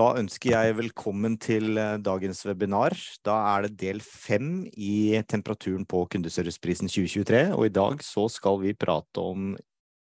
Da 0.00 0.14
ønsker 0.16 0.54
jeg 0.54 0.76
velkommen 0.78 1.34
til 1.36 1.76
eh, 1.76 1.98
dagens 2.00 2.38
webinar. 2.48 2.94
Da 3.26 3.34
er 3.50 3.66
det 3.66 3.74
del 3.82 3.98
fem 4.00 4.62
i 4.72 5.20
temperaturen 5.28 5.84
på 5.84 6.06
kundeserviceprisen 6.14 6.88
2023, 6.88 7.42
og 7.52 7.66
i 7.66 7.72
dag 7.74 8.00
så 8.06 8.24
skal 8.32 8.62
vi 8.62 8.72
prate 8.72 9.20
om 9.20 9.50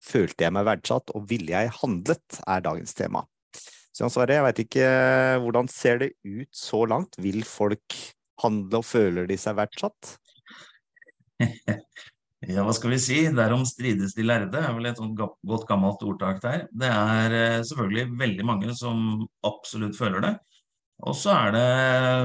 følte 0.04 0.46
jeg 0.46 0.56
meg 0.56 0.70
verdsatt 0.70 1.12
og 1.18 1.28
ville 1.28 1.52
jeg 1.52 1.74
handlet, 1.82 2.40
er 2.48 2.64
dagens 2.64 2.96
tema. 2.96 3.26
Så 3.92 4.06
Jan 4.06 4.14
Sverre, 4.16 4.38
jeg 4.38 4.48
vet 4.48 4.64
ikke, 4.64 4.88
hvordan 5.44 5.72
ser 5.72 6.00
det 6.06 6.12
ut 6.24 6.52
så 6.56 6.86
langt? 6.88 7.20
Vil 7.20 7.44
folk 7.48 8.00
handle 8.46 8.80
og 8.80 8.88
føler 8.88 9.28
de 9.28 9.40
seg 9.42 9.60
verdsatt? 9.60 10.16
Ja, 12.44 12.64
hva 12.66 12.74
skal 12.76 12.92
vi 12.92 13.00
si? 13.00 13.18
Derom 13.32 13.62
strides 13.68 14.16
de 14.18 14.24
lærde, 14.26 14.60
er 14.60 14.74
vel 14.76 14.90
et 14.90 14.98
godt 15.48 15.68
gammelt 15.70 16.02
ordtak 16.04 16.42
der. 16.44 16.66
Det 16.76 16.90
er 16.92 17.36
eh, 17.38 17.62
selvfølgelig 17.70 18.18
veldig 18.20 18.48
mange 18.50 18.74
som 18.76 19.24
absolutt 19.48 19.96
føler 19.96 20.26
det. 20.26 20.34
Og 21.08 21.16
så 21.16 21.32
er 21.38 21.56
det, 21.56 21.64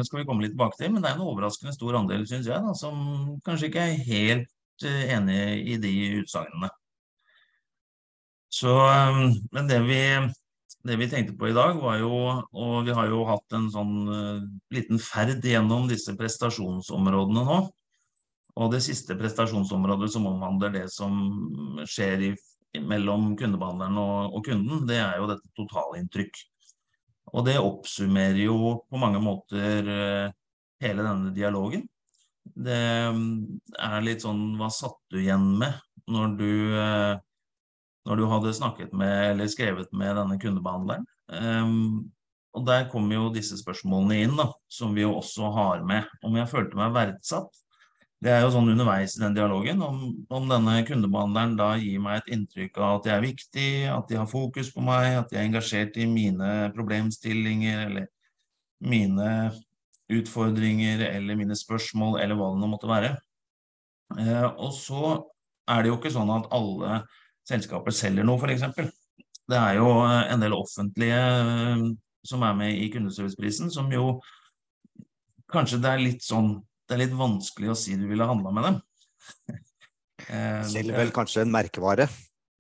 skal 0.09 0.20
vi 0.20 0.27
komme 0.27 0.42
litt 0.42 0.56
tilbake 0.56 0.78
til, 0.80 0.91
men 0.92 1.05
det 1.05 1.12
er 1.12 1.20
en 1.20 1.28
overraskende 1.28 1.75
stor 1.75 2.01
andel, 2.01 2.27
syns 2.27 2.51
jeg, 2.51 2.59
da, 2.66 2.75
som 2.78 2.98
kanskje 3.47 3.70
ikke 3.70 3.84
er 3.84 4.02
helt 4.09 4.89
eh, 4.91 5.15
enig 5.15 5.39
i 5.77 5.78
de 5.87 5.95
utsagnene. 6.25 6.73
Så, 8.59 8.75
eh, 8.75 9.23
men 9.55 9.70
det 9.70 9.80
vi, 9.87 10.03
det 10.91 10.98
vi 10.98 11.11
tenkte 11.14 11.39
på 11.39 11.53
i 11.53 11.55
dag, 11.55 11.78
var 11.78 12.03
jo 12.03 12.12
Og 12.59 12.91
vi 12.91 12.95
har 12.97 13.06
jo 13.06 13.23
hatt 13.28 13.55
en 13.55 13.70
sånn 13.70 13.97
liten 14.75 14.98
ferd 14.98 15.47
gjennom 15.47 15.87
disse 15.87 16.19
prestasjonsområdene 16.19 17.47
nå. 17.47 17.66
Og 18.59 18.73
det 18.73 18.80
siste 18.83 19.15
prestasjonsområdet 19.19 20.11
som 20.11 20.27
omhandler 20.27 20.73
det 20.75 20.87
som 20.91 21.15
skjer 21.87 22.25
i, 22.27 22.30
mellom 22.83 23.31
kundebehandleren 23.39 23.98
og, 24.01 24.34
og, 24.34 24.43
kunden, 24.47 24.87
det 24.89 24.98
er 25.01 25.21
jo 25.21 25.29
dette 25.31 25.53
totalinntrykk. 25.59 26.41
Og 27.37 27.45
det 27.47 27.59
oppsummerer 27.61 28.41
jo 28.43 28.75
på 28.89 29.01
mange 29.01 29.21
måter 29.23 29.87
uh, 29.87 30.34
hele 30.83 31.07
denne 31.07 31.33
dialogen. 31.37 31.87
Det 32.48 32.83
um, 33.12 33.61
er 33.77 33.98
litt 34.00 34.25
sånn 34.25 34.55
Hva 34.56 34.70
satt 34.72 34.97
du 35.12 35.19
igjen 35.20 35.50
med 35.61 35.77
når 36.09 36.37
du, 36.39 36.53
uh, 36.72 37.19
når 38.09 38.20
du 38.20 38.27
hadde 38.33 38.56
snakket 38.56 38.95
med 38.97 39.34
eller 39.34 39.53
skrevet 39.53 39.93
med 39.93 40.17
denne 40.19 40.39
kundebehandleren? 40.41 41.05
Um, 41.28 42.09
og 42.56 42.65
der 42.67 42.89
kommer 42.91 43.20
jo 43.20 43.31
disse 43.31 43.59
spørsmålene 43.61 44.22
inn, 44.25 44.37
da, 44.39 44.48
som 44.72 44.97
vi 44.97 45.05
jo 45.05 45.12
også 45.20 45.53
har 45.55 45.84
med. 45.87 46.09
Om 46.27 46.41
jeg 46.41 46.50
følte 46.50 46.81
meg 46.81 46.97
verdsatt, 46.97 47.61
det 48.24 48.33
er 48.34 48.41
jo 48.42 48.50
sånn 48.50 48.72
underveis 48.72 49.14
i 49.14 49.20
den 49.22 49.36
dialogen 49.36 49.83
om, 49.84 49.98
om, 50.34 50.48
denne 50.50 50.80
kundebehandleren 50.88 51.55
da 51.58 51.69
gir 51.78 52.00
meg 52.02 52.19
et 52.19 52.33
inntrykk 52.34 52.80
av 52.83 52.97
at 52.97 53.06
jeg 53.06 53.14
er 53.14 53.25
viktig, 53.25 53.69
at 53.94 54.10
de 54.10 54.19
har 54.19 54.27
fokus 54.30 54.72
på 54.75 54.83
meg, 54.83 55.20
at 55.20 55.30
de 55.30 55.38
er 55.38 55.47
engasjert 55.47 55.98
i 56.02 56.08
mine 56.10 56.48
problemstillinger 56.75 57.84
eller 57.86 58.08
mine 58.83 59.30
utfordringer 60.10 61.05
eller 61.12 61.38
mine 61.38 61.55
spørsmål 61.58 62.19
eller 62.22 62.38
hva 62.38 62.50
det 62.55 62.62
nå 62.62 62.72
måtte 62.72 62.91
være. 62.91 63.14
Eh, 64.19 64.47
og 64.48 64.72
så 64.75 65.14
er 65.70 65.84
det 65.84 65.92
jo 65.92 65.98
ikke 66.00 66.14
sånn 66.14 66.32
at 66.32 66.50
alle 66.58 67.03
selskaper 67.48 67.94
selger 67.94 68.27
noe, 68.27 68.41
f.eks. 68.41 68.91
Det 69.48 69.58
er 69.58 69.78
jo 69.78 69.92
en 70.03 70.42
del 70.42 70.56
offentlige 70.56 71.22
eh, 71.22 71.84
som 72.27 72.42
er 72.42 72.56
med 72.58 72.82
i 72.82 72.91
kundeserviceprisen, 72.92 73.70
som 73.70 73.92
jo 73.94 74.16
kanskje 75.53 75.78
det 75.84 75.92
er 75.92 76.03
litt 76.03 76.27
sånn 76.27 76.56
det 76.89 76.97
er 76.97 77.05
litt 77.05 77.17
vanskelig 77.17 77.72
å 77.72 77.77
si 77.78 77.97
du 78.00 78.06
ville 78.11 78.28
handla 78.28 78.55
med 78.55 78.70
dem. 78.70 78.84
Eh, 80.28 80.64
Selv 80.67 80.92
vel 80.92 81.12
kanskje 81.14 81.44
en 81.44 81.53
merkevare? 81.55 82.05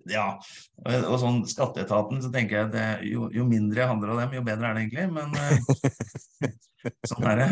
Ja. 0.08 0.38
Og 0.86 1.16
sånn 1.20 1.42
skatteetaten, 1.50 2.20
så 2.22 2.30
tenker 2.32 2.56
jeg 2.56 2.68
at 2.70 3.02
jo, 3.04 3.26
jo, 3.34 3.44
mindre 3.48 3.82
jeg 3.82 3.90
handler 3.90 4.14
av 4.14 4.20
dem, 4.22 4.36
jo 4.38 4.44
bedre 4.46 4.70
er 4.70 4.78
det 4.78 4.84
egentlig. 4.86 5.06
Men 5.12 5.34
eh, 5.36 6.54
sånn 7.10 7.26
er 7.28 7.42
det. 7.42 7.48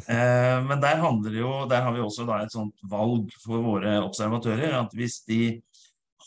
Eh, 0.00 0.56
men 0.66 0.82
der 0.82 1.02
handler 1.04 1.36
jo 1.36 1.52
Der 1.70 1.84
har 1.84 1.94
vi 1.94 2.02
også 2.02 2.26
da 2.26 2.40
et 2.42 2.56
sånt 2.56 2.74
valg 2.90 3.30
for 3.44 3.62
våre 3.68 3.98
observatører. 4.02 4.74
At 4.80 4.96
hvis 4.98 5.20
de 5.28 5.42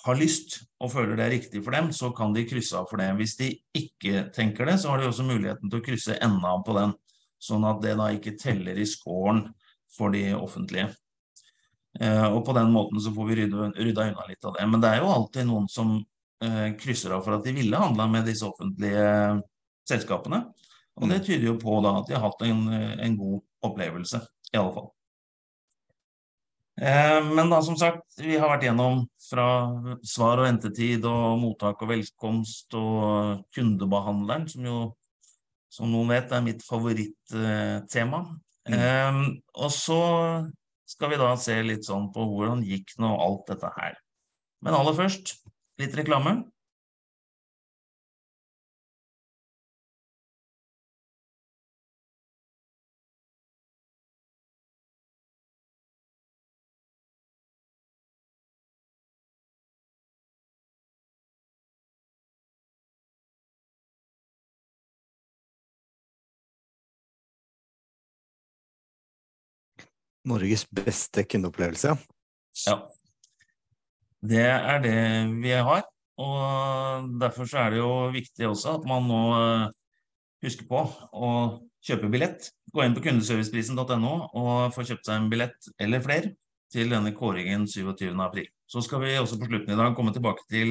har 0.04 0.20
lyst 0.20 0.62
og 0.84 0.92
føler 0.92 1.18
det 1.18 1.26
er 1.26 1.36
riktig 1.38 1.64
for 1.64 1.76
dem, 1.76 1.92
så 1.96 2.12
kan 2.16 2.34
de 2.36 2.46
krysse 2.48 2.78
av 2.78 2.90
for 2.92 3.02
det. 3.02 3.10
Hvis 3.20 3.38
de 3.40 3.52
ikke 3.84 4.28
tenker 4.36 4.68
det, 4.70 4.80
så 4.82 4.92
har 4.92 5.02
de 5.02 5.10
også 5.10 5.28
muligheten 5.28 5.72
til 5.72 5.80
å 5.80 5.86
krysse 5.86 6.20
enda 6.24 6.56
på 6.64 6.76
den. 6.78 6.96
Sånn 7.44 7.66
at 7.68 7.82
det 7.84 7.98
da 8.00 8.10
ikke 8.16 8.38
teller 8.40 8.78
i 8.80 8.88
scoren 8.88 9.46
for 9.94 10.14
de 10.16 10.30
offentlige. 10.38 10.90
Eh, 12.00 12.26
og 12.26 12.42
på 12.48 12.56
den 12.58 12.72
måten 12.74 13.02
så 13.04 13.14
får 13.14 13.30
vi 13.30 13.38
rydda, 13.42 13.70
rydda 13.78 14.08
unna 14.12 14.28
litt 14.30 14.48
av 14.48 14.56
det. 14.58 14.68
Men 14.70 14.84
det 14.84 14.94
er 14.94 15.04
jo 15.04 15.12
alltid 15.14 15.50
noen 15.50 15.68
som 15.70 15.98
eh, 16.44 16.70
krysser 16.80 17.14
av 17.18 17.26
for 17.26 17.38
at 17.38 17.46
de 17.46 17.54
ville 17.56 17.84
handla 17.84 18.08
med 18.10 18.26
disse 18.30 18.48
offentlige 18.48 19.06
selskapene. 19.90 20.46
Og 21.02 21.10
det 21.10 21.22
mm. 21.22 21.26
tyder 21.28 21.48
jo 21.52 21.60
på 21.62 21.78
da 21.84 21.98
at 22.00 22.10
de 22.10 22.18
har 22.18 22.26
hatt 22.28 22.44
en, 22.48 22.68
en 22.74 23.16
god 23.20 23.40
opplevelse, 23.66 24.22
i 24.54 24.60
alle 24.60 24.74
fall. 24.76 24.92
Eh, 26.82 27.20
men 27.34 27.52
da 27.54 27.62
som 27.62 27.78
sagt, 27.78 28.06
vi 28.18 28.38
har 28.38 28.50
vært 28.50 28.66
gjennom 28.66 29.04
fra 29.28 29.48
svar 30.06 30.42
og 30.42 30.48
ventetid 30.48 31.06
og 31.06 31.38
mottak 31.42 31.82
og 31.86 31.92
velkomst 31.92 32.74
og 32.78 33.44
kundebehandleren, 33.54 34.48
som 34.50 34.66
jo 34.66 34.78
som 35.74 35.90
noen 35.90 36.12
vet, 36.14 36.32
er 36.32 36.44
mitt 36.46 36.62
favorittema. 36.66 38.22
Mm. 38.70 38.76
Um, 38.78 39.24
og 39.60 39.72
så 39.74 40.02
skal 40.88 41.12
vi 41.12 41.20
da 41.20 41.34
se 41.40 41.56
litt 41.66 41.88
sånn 41.88 42.12
på 42.14 42.26
hvordan 42.30 42.62
gikk 42.68 42.94
nå 43.02 43.10
alt 43.26 43.48
dette 43.50 43.72
her. 43.80 43.98
Men 44.64 44.78
aller 44.78 44.96
først 44.96 45.34
litt 45.82 45.96
reklame. 45.98 46.38
Norges 70.30 70.66
beste 70.72 71.26
kundeopplevelse. 71.28 71.96
Ja. 72.68 72.78
Det 74.24 74.46
er 74.48 74.84
det 74.84 75.00
vi 75.44 75.52
har. 75.52 75.84
Og 76.24 77.10
derfor 77.20 77.50
så 77.50 77.64
er 77.64 77.74
det 77.74 77.82
jo 77.82 77.94
viktig 78.14 78.48
også 78.48 78.78
at 78.78 78.84
man 78.88 79.08
nå 79.10 79.22
eh, 79.34 79.72
husker 80.46 80.68
på 80.70 80.84
å 80.86 81.32
kjøpe 81.84 82.12
billett. 82.14 82.52
Gå 82.74 82.86
inn 82.86 82.96
på 82.96 83.04
kundeserviceprisen.no 83.08 84.14
og 84.40 84.76
få 84.76 84.86
kjøpt 84.88 85.10
seg 85.10 85.18
en 85.18 85.32
billett 85.32 85.72
eller 85.82 86.04
flere 86.06 86.36
til 86.74 86.94
denne 86.94 87.14
kåringen 87.18 87.66
27.4. 87.70 88.46
Så 88.70 88.82
skal 88.86 89.04
vi 89.04 89.18
også 89.20 89.40
på 89.42 89.50
slutten 89.50 89.74
i 89.74 89.80
dag 89.80 89.98
komme 89.98 90.14
tilbake 90.14 90.46
til 90.50 90.70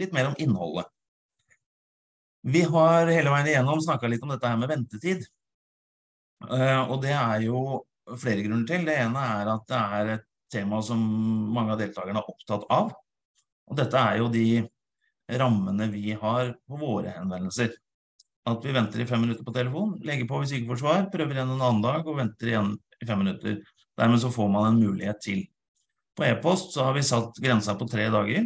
litt 0.00 0.14
mer 0.16 0.30
om 0.30 0.36
innholdet. 0.40 0.86
Vi 2.44 2.60
har 2.68 3.08
hele 3.08 3.32
veien 3.32 3.48
igjennom 3.48 3.80
snakka 3.80 4.08
litt 4.08 4.24
om 4.24 4.32
dette 4.34 4.48
her 4.48 4.60
med 4.60 4.68
ventetid. 4.68 5.24
Eh, 6.44 6.80
og 6.84 6.98
det 7.04 7.14
er 7.16 7.46
jo 7.46 7.80
flere 8.20 8.44
grunner 8.44 8.66
til. 8.68 8.86
Det 8.86 8.96
ene 9.00 9.24
er 9.38 9.50
at 9.54 9.66
det 9.70 9.80
er 9.98 10.12
et 10.18 10.28
tema 10.52 10.80
som 10.84 11.00
mange 11.54 11.74
av 11.74 11.80
deltakerne 11.80 12.20
er 12.20 12.30
opptatt 12.30 12.66
av. 12.72 12.92
Og 13.70 13.78
dette 13.78 14.00
er 14.00 14.20
jo 14.20 14.28
de 14.32 14.46
rammene 15.40 15.88
vi 15.92 16.12
har 16.12 16.52
på 16.68 16.78
våre 16.80 17.14
henvendelser. 17.16 17.72
At 18.44 18.64
vi 18.64 18.74
venter 18.76 19.00
i 19.00 19.08
fem 19.08 19.22
minutter 19.24 19.44
på 19.46 19.54
telefon, 19.56 19.96
legger 20.04 20.28
på 20.28 20.42
hvis 20.42 20.52
ikke 20.58 20.74
får 20.74 20.82
svar, 20.82 21.06
prøver 21.12 21.38
igjen 21.38 21.54
en 21.54 21.62
annen 21.62 21.84
dag 21.84 22.04
og 22.04 22.18
venter 22.18 22.50
igjen 22.50 22.74
i 23.00 23.08
fem 23.08 23.22
minutter. 23.24 23.62
Dermed 23.96 24.20
så 24.20 24.32
får 24.34 24.50
man 24.52 24.68
en 24.68 24.82
mulighet 24.82 25.22
til. 25.24 25.46
På 26.14 26.26
e-post 26.26 26.74
så 26.74 26.84
har 26.88 26.96
vi 26.96 27.06
satt 27.06 27.40
grensa 27.42 27.74
på 27.78 27.88
tre 27.90 28.10
dager. 28.12 28.44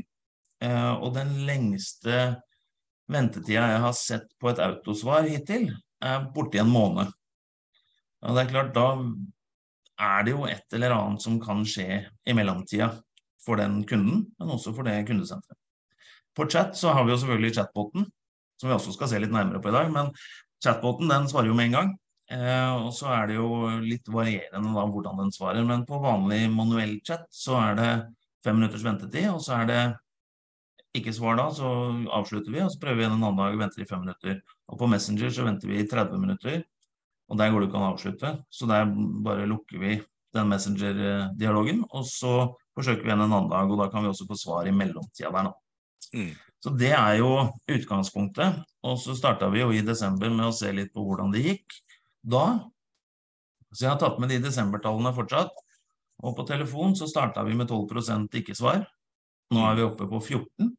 Eh, 0.63 0.93
og 1.03 1.13
den 1.17 1.35
lengste 1.49 2.39
ventetida 3.11 3.67
jeg 3.73 3.83
har 3.83 3.97
sett 3.97 4.31
på 4.41 4.51
et 4.53 4.63
autosvar 4.63 5.27
hittil, 5.27 5.71
er 6.05 6.29
borti 6.35 6.61
en 6.63 6.71
måned. 6.71 7.11
Og 8.23 8.35
det 8.37 8.45
er 8.45 8.53
klart, 8.53 8.73
da 8.77 8.87
er 9.99 10.27
det 10.27 10.35
jo 10.35 10.47
et 10.47 10.77
eller 10.77 10.95
annet 10.95 11.25
som 11.25 11.39
kan 11.43 11.65
skje 11.67 12.03
i 12.07 12.35
mellomtida 12.37 12.91
for 13.45 13.61
den 13.61 13.81
kunden, 13.89 14.27
men 14.39 14.53
også 14.55 14.75
for 14.77 14.87
det 14.87 15.01
kundesenteret. 15.09 15.59
På 16.37 16.47
chat 16.51 16.77
så 16.79 16.93
har 16.95 17.05
vi 17.05 17.15
jo 17.15 17.19
selvfølgelig 17.19 17.55
chatboten, 17.57 18.05
som 18.61 18.71
vi 18.71 18.77
også 18.77 18.95
skal 18.95 19.11
se 19.11 19.19
litt 19.23 19.35
nærmere 19.35 19.63
på 19.63 19.73
i 19.73 19.75
dag. 19.75 19.89
Men 19.95 20.13
chatboten 20.63 21.11
den 21.11 21.27
svarer 21.31 21.51
jo 21.51 21.57
med 21.59 21.71
en 21.71 21.79
gang. 21.79 21.97
Eh, 22.31 22.73
og 22.77 22.93
så 22.95 23.09
er 23.15 23.31
det 23.31 23.39
jo 23.39 23.79
litt 23.83 24.11
varierende 24.13 24.75
da 24.77 24.85
hvordan 24.87 25.23
den 25.25 25.33
svarer. 25.35 25.65
Men 25.67 25.87
på 25.89 25.99
vanlig 26.03 26.45
manuell 26.53 26.99
chat 27.07 27.27
så 27.35 27.59
er 27.63 27.79
det 27.79 27.91
fem 28.45 28.61
minutters 28.61 28.85
ventetid, 28.87 29.31
og 29.33 29.43
så 29.43 29.63
er 29.63 29.71
det 29.71 29.83
ikke 30.99 31.15
svar 31.15 31.37
da, 31.39 31.49
så 31.55 31.69
avslutter 32.17 32.53
vi, 32.53 32.63
og 32.65 32.71
så 32.73 32.81
prøver 32.81 32.99
vi 33.01 33.05
igjen 33.05 33.17
en 33.17 33.25
annen 33.25 33.41
dag 33.41 33.57
og 33.57 33.63
venter 33.63 33.83
i 33.83 33.89
fem 33.89 34.03
minutter. 34.05 34.39
Og 34.69 34.79
på 34.81 34.89
Messenger 34.91 35.33
så 35.35 35.47
venter 35.47 35.71
vi 35.71 35.81
i 35.83 35.89
30 35.89 36.23
minutter, 36.23 36.63
og 37.29 37.39
der 37.41 37.53
går 37.53 37.63
det 37.63 37.69
ikke 37.69 37.79
an 37.81 37.87
å 37.87 37.93
avslutte. 37.95 38.33
Så 38.51 38.69
der 38.71 38.89
bare 39.25 39.47
lukker 39.49 39.81
vi 39.83 39.99
den 40.37 40.51
Messenger-dialogen, 40.51 41.85
og 41.89 42.05
så 42.09 42.35
forsøker 42.77 43.05
vi 43.05 43.11
igjen 43.11 43.25
en 43.25 43.33
annen 43.33 43.51
dag, 43.53 43.71
og 43.71 43.81
da 43.81 43.89
kan 43.93 44.05
vi 44.05 44.11
også 44.13 44.29
få 44.29 44.39
svar 44.39 44.69
i 44.69 44.75
mellomtida 44.75 45.33
der, 45.35 45.49
nå. 45.49 45.55
Mm. 46.15 46.33
Så 46.65 46.73
det 46.75 46.91
er 46.97 47.21
jo 47.21 47.31
utgangspunktet. 47.71 48.65
Og 48.89 48.97
så 48.99 49.15
starta 49.15 49.47
vi 49.53 49.61
jo 49.61 49.71
i 49.75 49.85
desember 49.87 50.33
med 50.33 50.49
å 50.49 50.55
se 50.57 50.73
litt 50.75 50.91
på 50.95 51.05
hvordan 51.07 51.31
det 51.35 51.45
gikk 51.45 51.77
da. 52.27 52.45
Så 53.71 53.85
jeg 53.85 53.93
har 53.93 54.01
tatt 54.01 54.19
med 54.19 54.33
de 54.33 54.41
desembertallene 54.43 55.13
fortsatt. 55.15 55.53
Og 56.27 56.35
på 56.35 56.47
telefon 56.49 56.97
så 56.99 57.07
starta 57.07 57.45
vi 57.47 57.55
med 57.55 57.71
12% 57.71 58.35
ikke-svar. 58.41 58.83
Nå 59.55 59.63
er 59.69 59.79
vi 59.79 59.87
oppe 59.87 60.09
på 60.11 60.19
14 60.19 60.73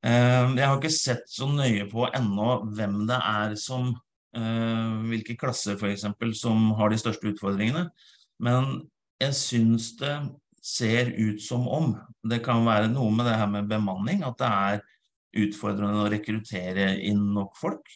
Ehm, 0.00 0.54
jeg 0.56 0.64
har 0.64 0.78
ikke 0.78 0.92
sett 0.92 1.26
så 1.28 1.48
nøye 1.50 1.84
på 1.90 2.06
ennå 2.16 2.62
hvem 2.72 3.02
det 3.08 3.18
er 3.20 3.56
som 3.60 3.90
eh, 3.90 3.98
Hvilke 4.30 5.34
klasser 5.34 5.74
f.eks. 5.74 6.04
som 6.38 6.70
har 6.78 6.92
de 6.92 6.98
største 7.00 7.32
utfordringene. 7.32 7.88
Men 8.42 8.68
jeg 9.20 9.36
syns 9.36 9.92
det 9.98 10.14
ser 10.62 11.10
ut 11.16 11.40
som 11.42 11.66
om 11.68 11.94
det 12.28 12.42
kan 12.44 12.62
være 12.66 12.90
noe 12.92 13.10
med 13.14 13.26
det 13.26 13.38
her 13.40 13.50
med 13.50 13.70
bemanning. 13.70 14.22
At 14.26 14.38
det 14.40 14.50
er 14.50 14.84
utfordrende 15.46 16.04
å 16.04 16.10
rekruttere 16.12 16.92
inn 17.06 17.30
nok 17.34 17.56
folk. 17.58 17.86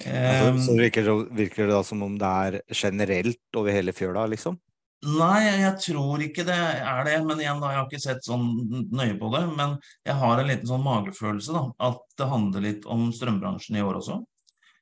Altså, 0.00 0.64
så 0.64 0.72
ehm, 0.72 0.80
virker 0.80 1.06
det, 1.06 1.14
virker 1.36 1.66
det 1.66 1.76
da 1.76 1.84
som 1.84 2.02
om 2.06 2.16
det 2.18 2.34
er 2.46 2.58
generelt 2.72 3.58
over 3.60 3.74
hele 3.74 3.92
fjøla, 3.96 4.24
liksom? 4.32 4.56
Nei, 5.00 5.46
jeg 5.62 5.76
tror 5.80 6.20
ikke 6.24 6.44
det 6.48 6.56
er 6.56 7.06
det. 7.08 7.16
Men 7.24 7.40
igjen, 7.40 7.60
da, 7.62 7.72
jeg 7.72 7.80
har 7.80 7.86
ikke 7.88 8.02
sett 8.02 8.26
sånn 8.26 8.46
nøye 8.92 9.16
på 9.20 9.30
det. 9.32 9.46
Men 9.56 9.78
jeg 10.06 10.16
har 10.20 10.40
en 10.40 10.50
liten 10.50 10.68
sånn 10.68 10.84
magefølelse, 10.84 11.54
da. 11.56 11.64
At 11.90 12.02
det 12.20 12.28
handler 12.28 12.66
litt 12.66 12.88
om 12.90 13.08
strømbransjen 13.16 13.80
i 13.80 13.84
år 13.84 14.00
også. 14.02 14.20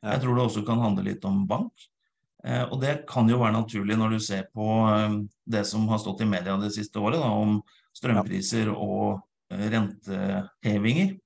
Jeg 0.06 0.22
tror 0.22 0.36
det 0.36 0.44
også 0.44 0.64
kan 0.66 0.82
handle 0.82 1.06
litt 1.08 1.24
om 1.26 1.44
bank. 1.48 1.88
Eh, 2.46 2.64
og 2.68 2.78
det 2.82 3.02
kan 3.10 3.28
jo 3.30 3.40
være 3.40 3.56
naturlig 3.56 3.96
når 3.98 4.14
du 4.14 4.20
ser 4.22 4.46
på 4.54 4.66
eh, 4.92 5.16
det 5.50 5.64
som 5.66 5.88
har 5.90 5.98
stått 6.02 6.22
i 6.22 6.28
media 6.30 6.54
det 6.60 6.70
siste 6.76 7.00
året, 7.02 7.18
da, 7.18 7.32
om 7.34 7.58
strømpriser 7.98 8.70
og 8.74 9.18
eh, 9.50 9.66
rentehevinger. 9.74 11.16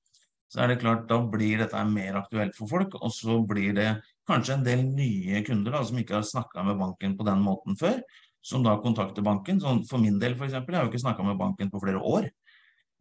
Så 0.49 0.61
er 0.61 0.69
det 0.69 0.81
klart, 0.81 1.07
da 1.09 1.19
blir 1.21 1.61
dette 1.61 1.79
mer 1.89 2.19
aktuelt 2.19 2.57
for 2.57 2.69
folk. 2.69 2.97
Og 3.01 3.13
så 3.13 3.39
blir 3.45 3.77
det 3.77 3.89
kanskje 4.29 4.57
en 4.57 4.65
del 4.65 4.85
nye 4.85 5.41
kunder 5.45 5.77
da, 5.77 5.81
som 5.85 5.97
ikke 6.01 6.19
har 6.19 6.29
snakka 6.29 6.65
med 6.65 6.81
banken 6.81 7.17
på 7.17 7.25
den 7.29 7.41
måten 7.45 7.77
før 7.79 8.01
som 8.43 8.63
da 8.63 8.75
kontakter 8.83 9.23
banken. 9.25 9.61
Sånn, 9.63 9.83
for 9.87 10.01
min 10.03 10.19
del, 10.21 10.35
f.eks. 10.35 10.53
Jeg 10.57 10.75
har 10.75 10.85
jo 10.85 10.91
ikke 10.91 11.01
snakka 11.05 11.25
med 11.25 11.39
banken 11.39 11.71
på 11.71 11.81
flere 11.81 12.01
år. 12.03 12.27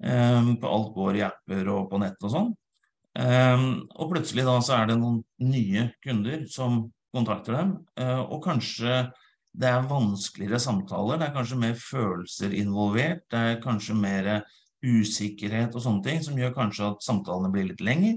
Um, 0.03 0.55
alt 0.67 0.93
går 0.95 1.19
i 1.19 1.25
apper 1.27 1.69
og 1.71 1.91
på 1.91 2.01
nett 2.03 2.23
og 2.27 2.33
sånn. 2.33 2.53
Um, 3.13 3.83
og 4.01 4.15
plutselig 4.15 4.45
da 4.47 4.55
så 4.65 4.79
er 4.79 4.87
det 4.89 4.97
noen 4.97 5.19
nye 5.45 5.91
kunder 6.05 6.47
som 6.49 6.87
kontakter 7.13 7.59
dem, 7.59 7.75
uh, 8.01 8.23
og 8.25 8.41
kanskje 8.47 9.03
det 9.53 9.69
er 9.69 9.85
vanskeligere 9.85 10.61
samtaler, 10.63 11.19
det 11.21 11.27
er 11.27 11.35
kanskje 11.35 11.59
mer 11.61 11.75
følelser 11.77 12.55
involvert, 12.57 13.27
det 13.29 13.43
er 13.51 13.61
kanskje 13.61 13.97
mer 13.99 14.31
usikkerhet 14.83 15.77
og 15.77 15.85
sånne 15.85 16.07
ting 16.07 16.23
som 16.25 16.39
gjør 16.41 16.55
kanskje 16.57 16.89
at 16.89 17.05
samtalene 17.05 17.53
blir 17.53 17.69
litt 17.69 17.85
lengre. 17.85 18.17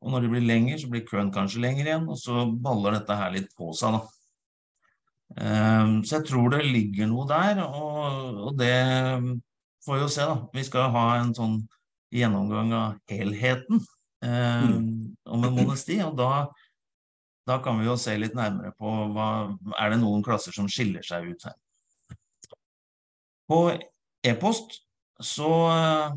Og 0.00 0.14
når 0.14 0.24
de 0.24 0.30
blir 0.32 0.46
lengre, 0.48 0.78
så 0.80 0.88
blir 0.88 1.04
køen 1.04 1.28
kanskje 1.34 1.60
lengre 1.60 1.84
igjen, 1.84 2.08
og 2.08 2.16
så 2.16 2.46
baller 2.48 2.96
dette 2.96 3.18
her 3.20 3.36
litt 3.36 3.52
på 3.58 3.68
seg, 3.76 3.98
da. 3.98 4.00
Ehm, 5.44 5.98
så 6.00 6.16
jeg 6.16 6.30
tror 6.30 6.48
det 6.54 6.64
ligger 6.64 7.10
noe 7.12 7.28
der, 7.28 7.60
og 7.68 8.56
det 8.58 8.72
får 9.84 9.98
vi 9.98 10.00
jo 10.00 10.08
se, 10.16 10.24
da. 10.24 10.40
Vi 10.56 10.64
skal 10.64 10.88
ha 10.96 11.06
en 11.20 11.34
sånn 11.36 11.60
gjennomgang 12.16 12.72
av 12.74 13.12
helheten 13.12 13.84
eh, 14.24 14.66
om 15.30 15.44
en 15.44 15.56
måneds 15.56 15.84
tid. 15.88 16.02
Og 16.06 16.16
da, 16.18 16.46
da, 17.48 17.58
kan 17.64 17.80
vi 17.80 17.88
jo 17.88 17.96
se 18.00 18.16
litt 18.18 18.36
nærmere 18.38 18.74
på 18.78 18.94
hva 19.14 19.30
Er 19.78 19.94
det 19.94 20.00
noen 20.02 20.24
klasser 20.26 20.54
som 20.56 20.68
skiller 20.70 21.06
seg 21.06 21.32
ut 21.32 21.48
her. 21.48 21.58
På 23.50 23.64
e-post 24.26 24.80
så 25.20 25.48
uh, 25.68 26.12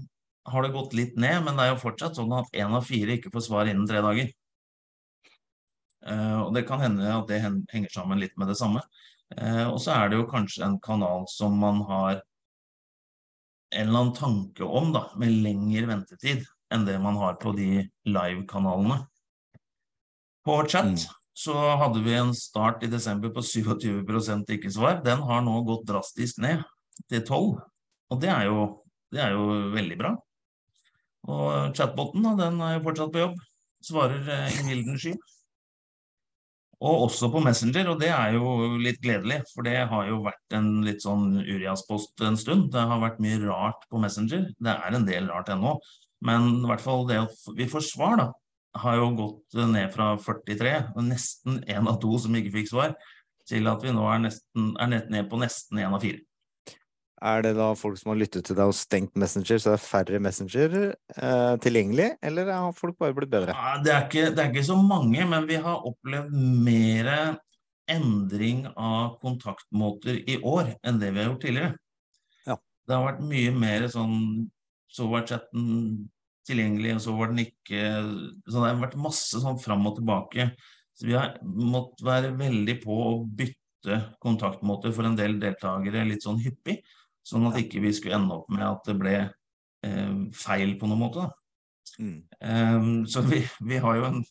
har 0.47 0.63
det 0.63 0.75
gått 0.75 0.93
litt 0.95 1.15
ned, 1.19 1.41
men 1.45 1.57
det 1.57 1.65
er 1.65 1.73
jo 1.73 1.81
fortsatt 1.81 2.19
sånn 2.19 2.33
at 2.37 2.51
én 2.55 2.75
av 2.75 2.85
fire 2.87 3.17
ikke 3.17 3.31
får 3.33 3.47
svar 3.47 3.69
innen 3.71 3.87
tre 3.89 4.03
dager. 4.03 4.29
Eh, 6.03 6.39
og 6.43 6.51
det 6.55 6.65
kan 6.67 6.81
hende 6.83 7.07
at 7.07 7.29
det 7.31 7.39
henger 7.43 7.91
sammen 7.93 8.19
litt 8.19 8.35
med 8.39 8.51
det 8.51 8.57
samme. 8.59 8.83
Eh, 9.37 9.65
og 9.69 9.79
så 9.81 9.95
er 9.95 10.11
det 10.11 10.19
jo 10.19 10.29
kanskje 10.29 10.65
en 10.67 10.79
kanal 10.83 11.23
som 11.31 11.55
man 11.59 11.79
har 11.87 12.19
en 13.73 13.87
eller 13.87 13.99
annen 14.03 14.17
tanke 14.17 14.67
om, 14.67 14.91
da, 14.93 15.07
med 15.17 15.31
lengre 15.45 15.87
ventetid 15.89 16.43
enn 16.73 16.87
det 16.87 16.97
man 17.01 17.19
har 17.21 17.37
på 17.41 17.53
de 17.57 17.85
live-kanalene. 18.09 19.03
På 20.43 20.57
chat 20.67 20.89
mm. 20.91 21.03
så 21.39 21.57
hadde 21.79 22.01
vi 22.03 22.17
en 22.17 22.33
start 22.35 22.83
i 22.83 22.91
desember 22.91 23.31
på 23.31 23.43
27 23.45 24.01
ikke-svar. 24.57 25.03
Den 25.05 25.23
har 25.23 25.45
nå 25.45 25.61
gått 25.67 25.85
drastisk 25.87 26.41
ned 26.43 26.65
til 27.09 27.23
12 27.23 27.61
og 28.13 28.21
det 28.21 28.29
er 28.29 28.49
jo, 28.49 28.65
det 29.13 29.23
er 29.23 29.33
jo 29.33 29.45
veldig 29.73 29.99
bra. 29.99 30.13
Og 31.33 31.77
chatboten 31.77 32.25
den 32.37 32.59
er 32.61 32.75
jo 32.77 32.83
fortsatt 32.85 33.13
på 33.13 33.23
jobb. 33.23 33.39
Svarer 33.83 34.27
uh, 34.27 34.59
i 34.59 34.65
milden 34.67 34.99
sky. 34.99 35.13
Og 36.83 37.05
også 37.05 37.29
på 37.31 37.39
Messenger, 37.39 37.87
og 37.93 38.01
det 38.01 38.09
er 38.11 38.33
jo 38.35 38.75
litt 38.81 38.99
gledelig. 39.03 39.39
For 39.53 39.63
det 39.65 39.77
har 39.87 40.07
jo 40.09 40.19
vært 40.25 40.55
en 40.57 40.69
litt 40.83 41.03
sånn 41.05 41.37
Urias-post 41.39 42.25
en 42.27 42.35
stund. 42.39 42.67
Det 42.73 42.83
har 42.89 42.99
vært 42.99 43.21
mye 43.23 43.39
rart 43.45 43.87
på 43.89 44.01
Messenger. 44.03 44.49
Det 44.59 44.73
er 44.73 44.97
en 44.97 45.07
del 45.07 45.31
rart 45.31 45.51
ennå. 45.53 45.77
Men 46.23 46.49
i 46.61 46.69
hvert 46.69 46.83
fall 46.83 47.07
det 47.09 47.19
at 47.25 47.47
vi 47.57 47.67
får 47.69 47.85
svar, 47.91 48.17
da, 48.19 48.29
har 48.83 48.97
jo 48.97 49.09
gått 49.17 49.57
ned 49.69 49.91
fra 49.93 50.13
43, 50.17 50.75
og 50.95 51.07
nesten 51.07 51.61
én 51.69 51.89
av 51.89 51.99
to 52.01 52.15
som 52.21 52.35
ikke 52.37 52.55
fikk 52.57 52.71
svar, 52.71 52.95
til 53.49 53.67
at 53.69 53.83
vi 53.83 53.91
nå 53.93 54.05
er, 54.07 54.21
nesten, 54.23 54.71
er 54.79 54.93
ned 55.11 55.27
på 55.29 55.39
nesten 55.41 55.81
én 55.83 55.93
av 55.93 56.01
fire. 56.03 56.23
Er 57.23 57.43
det 57.45 57.53
da 57.55 57.69
folk 57.79 57.95
som 57.99 58.11
har 58.11 58.19
lyttet 58.19 58.43
til 58.49 58.57
deg 58.57 58.67
og 58.67 58.75
stengt 58.75 59.13
Messenger, 59.19 59.59
så 59.61 59.71
det 59.71 59.77
er 59.77 59.83
færre 59.85 60.19
Messenger 60.19 60.73
eh, 60.89 61.53
tilgjengelig, 61.63 62.09
eller 62.25 62.51
har 62.51 62.75
folk 62.75 62.97
bare 62.99 63.15
blitt 63.15 63.31
bedre? 63.31 63.55
Ja, 63.55 63.77
det, 63.83 63.93
er 63.93 64.07
ikke, 64.09 64.25
det, 64.33 64.41
er 64.43 64.51
ikke, 64.51 64.65
så 64.67 64.75
mange, 64.79 65.23
men 65.31 65.47
vi 65.47 65.59
har 65.63 65.87
opplevd 65.87 66.33
mer 66.65 67.13
endring 67.91 68.65
av 68.73 69.15
kontaktmåter 69.23 70.19
i 70.19 70.39
år 70.39 70.73
enn 70.83 70.99
det 70.99 71.13
vi 71.13 71.21
har 71.21 71.31
gjort 71.31 71.45
tidligere. 71.45 71.71
Ja. 72.47 72.59
Det 72.59 72.97
har 72.97 73.07
vært 73.07 73.23
mye 73.31 73.55
mer 73.55 73.87
sånn 73.91 74.19
Så 74.93 75.07
var 75.09 75.25
chatten 75.29 75.65
tilgjengelig, 76.47 76.97
og 76.97 77.03
så 77.05 77.17
var 77.17 77.31
den 77.31 77.45
ikke 77.45 77.81
Så 78.45 78.57
det 78.59 78.67
har 78.67 78.81
vært 78.81 78.99
masse 78.99 79.41
sånn 79.41 79.59
fram 79.61 79.85
og 79.89 79.97
tilbake. 79.97 80.51
Så 80.93 81.07
vi 81.09 81.15
har 81.17 81.37
måttet 81.43 82.05
være 82.05 82.33
veldig 82.37 82.75
på 82.83 82.97
å 83.07 83.13
bytte 83.25 83.99
kontaktmåter 84.23 84.93
for 84.95 85.09
en 85.09 85.17
del 85.17 85.39
deltakere 85.41 86.05
litt 86.07 86.25
sånn 86.25 86.41
hyppig. 86.43 86.81
Sånn 87.25 87.47
at 87.49 87.57
ikke 87.59 87.81
vi 87.83 87.93
skulle 87.95 88.19
ende 88.19 88.35
opp 88.37 88.51
med 88.51 88.65
at 88.67 88.83
det 88.89 88.97
ble 88.99 89.15
eh, 89.23 90.13
feil 90.37 90.75
på 90.79 90.89
noen 90.89 91.01
måte. 91.05 91.29
Mm. 91.99 92.19
Um, 92.39 93.05
så 93.07 93.21
vi, 93.21 93.43
vi, 93.61 93.79
har 93.81 93.97
jo 93.99 94.05
en, 94.07 94.21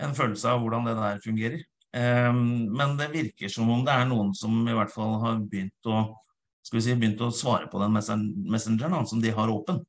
en, 0.00 0.14
følelse 0.16 0.50
av 0.50 0.62
hvordan 0.62 0.88
det 0.88 0.96
der 0.98 1.22
fungerer. 1.24 1.62
Um, 1.92 2.72
men 2.72 2.96
det 2.96 3.10
virker 3.12 3.52
som 3.52 3.70
om 3.72 3.84
det 3.84 3.94
er 3.94 4.08
noen 4.08 4.32
som 4.36 4.54
i 4.64 4.76
hvert 4.76 4.92
fall 4.92 5.18
har 5.22 5.40
begynt 5.44 5.90
å, 5.92 6.04
skal 6.64 6.78
vi 6.78 6.84
si, 6.86 6.96
begynt 6.96 7.24
å 7.24 7.32
svare 7.34 7.68
på 7.72 7.80
den 7.82 7.96
messengeren 8.52 9.08
som 9.08 9.22
de 9.22 9.34
har 9.34 9.52
åpen. 9.52 9.82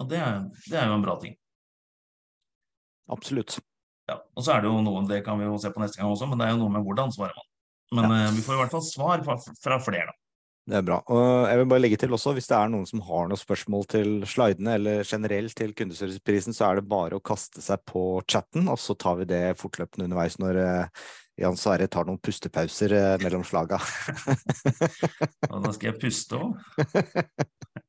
Og 0.00 0.08
det 0.08 0.22
er, 0.22 0.40
det 0.70 0.78
er 0.80 0.88
jo 0.88 0.96
en 0.96 1.04
bra 1.04 1.18
ting. 1.20 1.36
Absolutt. 3.12 3.58
Ja, 4.10 4.18
og 4.18 4.44
så 4.44 4.56
er 4.56 4.64
det 4.64 4.70
jo 4.70 4.80
noe, 4.84 5.04
det 5.08 5.22
kan 5.26 5.38
vi 5.38 5.46
jo 5.46 5.58
se 5.60 5.70
på 5.72 5.82
neste 5.82 6.00
gang 6.00 6.10
også, 6.10 6.28
men 6.30 6.40
det 6.40 6.48
er 6.48 6.56
jo 6.56 6.62
noe 6.64 6.72
med 6.74 6.86
hvordan 6.86 7.12
svarer 7.14 7.36
man. 7.36 7.48
Men 7.92 8.08
ja. 8.08 8.26
uh, 8.28 8.34
vi 8.36 8.44
får 8.44 8.56
i 8.56 8.60
hvert 8.62 8.74
fall 8.74 8.84
svar 8.86 9.24
fra, 9.26 9.38
fra 9.62 9.78
flere, 9.84 10.10
da. 10.10 10.18
Det 10.62 10.76
er 10.78 10.84
bra. 10.86 11.00
Og 11.10 11.48
jeg 11.50 11.58
vil 11.58 11.70
bare 11.72 11.82
legge 11.82 11.96
til 11.98 12.12
også, 12.14 12.32
hvis 12.36 12.46
det 12.46 12.54
er 12.54 12.68
noen 12.70 12.86
som 12.86 13.00
har 13.02 13.26
noen 13.26 13.40
spørsmål 13.40 13.86
til 13.90 14.12
slidene 14.30 14.76
eller 14.78 15.02
generelt 15.02 15.56
til 15.58 15.72
kundeserviceprisen, 15.74 16.54
så 16.54 16.68
er 16.68 16.78
det 16.78 16.86
bare 16.90 17.18
å 17.18 17.24
kaste 17.24 17.62
seg 17.64 17.82
på 17.90 18.04
chatten, 18.30 18.70
og 18.70 18.78
så 18.78 18.94
tar 18.94 19.18
vi 19.18 19.26
det 19.32 19.42
fortløpende 19.58 20.06
underveis 20.06 20.38
når 20.38 20.60
uh, 20.62 21.08
Jan 21.42 21.58
Sverre 21.58 21.90
tar 21.90 22.06
noen 22.06 22.22
pustepauser 22.22 22.94
uh, 22.94 23.16
mellom 23.24 23.42
slaga. 23.46 23.80
og 25.50 25.58
da 25.66 25.74
skal 25.74 25.90
jeg 25.90 25.98
puste 26.04 26.38
òg. 26.38 26.54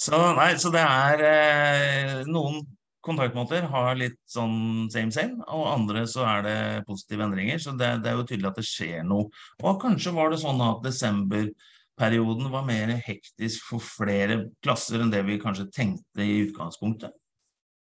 så 0.00 0.18
nei, 0.34 0.52
så 0.58 0.72
det 0.74 0.82
er 0.82 1.22
uh, 1.24 2.30
noen 2.30 2.62
kontaktmåter 3.04 3.66
har 3.68 3.98
litt 3.98 4.16
sånn 4.30 4.88
same 4.92 5.12
same, 5.14 5.44
og 5.52 5.68
andre 5.68 6.06
så 6.08 6.24
er 6.26 6.44
det 6.46 6.58
positive 6.88 7.26
endringer. 7.26 7.60
Så 7.60 7.74
det, 7.76 7.90
det, 8.04 8.10
er 8.10 8.18
jo 8.18 8.26
tydelig 8.28 8.50
at 8.50 8.60
det 8.60 8.66
skjer 8.68 9.04
noe. 9.06 9.28
Og 9.62 9.80
kanskje 9.82 10.14
var 10.16 10.32
det 10.32 10.40
sånn 10.42 10.62
at 10.64 10.80
desemberperioden 10.86 12.48
var 12.52 12.64
mer 12.68 12.94
hektisk 13.04 13.68
for 13.68 13.84
flere 13.84 14.46
klasser 14.64 15.04
enn 15.04 15.12
det 15.12 15.24
vi 15.28 15.40
kanskje 15.42 15.68
tenkte 15.74 16.24
i 16.24 16.40
utgangspunktet. 16.46 17.12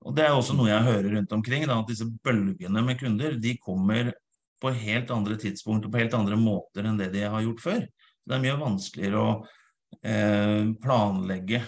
Og 0.05 0.17
Det 0.17 0.27
er 0.27 0.35
også 0.37 0.57
noe 0.57 0.69
jeg 0.69 0.85
hører 0.85 1.15
rundt 1.17 1.33
omkring, 1.33 1.65
da, 1.69 1.79
at 1.81 1.89
disse 1.89 2.09
bølgene 2.25 2.83
med 2.85 2.99
kunder 3.01 3.39
de 3.41 3.55
kommer 3.61 4.13
på 4.61 4.73
helt 4.73 5.13
andre 5.13 5.37
tidspunkt 5.41 5.87
og 5.87 5.93
på 5.93 6.01
helt 6.01 6.17
andre 6.17 6.37
måter 6.41 6.89
enn 6.89 6.99
det 7.01 7.11
de 7.15 7.25
har 7.25 7.45
gjort 7.45 7.63
før. 7.65 7.87
Det 8.25 8.37
er 8.37 8.43
mye 8.43 8.61
vanskeligere 8.61 9.21
å 9.21 9.33
eh, 10.01 10.69
planlegge 10.81 11.63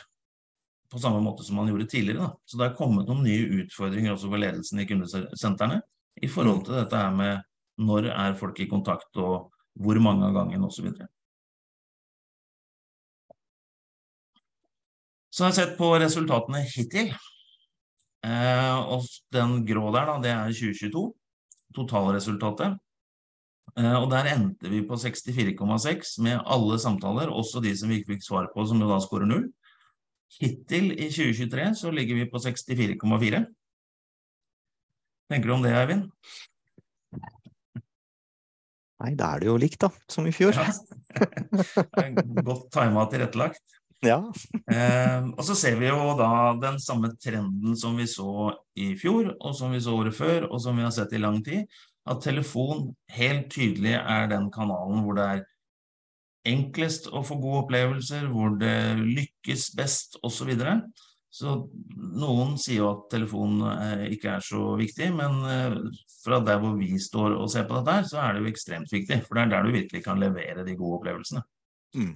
på 0.91 1.01
samme 1.03 1.21
måte 1.25 1.45
som 1.47 1.59
man 1.59 1.69
gjorde 1.71 1.89
tidligere. 1.91 2.27
Da. 2.27 2.31
Så 2.47 2.61
det 2.61 2.69
er 2.69 2.79
kommet 2.79 3.09
noen 3.09 3.25
nye 3.27 3.63
utfordringer 3.63 4.15
også 4.15 4.31
for 4.31 4.43
ledelsen 4.43 4.83
i 4.83 4.87
kundesentrene 4.89 5.81
i 6.23 6.31
forhold 6.33 6.65
til 6.67 6.79
dette 6.79 7.01
her 7.01 7.13
med 7.15 7.45
når 7.77 8.09
er 8.13 8.39
folk 8.39 8.61
i 8.63 8.69
kontakt, 8.71 9.11
og 9.21 9.51
hvor 9.77 9.99
mange 10.01 10.25
av 10.25 10.33
gangen 10.33 10.65
osv. 10.65 10.89
Så, 15.29 15.43
jeg 15.43 15.51
har 15.51 15.57
sett 15.59 15.75
på 15.77 15.91
resultatene 16.01 16.63
hittil. 16.65 17.11
Eh, 18.25 18.79
og 18.89 19.05
den 19.35 19.59
grå 19.69 19.91
der, 19.93 20.09
da, 20.09 20.17
det 20.25 20.33
er 20.33 20.55
2022. 20.57 21.03
Totalresultatet. 21.77 22.79
Eh, 23.77 23.97
og 23.99 24.09
der 24.15 24.31
endte 24.33 24.73
vi 24.73 24.81
på 24.89 24.97
64,6 24.97 26.17
med 26.25 26.41
alle 26.41 26.81
samtaler, 26.81 27.29
også 27.29 27.61
de 27.61 27.75
som 27.77 27.93
vi 27.93 28.01
ikke 28.01 28.15
fikk 28.15 28.25
svar 28.25 28.49
på, 28.55 28.65
som 28.65 28.81
jo 28.81 28.89
da 28.89 28.97
skårer 29.05 29.29
null. 29.29 29.51
Hittil 30.37 30.91
i 30.93 31.09
2023 31.09 31.71
så 31.79 31.93
ligger 31.95 32.19
vi 32.19 32.27
på 32.31 32.41
64,4. 32.43 33.45
Tenker 35.31 35.49
du 35.49 35.55
om 35.55 35.65
det, 35.65 35.73
Eivind? 35.75 36.11
Nei, 38.97 39.13
da 39.19 39.35
er 39.35 39.43
det 39.43 39.49
jo 39.51 39.57
likt, 39.61 39.81
da, 39.83 39.91
som 40.11 40.27
i 40.29 40.35
fjor. 40.35 40.57
Ja. 40.57 40.71
Godt 42.47 42.71
tima 42.75 43.05
tilrettelagt. 43.13 43.77
Ja. 44.05 44.19
eh, 44.71 45.27
og 45.33 45.43
så 45.45 45.57
ser 45.57 45.79
vi 45.81 45.89
jo 45.89 46.15
da 46.19 46.29
den 46.61 46.79
samme 46.83 47.11
trenden 47.21 47.77
som 47.81 47.97
vi 47.99 48.07
så 48.11 48.53
i 48.77 48.93
fjor, 49.01 49.33
og 49.41 49.57
som 49.57 49.73
vi 49.75 49.83
så 49.85 49.97
året 49.97 50.17
før, 50.17 50.49
og 50.51 50.61
som 50.63 50.77
vi 50.77 50.85
har 50.85 50.95
sett 50.95 51.15
i 51.17 51.21
lang 51.23 51.43
tid, 51.45 51.65
at 52.07 52.23
telefon 52.23 52.91
helt 53.17 53.49
tydelig 53.53 53.97
er 53.99 54.29
den 54.31 54.51
kanalen 54.55 55.03
hvor 55.05 55.17
det 55.19 55.27
er 55.27 55.45
enklest 56.49 57.09
å 57.11 57.23
få 57.27 57.39
gode 57.43 57.65
opplevelser, 57.65 58.29
hvor 58.33 58.57
det 58.61 58.77
lykkes 59.01 59.71
best, 59.79 60.19
osv. 60.27 60.53
Så, 60.57 60.77
så 61.37 61.57
noen 62.17 62.57
sier 62.61 62.83
jo 62.83 62.91
at 62.93 63.09
telefon 63.13 63.61
eh, 63.73 64.07
ikke 64.17 64.37
er 64.37 64.45
så 64.45 64.75
viktig, 64.81 65.11
men 65.17 65.41
eh, 65.51 65.81
fra 66.25 66.41
der 66.45 66.61
hvor 66.63 66.77
vi 66.79 66.93
står 67.03 67.37
og 67.37 67.51
ser 67.53 67.67
på 67.69 67.81
dette 67.81 68.11
så 68.11 68.23
er 68.25 68.37
det 68.37 68.45
jo 68.45 68.53
ekstremt 68.53 68.93
viktig. 68.93 69.23
For 69.27 69.39
det 69.39 69.47
er 69.47 69.53
der 69.57 69.67
du 69.67 69.77
virkelig 69.77 70.05
kan 70.07 70.23
levere 70.23 70.67
de 70.67 70.79
gode 70.79 71.01
opplevelsene. 71.01 71.45
Mm. 71.97 72.15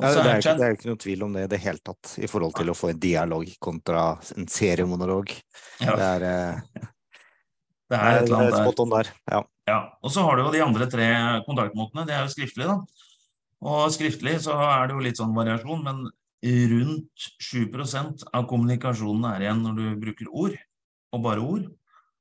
Ja, 0.00 0.08
det, 0.10 0.22
er 0.26 0.56
det 0.58 0.66
er 0.66 0.72
ikke 0.74 0.88
noe 0.90 0.98
tvil 0.98 1.20
om 1.22 1.36
det 1.36 1.44
i 1.46 1.50
det 1.52 1.60
hele 1.62 1.78
tatt, 1.86 2.16
i 2.18 2.26
forhold 2.26 2.56
til 2.58 2.72
å 2.72 2.74
få 2.74 2.90
en 2.90 2.98
dialog 2.98 3.46
kontra 3.62 4.08
en 4.34 4.48
seriemonolog. 4.50 5.30
Ja. 5.78 5.94
Det 5.94 6.08
er, 6.08 6.24
eh, 6.26 6.88
det 7.92 8.00
er 8.00 8.18
et 8.18 8.24
eller 8.26 8.40
annet 8.40 8.82
der. 8.96 9.10
Ja. 9.30 9.40
ja. 9.70 9.78
Og 10.02 10.10
så 10.10 10.24
har 10.26 10.34
du 10.34 10.48
jo 10.48 10.54
de 10.56 10.64
andre 10.64 10.88
tre 10.90 11.08
kontaktmåtene. 11.46 12.08
Det 12.08 12.16
er 12.16 12.26
jo 12.26 12.32
skriftlig, 12.34 12.66
da. 12.72 12.80
Og 13.64 13.86
skriftlig 13.94 14.36
så 14.44 14.58
er 14.60 14.88
det 14.88 14.96
jo 14.96 15.04
litt 15.04 15.20
sånn 15.20 15.36
variasjon, 15.36 15.84
men 15.86 16.04
rundt 16.74 17.28
7% 17.40 18.26
av 18.36 18.44
kommunikasjonen 18.50 19.24
er 19.30 19.46
igjen 19.46 19.62
når 19.64 19.78
du 19.78 19.86
bruker 20.02 20.28
ord, 20.28 20.58
og 21.14 21.24
bare 21.24 21.44
ord. 21.44 21.70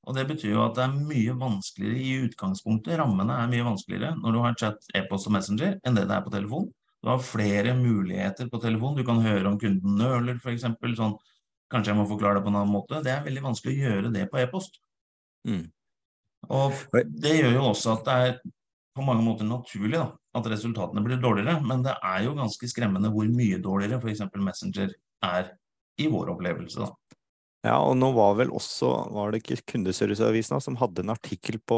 Og 0.03 0.15
det 0.17 0.23
betyr 0.29 0.53
jo 0.53 0.63
at 0.65 0.77
det 0.77 0.85
er 0.85 0.95
mye 1.09 1.35
vanskeligere 1.39 1.99
i 1.99 2.13
utgangspunktet, 2.27 2.95
rammene 2.99 3.35
er 3.39 3.51
mye 3.51 3.67
vanskeligere 3.67 4.15
når 4.19 4.35
du 4.35 4.39
har 4.43 4.57
chat, 4.59 4.87
e-post 4.95 5.29
og 5.29 5.35
Messenger 5.35 5.77
enn 5.83 5.99
det 5.99 6.07
det 6.09 6.17
er 6.17 6.25
på 6.25 6.33
telefon. 6.33 6.71
Du 7.03 7.11
har 7.11 7.23
flere 7.23 7.75
muligheter 7.75 8.47
på 8.51 8.59
telefon. 8.63 8.95
Du 8.95 9.03
kan 9.03 9.19
høre 9.23 9.49
om 9.49 9.59
kunden 9.59 9.97
nøler, 9.99 10.37
f.eks. 10.39 10.63
Sånn, 10.95 11.15
kanskje 11.71 11.91
jeg 11.91 11.99
må 11.99 12.07
forklare 12.07 12.39
det 12.39 12.45
på 12.45 12.51
en 12.51 12.59
annen 12.61 12.71
måte. 12.71 13.01
Det 13.03 13.11
er 13.11 13.25
veldig 13.25 13.43
vanskelig 13.43 13.73
å 13.73 13.81
gjøre 13.81 14.11
det 14.13 14.27
på 14.31 14.39
e-post. 14.39 14.79
Mm. 15.47 15.65
Og 16.47 16.79
det 17.23 17.33
gjør 17.41 17.57
jo 17.57 17.65
også 17.73 17.97
at 17.97 18.07
det 18.07 18.15
er 18.27 18.37
på 18.93 19.05
mange 19.05 19.25
måter 19.25 19.47
naturlig 19.47 19.97
da, 19.97 20.07
at 20.37 20.49
resultatene 20.51 21.01
blir 21.05 21.21
dårligere, 21.21 21.59
men 21.65 21.83
det 21.85 21.95
er 21.97 22.27
jo 22.27 22.35
ganske 22.37 22.69
skremmende 22.69 23.11
hvor 23.13 23.29
mye 23.29 23.61
dårligere 23.61 23.99
f.eks. 24.01 24.25
Messenger 24.37 24.93
er 25.25 25.53
i 26.01 26.09
vår 26.11 26.33
opplevelse. 26.35 26.85
da. 26.85 27.19
Ja, 27.63 27.77
og 27.79 27.95
nå 27.95 28.09
var 28.11 28.33
vel 28.41 28.51
også, 28.51 28.89
var 29.15 29.31
det 29.31 29.39
ikke 29.39 29.61
Kundeserviceavisen 29.71 30.59
som 30.61 30.75
hadde 30.81 31.05
en 31.05 31.13
artikkel 31.13 31.61
på 31.63 31.77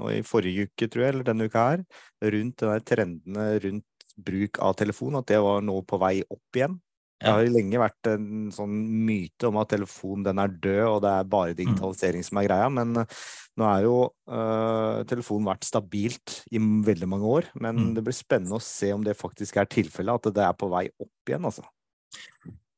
nå 0.00 0.12
i 0.14 0.22
forrige 0.24 0.70
uke, 0.70 0.88
tror 0.88 1.04
jeg, 1.04 1.14
eller 1.14 1.26
denne 1.28 1.48
uka 1.50 1.66
her, 1.68 1.84
rundt 2.32 2.64
de 2.64 2.78
trendene 2.88 3.48
rundt 3.66 4.08
bruk 4.16 4.60
av 4.64 4.78
telefon, 4.80 5.18
at 5.20 5.28
det 5.28 5.42
var 5.44 5.60
nå 5.66 5.76
på 5.84 6.00
vei 6.00 6.16
opp 6.24 6.56
igjen. 6.56 6.78
Det 7.22 7.30
har 7.30 7.46
lenge 7.48 7.80
vært 7.80 8.08
en 8.10 8.50
sånn 8.52 8.74
myte 9.06 9.48
om 9.48 9.56
at 9.62 9.70
telefon 9.72 10.24
den 10.26 10.40
er 10.42 10.50
død, 10.52 10.82
og 10.88 10.98
det 11.04 11.12
er 11.12 11.30
bare 11.30 11.54
mm. 11.54 11.58
digitalisering 11.60 12.26
som 12.26 12.40
er 12.40 12.48
greia. 12.48 12.66
Men 12.72 12.92
nå 12.98 13.68
er 13.70 13.86
jo 13.86 13.94
uh, 14.28 15.04
telefonen 15.08 15.48
vært 15.48 15.68
stabilt 15.68 16.40
i 16.52 16.60
veldig 16.60 17.08
mange 17.10 17.30
år. 17.38 17.48
Men 17.54 17.78
mm. 17.78 17.92
det 17.96 18.04
blir 18.04 18.16
spennende 18.18 18.58
å 18.58 18.64
se 18.64 18.90
om 18.92 19.06
det 19.06 19.16
faktisk 19.16 19.60
er 19.62 19.70
tilfellet, 19.70 20.28
at 20.28 20.36
det 20.36 20.44
er 20.44 20.58
på 20.58 20.68
vei 20.72 20.84
opp 20.90 21.32
igjen, 21.32 21.48
altså. 21.48 21.64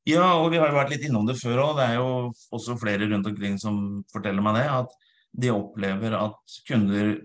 Ja, 0.07 0.37
og 0.38 0.52
vi 0.52 0.61
har 0.62 0.71
jo 0.71 0.78
vært 0.78 0.93
litt 0.95 1.09
innom 1.09 1.26
det 1.26 1.35
før 1.40 1.64
òg. 1.64 1.73
Det 1.81 1.88
er 1.88 1.97
jo 1.99 2.11
også 2.55 2.76
flere 2.78 3.09
rundt 3.11 3.26
omkring 3.26 3.57
som 3.59 3.81
forteller 4.12 4.45
meg 4.45 4.61
det. 4.61 4.66
At 4.71 4.95
de 5.37 5.50
opplever 5.52 6.14
at 6.16 6.61
kunder 6.69 7.16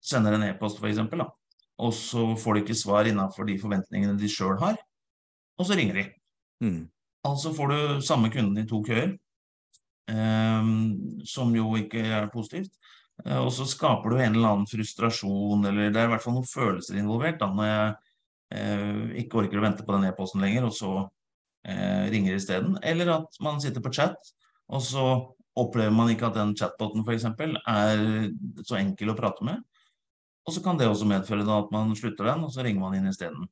sender 0.00 0.38
en 0.38 0.46
e-post, 0.48 0.80
f.eks., 0.80 1.02
og 1.78 1.92
så 1.94 2.24
får 2.40 2.56
de 2.56 2.62
ikke 2.64 2.78
svar 2.78 3.06
innenfor 3.06 3.46
de 3.46 3.58
forventningene 3.60 4.16
de 4.18 4.30
sjøl 4.30 4.56
har, 4.58 4.78
og 5.60 5.66
så 5.68 5.76
ringer 5.78 6.00
de. 6.00 6.06
Mm. 6.64 6.88
Altså 7.28 7.52
får 7.54 7.72
du 7.72 8.06
samme 8.06 8.30
kunden 8.32 8.58
i 8.62 8.66
to 8.68 8.80
køer, 8.86 9.16
eh, 10.10 10.70
som 11.28 11.54
jo 11.56 11.72
ikke 11.80 12.04
er 12.20 12.30
positivt. 12.32 12.72
Eh, 13.26 13.38
og 13.38 13.50
så 13.54 13.66
skaper 13.68 14.12
du 14.12 14.18
en 14.18 14.36
eller 14.36 14.52
annen 14.52 14.68
frustrasjon, 14.70 15.64
eller 15.66 15.90
det 15.90 16.02
er 16.02 16.10
i 16.10 16.12
hvert 16.14 16.24
fall 16.24 16.36
noen 16.38 16.48
følelser 16.48 17.00
involvert 17.00 17.40
da, 17.40 17.50
når 17.54 17.70
jeg 17.70 17.94
eh, 18.58 19.00
ikke 19.24 19.42
orker 19.42 19.60
å 19.60 19.64
vente 19.66 19.86
på 19.86 19.96
den 19.96 20.08
e-posten 20.10 20.44
lenger, 20.44 20.68
og 20.68 20.76
så 20.76 20.92
eh, 21.66 22.06
ringer 22.12 22.38
isteden. 22.38 22.78
Eller 22.86 23.10
at 23.18 23.42
man 23.44 23.60
sitter 23.64 23.84
på 23.84 23.92
chat, 23.94 24.32
og 24.68 24.84
så 24.84 25.08
opplever 25.58 25.94
man 25.94 26.12
ikke 26.12 26.28
at 26.28 26.38
den 26.38 26.54
chatboten 26.58 27.02
f.eks. 27.02 27.26
er 27.26 28.04
så 28.62 28.78
enkel 28.78 29.10
å 29.10 29.18
prate 29.18 29.46
med. 29.46 29.64
Og 30.46 30.54
så 30.54 30.62
kan 30.64 30.78
det 30.80 30.86
også 30.88 31.08
medføre 31.08 31.44
at 31.44 31.72
man 31.74 31.90
slutter 31.98 32.30
den, 32.30 32.44
og 32.46 32.52
så 32.54 32.62
ringer 32.64 32.80
man 32.84 32.94
inn 32.96 33.10
isteden. 33.10 33.48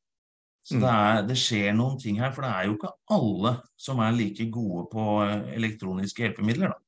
Så 0.67 0.75
mm. 0.75 0.83
det, 0.83 0.93
er, 0.93 1.21
det, 1.29 1.37
skjer 1.39 1.77
noen 1.79 1.99
ting 2.03 2.19
her, 2.19 2.33
for 2.35 2.43
det 2.43 2.51
er 2.51 2.67
jo 2.67 2.75
ikke 2.75 2.91
alle 3.15 3.53
som 3.79 4.01
er 4.03 4.17
like 4.17 4.49
gode 4.51 4.89
på 4.91 5.05
eh, 5.23 5.55
elektroniske 5.55 6.25
hjelpemidler. 6.25 6.75
da. 6.75 6.81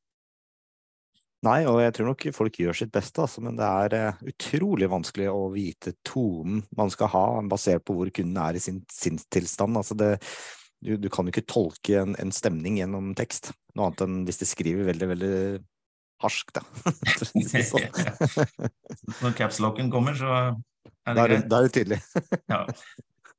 Nei, 1.47 1.61
og 1.71 1.79
jeg 1.79 1.93
tror 1.95 2.09
nok 2.11 2.25
folk 2.35 2.57
gjør 2.59 2.75
sitt 2.75 2.91
beste, 2.91 3.23
altså, 3.23 3.43
men 3.47 3.55
det 3.59 3.67
er 3.69 3.95
uh, 4.11 4.23
utrolig 4.27 4.89
vanskelig 4.91 5.29
å 5.31 5.45
vite 5.55 5.93
tonen 6.03 6.65
man 6.75 6.91
skal 6.91 7.13
ha, 7.13 7.25
basert 7.47 7.85
på 7.87 7.95
hvor 7.95 8.11
kunden 8.11 8.41
er 8.43 8.59
i 8.59 8.63
sin 8.63 8.81
sinnstilstand. 8.91 9.79
Altså 9.79 9.95
det, 9.95 10.17
du, 10.83 10.97
du, 10.99 11.07
kan 11.15 11.29
jo 11.29 11.37
ikke 11.37 11.47
tolke 11.47 12.01
en, 12.01 12.19
en, 12.19 12.35
stemning 12.35 12.81
gjennom 12.81 13.13
tekst, 13.19 13.53
noe 13.79 13.93
annet 13.93 14.03
enn 14.09 14.17
hvis 14.27 14.43
de 14.43 14.49
skriver 14.51 14.91
veldig, 14.91 15.11
veldig 15.15 15.37
harskt, 16.27 16.59
da. 16.59 16.67
Sånn. 17.71 17.87
Når 19.23 19.39
capslocken 19.39 19.95
kommer, 19.95 20.19
så 20.19 20.35
er 21.07 21.15
det 21.15 21.29
greit. 21.31 21.47
Da 21.47 21.63
er 21.63 21.71
det 21.71 21.77
tydelig. 21.79 22.03
ja. 22.51 22.65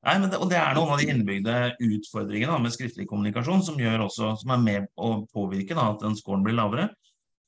Nei, 0.07 0.15
det, 0.31 0.37
og 0.39 0.47
Det 0.47 0.55
er 0.55 0.77
noen 0.77 0.93
av 0.93 1.01
de 1.01 1.09
innebygde 1.11 1.55
utfordringene 1.83 2.53
da, 2.53 2.59
med 2.63 2.71
skriftlig 2.71 3.05
kommunikasjon 3.09 3.63
som, 3.67 3.79
også, 3.79 4.31
som 4.39 4.53
er 4.55 4.61
med 4.63 4.87
å 4.95 5.25
påvirke 5.33 5.75
da, 5.75 5.89
at 5.91 6.05
den 6.05 6.15
scoren 6.15 6.45
blir 6.45 6.55
lavere. 6.55 6.87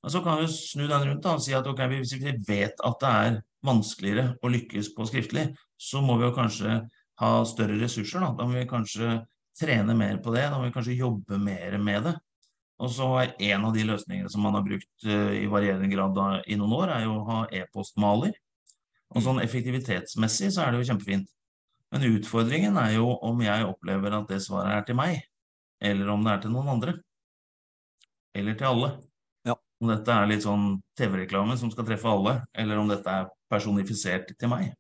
Men 0.04 0.12
Så 0.12 0.24
kan 0.26 0.42
vi 0.42 0.50
snu 0.52 0.88
den 0.90 1.06
rundt 1.08 1.24
da, 1.24 1.38
og 1.38 1.46
si 1.46 1.56
at 1.56 1.68
okay, 1.70 1.88
hvis 1.94 2.18
vi 2.20 2.34
vet 2.48 2.82
at 2.84 3.00
det 3.00 3.12
er 3.22 3.38
vanskeligere 3.64 4.36
å 4.42 4.52
lykkes 4.52 4.92
på 4.98 5.08
skriftlig, 5.08 5.52
så 5.80 6.02
må 6.04 6.18
vi 6.20 6.28
jo 6.28 6.36
kanskje 6.36 6.82
ha 7.22 7.32
større 7.48 7.78
ressurser. 7.80 8.20
Da, 8.26 8.34
da 8.36 8.50
må 8.50 8.60
vi 8.60 8.68
kanskje 8.70 9.22
trene 9.58 9.96
mer 9.96 10.20
på 10.24 10.34
det, 10.36 10.48
da 10.50 10.60
må 10.60 10.68
vi 10.68 10.76
kanskje 10.76 11.00
jobbe 11.00 11.40
mer 11.40 11.78
med 11.80 12.10
det. 12.10 12.16
Og 12.82 12.90
så 12.90 13.08
er 13.22 13.36
En 13.54 13.68
av 13.70 13.76
de 13.76 13.84
løsningene 13.86 14.30
som 14.34 14.42
man 14.42 14.58
har 14.58 14.66
brukt 14.66 15.06
uh, 15.06 15.32
i 15.38 15.46
varierende 15.48 15.88
grad 15.92 16.16
da, 16.18 16.30
i 16.48 16.58
noen 16.58 16.74
år, 16.82 16.96
er 16.96 17.06
jo 17.06 17.20
å 17.20 17.28
ha 17.28 17.44
e-postmaler. 17.54 18.34
Og 19.14 19.24
sånn 19.24 19.42
Effektivitetsmessig 19.44 20.50
så 20.56 20.66
er 20.66 20.74
det 20.74 20.82
jo 20.82 20.90
kjempefint. 20.90 21.30
Men 21.92 22.08
utfordringen 22.08 22.78
er 22.80 22.96
jo 22.96 23.10
om 23.28 23.42
jeg 23.44 23.68
opplever 23.68 24.16
at 24.16 24.30
det 24.32 24.40
svaret 24.44 24.78
er 24.78 24.86
til 24.88 24.98
meg, 25.00 25.20
eller 25.84 26.14
om 26.14 26.24
det 26.24 26.34
er 26.34 26.44
til 26.46 26.54
noen 26.54 26.70
andre. 26.76 26.96
Eller 28.38 28.56
til 28.56 28.70
alle. 28.70 28.92
Ja. 29.48 29.58
Om 29.84 29.92
dette 29.92 30.16
er 30.16 30.30
litt 30.30 30.46
sånn 30.46 30.78
TV-reklame 31.00 31.58
som 31.60 31.74
skal 31.74 31.88
treffe 31.90 32.08
alle, 32.08 32.38
eller 32.56 32.80
om 32.80 32.92
dette 32.92 33.12
er 33.12 33.28
personifisert 33.52 34.32
til 34.40 34.52
meg. 34.54 34.72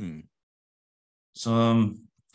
Mm. 0.00 0.22
Så 1.36 1.52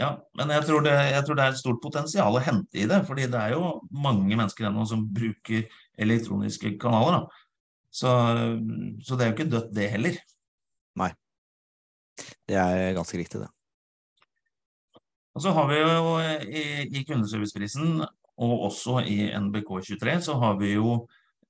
ja, 0.02 0.12
men 0.38 0.52
jeg 0.54 0.66
tror, 0.66 0.84
det, 0.86 0.94
jeg 1.12 1.24
tror, 1.26 1.38
det, 1.38 1.46
er 1.46 1.56
et 1.56 1.62
stort 1.62 1.82
potensial 1.84 2.38
å 2.38 2.42
hente 2.42 2.80
i 2.82 2.88
det. 2.90 3.02
fordi 3.08 3.28
det 3.30 3.40
er 3.40 3.56
jo 3.56 3.74
mange 3.94 4.34
mennesker 4.34 4.70
ennå 4.70 4.86
som 4.90 5.08
bruker 5.14 5.66
elektroniske 6.02 6.76
kanaler. 6.82 7.20
Da. 7.20 7.42
Så, 7.92 8.12
så 9.06 9.18
det 9.18 9.26
er 9.26 9.32
jo 9.32 9.38
ikke 9.38 9.52
dødt, 9.52 9.74
det 9.78 9.90
heller. 9.94 10.22
Nei. 11.02 11.12
Det 12.50 12.58
er 12.58 12.96
ganske 12.98 13.20
riktig, 13.20 13.44
det. 13.44 13.50
Og 15.36 15.44
så 15.44 15.54
har 15.56 15.68
vi 15.70 15.80
jo 15.80 16.16
i, 16.44 16.64
i 16.92 17.04
kundeserviceprisen, 17.08 18.02
og 18.42 18.64
også 18.68 19.00
i 19.08 19.30
NBK23, 19.38 20.20
så 20.26 20.36
har 20.42 20.58
vi 20.60 20.74
jo 20.74 20.96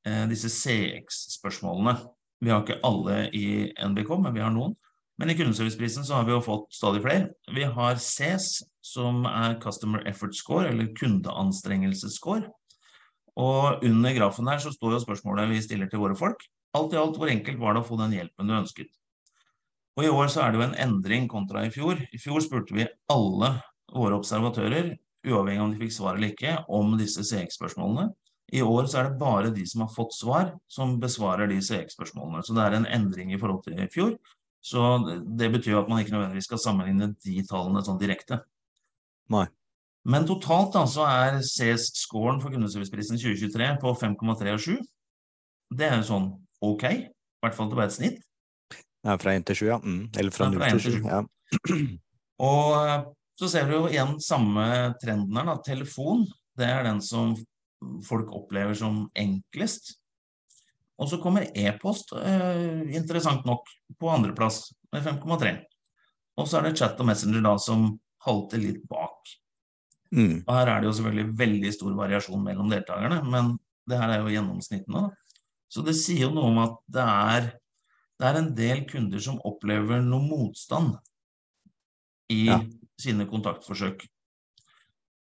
eh, 0.06 0.28
disse 0.30 0.52
CX-spørsmålene. 0.52 1.96
Vi 2.42 2.50
har 2.52 2.64
ikke 2.64 2.82
alle 2.86 3.24
i 3.38 3.72
NBK, 3.78 4.16
men 4.22 4.36
vi 4.36 4.44
har 4.44 4.54
noen. 4.54 4.76
Men 5.22 5.30
i 5.30 5.36
kundeserviceprisen 5.38 6.06
så 6.06 6.18
har 6.18 6.26
vi 6.26 6.34
jo 6.34 6.42
fått 6.44 6.72
stadig 6.74 7.04
flere. 7.04 7.28
Vi 7.54 7.66
har 7.66 8.00
CES, 8.02 8.64
som 8.82 9.26
er 9.30 9.60
Customer 9.62 10.02
Effort 10.10 10.34
Score, 10.36 10.72
eller 10.72 10.90
kundeanstrengelsesscore. 10.98 12.48
Og 13.42 13.86
under 13.86 14.16
grafen 14.18 14.50
her 14.50 14.60
så 14.60 14.74
står 14.74 14.98
jo 14.98 15.04
spørsmålet 15.06 15.52
vi 15.52 15.62
stiller 15.64 15.92
til 15.92 16.02
våre 16.02 16.18
folk. 16.18 16.42
Alt 16.78 16.96
i 16.96 17.00
alt, 17.00 17.20
hvor 17.20 17.30
enkelt 17.32 17.62
var 17.62 17.76
det 17.76 17.84
å 17.84 17.88
få 17.88 18.00
den 18.02 18.16
hjelpen 18.16 18.50
du 18.50 18.58
ønsket? 18.58 18.90
Og 20.00 20.08
i 20.08 20.12
år 20.12 20.32
så 20.32 20.42
er 20.44 20.52
det 20.52 20.62
jo 20.62 20.68
en 20.70 20.78
endring 20.80 21.28
kontra 21.30 21.66
i 21.68 21.72
fjor. 21.74 22.00
I 22.00 22.20
fjor 22.20 22.42
spurte 22.44 22.76
vi 22.76 22.88
alle 23.12 23.54
våre 23.94 24.18
observatører, 24.18 24.94
uavhengig 25.28 25.64
om 25.64 25.72
de 25.74 25.80
fikk 25.84 25.96
svar 25.96 26.18
eller 26.18 26.34
ikke, 26.34 26.58
om 26.72 26.96
disse 27.00 27.24
CX-spørsmålene. 27.28 28.10
I 28.52 28.64
år 28.66 28.90
så 28.92 29.00
er 29.00 29.10
det 29.10 29.20
bare 29.22 29.54
de 29.56 29.64
som 29.70 29.86
har 29.86 29.92
fått 29.94 30.16
svar, 30.18 30.52
som 30.68 30.98
besvarer 31.00 31.48
de 31.48 31.62
CX-spørsmålene. 31.64 32.44
Så 32.44 32.56
det 32.58 32.66
er 32.66 32.76
en 32.76 32.90
endring 32.90 33.32
i 33.32 33.40
forhold 33.40 33.64
til 33.64 33.80
i 33.80 33.88
fjor. 33.92 34.18
Så 34.62 34.82
det 35.40 35.50
betyr 35.54 35.80
at 35.80 35.90
man 35.90 36.02
ikke 36.02 36.14
nødvendigvis 36.14 36.50
skal 36.50 36.62
sammenligne 36.62 37.14
de 37.24 37.46
tallene 37.48 37.84
sånn 37.86 38.02
direkte. 38.02 38.42
Nei. 39.32 39.46
Men 40.04 40.26
totalt 40.26 40.74
da, 40.74 40.84
så 40.90 41.06
er 41.06 41.40
CS-scoren 41.46 42.42
for 42.42 42.54
kundeserviceprisen 42.54 43.20
2023 43.22 43.70
på 43.82 43.94
5,3 44.02 44.54
og 44.56 44.62
7. 44.66 44.76
Det 45.78 45.88
er 45.88 45.98
jo 46.02 46.08
sånn 46.10 46.28
ok, 46.62 46.86
i 46.90 47.46
hvert 47.46 47.58
fall 47.58 47.70
til 47.72 47.80
bare 47.80 47.90
et 47.90 47.96
snitt. 47.96 48.20
Ja, 49.06 49.16
fra 49.22 49.34
1 49.34 49.48
til 49.50 49.62
7, 49.62 49.66
ja. 49.66 49.80
Mm. 49.82 50.04
Eller 50.18 50.34
fra 50.34 50.50
Ja, 50.50 50.54
0 50.54 50.62
til 50.62 50.78
1 50.78 50.84
7. 50.84 51.08
Ja. 51.08 51.22
Og 52.42 53.14
så 53.42 53.50
ser 53.50 53.66
du 53.66 53.74
jo 53.74 53.88
igjen 53.90 54.20
samme 54.22 54.64
trenden 55.02 55.40
her, 55.40 55.48
da. 55.50 55.56
Telefon, 55.66 56.28
det 56.58 56.68
er 56.70 56.86
den 56.86 57.00
som 57.02 57.34
folk 58.06 58.30
opplever 58.38 58.76
som 58.78 59.08
enklest. 59.18 59.96
Og 61.02 61.10
så 61.10 61.18
kommer 61.18 61.48
e-post, 61.58 62.14
eh, 62.22 62.84
interessant 62.94 63.48
nok, 63.50 63.66
på 63.98 64.12
andreplass 64.14 64.68
med 64.94 65.02
5,3. 65.08 65.56
Og 66.38 66.46
så 66.46 66.60
er 66.60 66.68
det 66.68 66.78
chat 66.78 67.00
og 67.02 67.08
messenger 67.10 67.42
da 67.42 67.56
som 67.58 67.88
halter 68.28 68.62
litt 68.62 68.84
bak. 68.90 69.32
Mm. 70.14 70.44
Og 70.46 70.52
her 70.54 70.70
er 70.70 70.84
det 70.84 70.92
jo 70.92 70.94
selvfølgelig 71.00 71.38
veldig 71.40 71.72
stor 71.74 71.96
variasjon 71.98 72.44
mellom 72.46 72.70
deltakerne, 72.70 73.24
men 73.26 73.56
det 73.90 73.98
her 73.98 74.14
er 74.14 74.22
jo 74.22 74.36
gjennomsnittene. 74.36 75.08
Da. 75.08 75.40
Så 75.72 75.82
det 75.88 75.96
sier 75.98 76.28
jo 76.28 76.36
noe 76.36 76.52
om 76.52 76.62
at 76.62 76.78
det 76.94 77.08
er, 77.08 77.50
det 78.22 78.30
er 78.30 78.38
en 78.38 78.52
del 78.54 78.86
kunder 78.86 79.26
som 79.26 79.42
opplever 79.50 80.06
noe 80.06 80.22
motstand 80.28 80.94
i 82.30 82.44
Ja. 82.52 82.60
Sine 83.02 83.28
kontaktforsøk. 83.30 84.06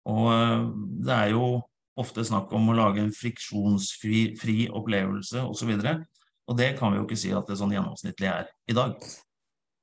Og 0.09 0.29
eh, 0.33 0.67
det 1.05 1.15
er 1.15 1.33
jo 1.35 1.49
ofte 1.99 2.23
snakk 2.25 2.51
om 2.55 2.71
å 2.71 2.77
lage 2.77 3.01
en 3.03 3.15
friksjonsfri 3.15 4.29
fri 4.39 4.61
opplevelse 4.71 5.43
osv. 5.43 5.73
Og, 5.75 5.83
så 5.83 5.97
og 6.49 6.57
det 6.57 6.73
kan 6.79 6.93
vi 6.93 7.01
jo 7.01 7.07
ikke 7.07 7.19
si 7.19 7.33
at 7.35 7.49
det 7.49 7.59
sånn 7.59 7.73
gjennomsnittlig 7.75 8.29
er 8.31 8.47
i 8.69 8.75
dag. 8.77 8.95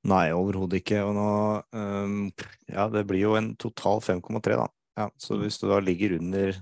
Nei, 0.06 0.30
overhodet 0.34 0.80
ikke. 0.82 1.02
Og 1.06 1.12
nå 1.16 1.28
um, 1.74 2.16
Ja, 2.70 2.86
det 2.92 3.04
blir 3.08 3.22
jo 3.22 3.36
en 3.38 3.52
total 3.60 4.02
5,3, 4.04 4.56
da. 4.58 4.66
Ja, 4.96 5.10
så 5.20 5.38
hvis 5.40 5.58
du 5.60 5.68
da 5.70 5.80
ligger 5.82 6.16
under 6.16 6.56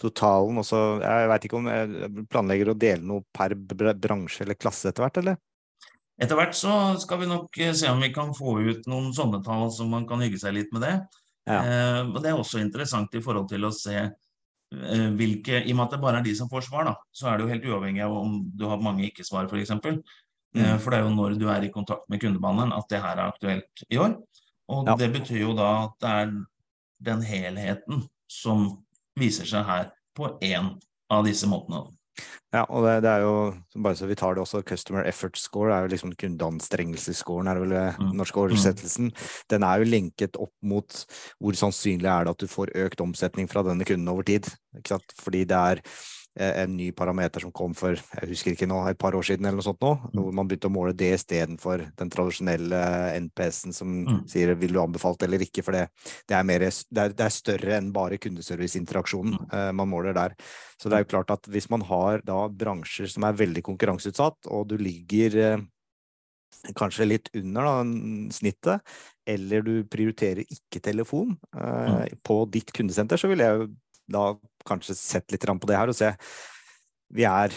totalen 0.00 0.60
og 0.60 0.64
så 0.68 0.78
Jeg 1.00 1.28
veit 1.30 1.44
ikke 1.46 1.56
om 1.58 1.68
jeg 1.68 2.24
planlegger 2.32 2.70
å 2.72 2.76
dele 2.76 3.04
noe 3.04 3.24
per 3.32 3.54
bransje 3.56 4.44
eller 4.44 4.58
klasse 4.60 4.90
etter 4.90 5.04
hvert, 5.04 5.20
eller? 5.22 5.38
Etter 6.18 6.38
hvert 6.38 6.54
så 6.56 6.72
skal 7.00 7.20
vi 7.20 7.26
nok 7.28 7.58
eh, 7.60 7.74
se 7.76 7.90
om 7.92 8.00
vi 8.00 8.12
kan 8.14 8.32
få 8.36 8.56
ut 8.64 8.86
noen 8.88 9.10
sånne 9.16 9.42
tall 9.44 9.68
så 9.74 9.84
man 9.88 10.06
kan 10.08 10.22
hygge 10.24 10.40
seg 10.40 10.54
litt 10.56 10.72
med 10.72 10.82
det. 10.86 10.94
Ja. 11.46 11.58
Eh, 11.60 12.00
og 12.08 12.22
det 12.22 12.30
er 12.32 12.38
også 12.40 12.58
interessant 12.62 13.12
i 13.14 13.20
forhold 13.22 13.50
til 13.50 13.66
å 13.68 13.72
se 13.74 13.96
eh, 14.00 15.08
hvilke 15.18 15.60
I 15.62 15.74
og 15.74 15.76
med 15.76 15.84
at 15.84 15.92
det 15.96 16.00
bare 16.02 16.22
er 16.22 16.26
de 16.26 16.34
som 16.38 16.48
får 16.50 16.64
svar, 16.70 16.88
da, 16.88 16.94
så 17.12 17.28
er 17.30 17.36
det 17.36 17.44
jo 17.46 17.52
helt 17.52 17.68
uavhengig 17.68 18.02
av 18.06 18.16
om 18.16 18.40
du 18.56 18.64
har 18.66 18.80
mange 18.82 19.04
ikke-svar, 19.10 19.50
f.eks. 19.50 19.70
Eh, 19.76 20.00
Mm. 20.56 20.78
for 20.80 20.88
det 20.88 20.98
er 20.98 21.02
jo 21.04 21.10
når 21.12 21.34
du 21.36 21.42
er 21.52 21.64
i 21.66 21.68
kontakt 21.68 22.06
med 22.08 22.20
kundebehandleren 22.22 22.72
at 22.72 22.86
det 22.88 23.02
her 23.02 23.18
er 23.18 23.28
aktuelt 23.28 23.82
i 23.92 23.98
år. 24.00 24.14
Og 24.72 24.86
Ja. 24.88 24.94
det 24.96 25.12
betyr 25.12 25.40
jo 25.42 25.52
da 25.52 25.84
at 25.84 25.92
det 26.00 26.08
er 26.08 26.30
den 27.10 27.20
helheten 27.22 28.08
som 28.26 28.82
viser 29.20 29.44
seg 29.44 29.66
her 29.66 29.90
på 30.16 30.38
én 30.40 30.80
av 31.10 31.26
disse 31.26 31.44
måtene. 31.44 31.92
Ja, 32.54 32.62
og 32.70 32.86
det, 32.86 33.02
det 33.04 33.10
er 33.10 33.24
jo, 33.26 33.32
bare 33.84 33.98
så 33.98 34.06
vi 34.08 34.16
tar 34.16 34.34
det 34.36 34.42
også, 34.44 34.62
customer 34.64 35.04
effort 35.04 35.36
score 35.36 35.74
er 35.74 35.84
jo 35.84 35.92
liksom 35.92 36.14
kundeanstrengelsesscoren, 36.16 37.48
er 37.50 37.60
vel 37.60 37.74
den 37.74 37.94
Mm. 38.00 38.16
norske 38.16 38.40
oversettelsen. 38.40 39.12
Den 39.50 39.62
er 39.62 39.78
jo 39.82 39.90
linket 39.90 40.36
opp 40.40 40.52
mot 40.62 41.04
hvor 41.40 41.52
sannsynlig 41.58 42.08
er 42.10 42.24
det 42.24 42.34
at 42.36 42.42
du 42.44 42.46
får 42.50 42.72
økt 42.86 43.00
omsetning 43.04 43.48
fra 43.50 43.62
denne 43.66 43.84
kunden 43.84 44.08
over 44.08 44.22
tid. 44.26 44.48
Ikke 44.76 44.96
sant? 44.96 45.12
Fordi 45.20 45.44
det 45.44 45.56
er 45.56 45.80
eh, 45.82 45.92
en 46.36 46.76
ny 46.76 46.90
parameter 46.92 47.40
som 47.40 47.52
kom 47.52 47.72
for 47.74 47.96
jeg 47.96 48.28
husker 48.28 48.52
ikke 48.52 48.68
nå, 48.68 48.82
et 48.90 48.98
par 49.00 49.14
år 49.16 49.24
siden 49.24 49.46
eller 49.46 49.56
noe 49.60 49.64
sånt 49.66 49.80
nå, 49.80 49.92
Mm. 50.12 50.22
hvor 50.22 50.32
man 50.36 50.48
begynte 50.48 50.68
å 50.68 50.74
måle 50.74 50.92
det 50.96 51.14
istedenfor 51.16 51.86
den 51.96 52.10
tradisjonelle 52.12 52.80
NPS-en 53.20 53.72
som 53.72 54.04
Mm. 54.04 54.28
sier 54.28 54.54
vil 54.54 54.72
du 54.72 54.80
anbefalt 54.80 55.22
eller 55.22 55.38
ikke, 55.38 55.64
for 55.64 55.72
det, 55.72 55.88
det, 56.28 56.34
er, 56.36 56.42
mer, 56.44 56.60
det, 56.60 56.98
er, 56.98 57.08
det 57.16 57.24
er 57.24 57.32
større 57.32 57.76
enn 57.78 57.92
bare 57.92 58.18
kundeserviceinteraksjonen 58.18 59.38
Mm. 59.38 59.46
eh, 59.52 59.72
man 59.72 59.88
måler 59.88 60.14
der. 60.14 60.34
Så 60.78 60.88
det 60.90 60.98
er 60.98 61.04
jo 61.04 61.12
klart 61.16 61.30
at 61.30 61.46
hvis 61.48 61.70
man 61.70 61.80
har 61.88 62.20
da 62.24 62.48
bransjer 62.48 63.08
som 63.08 63.24
er 63.24 63.32
veldig 63.32 63.62
konkurranseutsatt, 63.62 64.46
og 64.46 64.68
du 64.68 64.76
ligger 64.76 65.36
eh, 65.36 65.64
kanskje 66.76 67.06
litt 67.08 67.30
under 67.34 67.62
da, 67.64 67.74
snittet, 68.32 68.80
eller 69.26 69.62
du 69.62 69.84
prioriterer 69.84 70.44
ikke 70.46 70.80
telefon 70.82 71.36
eh, 71.56 72.06
på 72.22 72.50
ditt 72.50 72.72
kundesenter, 72.72 73.16
så 73.16 73.28
vil 73.28 73.38
jeg 73.44 73.58
jo 73.58 73.66
da 74.08 74.36
kanskje 74.66 74.96
sett 74.98 75.32
litt 75.32 75.46
på 75.46 75.68
det 75.70 75.78
her 75.78 75.92
og 75.92 75.96
se 75.96 76.12
vi 77.14 77.24
er 77.28 77.54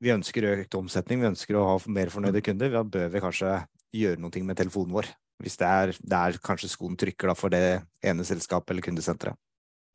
vi 0.00 0.12
ønsker 0.14 0.46
økt 0.54 0.74
omsetning, 0.78 1.20
vi 1.20 1.28
ønsker 1.28 1.58
å 1.60 1.66
ha 1.68 1.74
mer 1.92 2.08
fornøyde 2.08 2.40
kunder. 2.40 2.70
Da 2.72 2.80
bør 2.82 3.10
vi 3.12 3.20
kanskje 3.20 3.50
gjøre 3.92 4.20
noe 4.22 4.42
med 4.48 4.56
telefonen 4.56 4.94
vår. 4.96 5.10
Hvis 5.44 5.58
det 5.60 5.68
er 5.68 5.92
der 6.00 6.38
kanskje 6.40 6.70
skoen 6.72 6.96
trykker 7.00 7.28
da 7.28 7.34
for 7.36 7.52
det 7.52 7.82
ene 8.04 8.24
selskapet 8.24 8.72
eller 8.72 8.84
kundesenteret. 8.86 9.36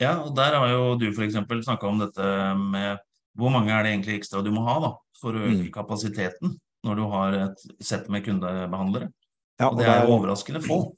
Ja, 0.02 0.20
og 0.22 0.36
der 0.38 0.58
har 0.60 0.70
jo 0.70 0.96
du 1.00 1.08
f.eks. 1.10 1.38
snakka 1.66 1.88
om 1.88 2.02
dette 2.04 2.30
med 2.60 3.02
hvor 3.36 3.52
mange 3.54 3.72
er 3.74 3.84
det 3.84 3.94
egentlig 3.94 4.20
ekstra 4.20 4.44
du 4.44 4.52
må 4.54 4.64
ha 4.68 4.78
da, 4.84 4.92
for 5.20 5.34
å 5.34 5.42
øke 5.48 5.66
Mm. 5.66 5.72
kapasiteten 5.74 6.56
når 6.86 6.96
du 6.96 7.04
har 7.10 7.34
et 7.34 7.64
sett 7.82 8.10
med 8.10 8.26
kundebehandlere. 8.26 9.10
Ja, 9.60 9.70
Og 9.70 9.78
det 9.80 9.88
er 9.88 10.06
jo 10.06 10.18
overraskende 10.20 10.62
få. 10.62 10.94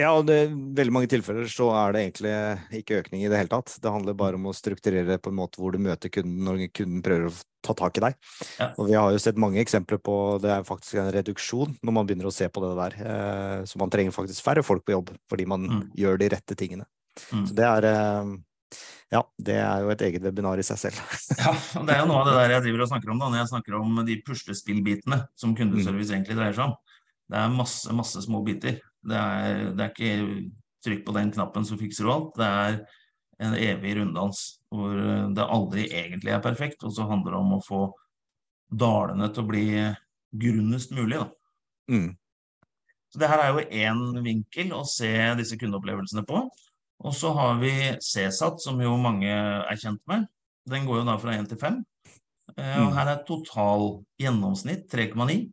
Ja, 0.00 0.14
og 0.16 0.30
i 0.32 0.38
veldig 0.48 0.92
mange 0.94 1.10
tilfeller 1.12 1.44
så 1.52 1.66
er 1.76 1.92
det 1.92 2.00
egentlig 2.06 2.32
ikke 2.80 3.00
økning 3.02 3.24
i 3.24 3.28
det 3.28 3.36
hele 3.36 3.52
tatt. 3.52 3.74
Det 3.84 3.92
handler 3.92 4.16
bare 4.16 4.38
om 4.38 4.46
å 4.48 4.54
strukturere 4.56 5.18
på 5.20 5.28
en 5.32 5.36
måte 5.36 5.60
hvor 5.60 5.74
du 5.74 5.80
møter 5.82 6.08
kunden 6.14 6.40
når 6.46 6.62
kunden 6.72 7.02
prøver 7.04 7.28
å 7.28 7.34
ta 7.66 7.74
tak 7.76 8.00
i 8.00 8.04
deg. 8.06 8.16
Ja. 8.56 8.70
Og 8.80 8.88
vi 8.88 8.96
har 8.96 9.12
jo 9.12 9.20
sett 9.20 9.36
mange 9.40 9.60
eksempler 9.60 10.00
på 10.00 10.14
det 10.40 10.54
er 10.54 10.64
faktisk 10.64 11.02
en 11.02 11.10
reduksjon 11.12 11.74
når 11.84 11.96
man 11.98 12.08
begynner 12.08 12.30
å 12.30 12.32
se 12.34 12.48
på 12.48 12.62
det 12.64 12.70
der. 12.80 12.96
Eh, 13.04 13.56
så 13.68 13.80
man 13.82 13.92
trenger 13.92 14.16
faktisk 14.16 14.46
færre 14.46 14.64
folk 14.64 14.86
på 14.88 14.96
jobb 14.96 15.12
fordi 15.28 15.46
man 15.52 15.68
Mm. 15.70 15.82
gjør 16.00 16.16
de 16.18 16.28
rette 16.32 16.56
tingene. 16.56 16.86
Mm. 17.30 17.44
Så 17.50 17.54
det 17.54 17.66
er 17.68 17.84
eh, 17.90 18.36
Ja, 19.10 19.24
det 19.42 19.56
er 19.58 19.80
jo 19.82 19.90
et 19.90 20.02
eget 20.06 20.22
webinar 20.22 20.58
i 20.58 20.64
seg 20.64 20.78
selv. 20.78 20.98
Ja, 21.36 21.50
og 21.80 21.84
det 21.88 21.96
er 21.96 22.00
jo 22.04 22.06
noe 22.08 22.20
av 22.22 22.28
det 22.30 22.34
der 22.38 22.52
jeg 22.54 22.62
driver 22.68 22.84
og 22.86 22.88
snakker 22.92 23.10
om 23.10 23.18
da, 23.18 23.28
når 23.28 23.40
jeg 23.42 23.50
snakker 23.50 23.76
om 23.80 23.98
de 24.06 24.16
puslespillbitene 24.22 25.18
som 25.36 25.52
kundeservice 25.58 26.14
egentlig 26.14 26.36
dreier 26.38 26.54
seg 26.54 26.70
om. 26.70 26.76
Det 27.30 27.38
er 27.38 27.50
masse, 27.54 27.90
masse 27.94 28.22
små 28.24 28.40
biter. 28.46 28.78
Det 29.06 29.16
er, 29.16 29.70
det 29.76 29.84
er 29.84 29.92
ikke 29.94 30.50
trykk 30.84 31.04
på 31.06 31.14
den 31.16 31.32
knappen 31.32 31.64
så 31.64 31.78
fikser 31.80 32.06
du 32.06 32.12
alt. 32.12 32.32
Det 32.36 32.46
er 32.46 32.78
en 33.40 33.56
evig 33.56 33.96
runddans 33.96 34.42
hvor 34.68 34.94
det 35.34 35.46
aldri 35.46 35.86
egentlig 35.88 36.34
er 36.34 36.42
perfekt, 36.44 36.84
og 36.84 36.92
så 36.92 37.06
handler 37.08 37.34
det 37.34 37.40
om 37.40 37.54
å 37.56 37.64
få 37.64 37.82
dalene 38.70 39.30
til 39.32 39.44
å 39.44 39.50
bli 39.50 39.66
grunnest 40.40 40.92
mulig. 40.94 41.18
Da. 41.18 41.28
Mm. 41.90 42.10
Så 43.10 43.18
det 43.18 43.30
her 43.32 43.42
er 43.42 43.54
jo 43.56 43.64
én 43.82 44.02
vinkel 44.22 44.74
å 44.76 44.84
se 44.86 45.10
disse 45.40 45.58
kundeopplevelsene 45.58 46.22
på. 46.28 46.44
Og 47.00 47.16
så 47.16 47.32
har 47.34 47.56
vi 47.58 47.72
CSAT, 47.96 48.60
som 48.62 48.78
jo 48.84 48.92
mange 49.00 49.30
er 49.32 49.80
kjent 49.80 50.02
med. 50.10 50.28
Den 50.68 50.84
går 50.86 51.00
jo 51.00 51.08
da 51.08 51.16
fra 51.18 51.34
1 51.34 51.48
til 51.50 51.58
5. 51.58 51.80
Eh, 52.56 52.76
og 52.82 52.90
Mm. 52.90 52.94
her 52.94 53.08
er 53.08 53.24
total 53.26 54.04
gjennomsnitt 54.20 54.86
3,9 54.92 55.50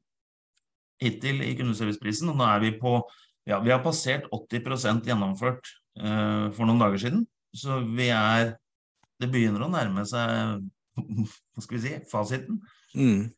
hittil 1.01 1.41
i 1.41 1.55
kundeserviceprisen. 1.55 2.29
Og 2.29 2.37
nå 2.37 2.43
er 2.43 2.59
vi 2.59 2.71
på 2.77 2.99
Ja, 3.47 3.59
vi 3.63 3.71
har 3.71 3.79
passert 3.83 4.27
80 4.35 5.05
gjennomført 5.07 5.69
uh, 6.01 6.51
for 6.51 6.67
noen 6.67 6.81
dager 6.81 6.99
siden. 6.99 7.25
Så 7.55 7.79
vi 7.95 8.09
er 8.13 8.57
Det 9.17 9.31
begynner 9.33 9.63
å 9.65 9.71
nærme 9.71 10.03
seg 10.05 10.65
Hva 11.55 11.63
skal 11.63 11.77
vi 11.77 11.83
si 11.85 11.93
fasiten. 12.11 12.59
Mm. 12.93 13.29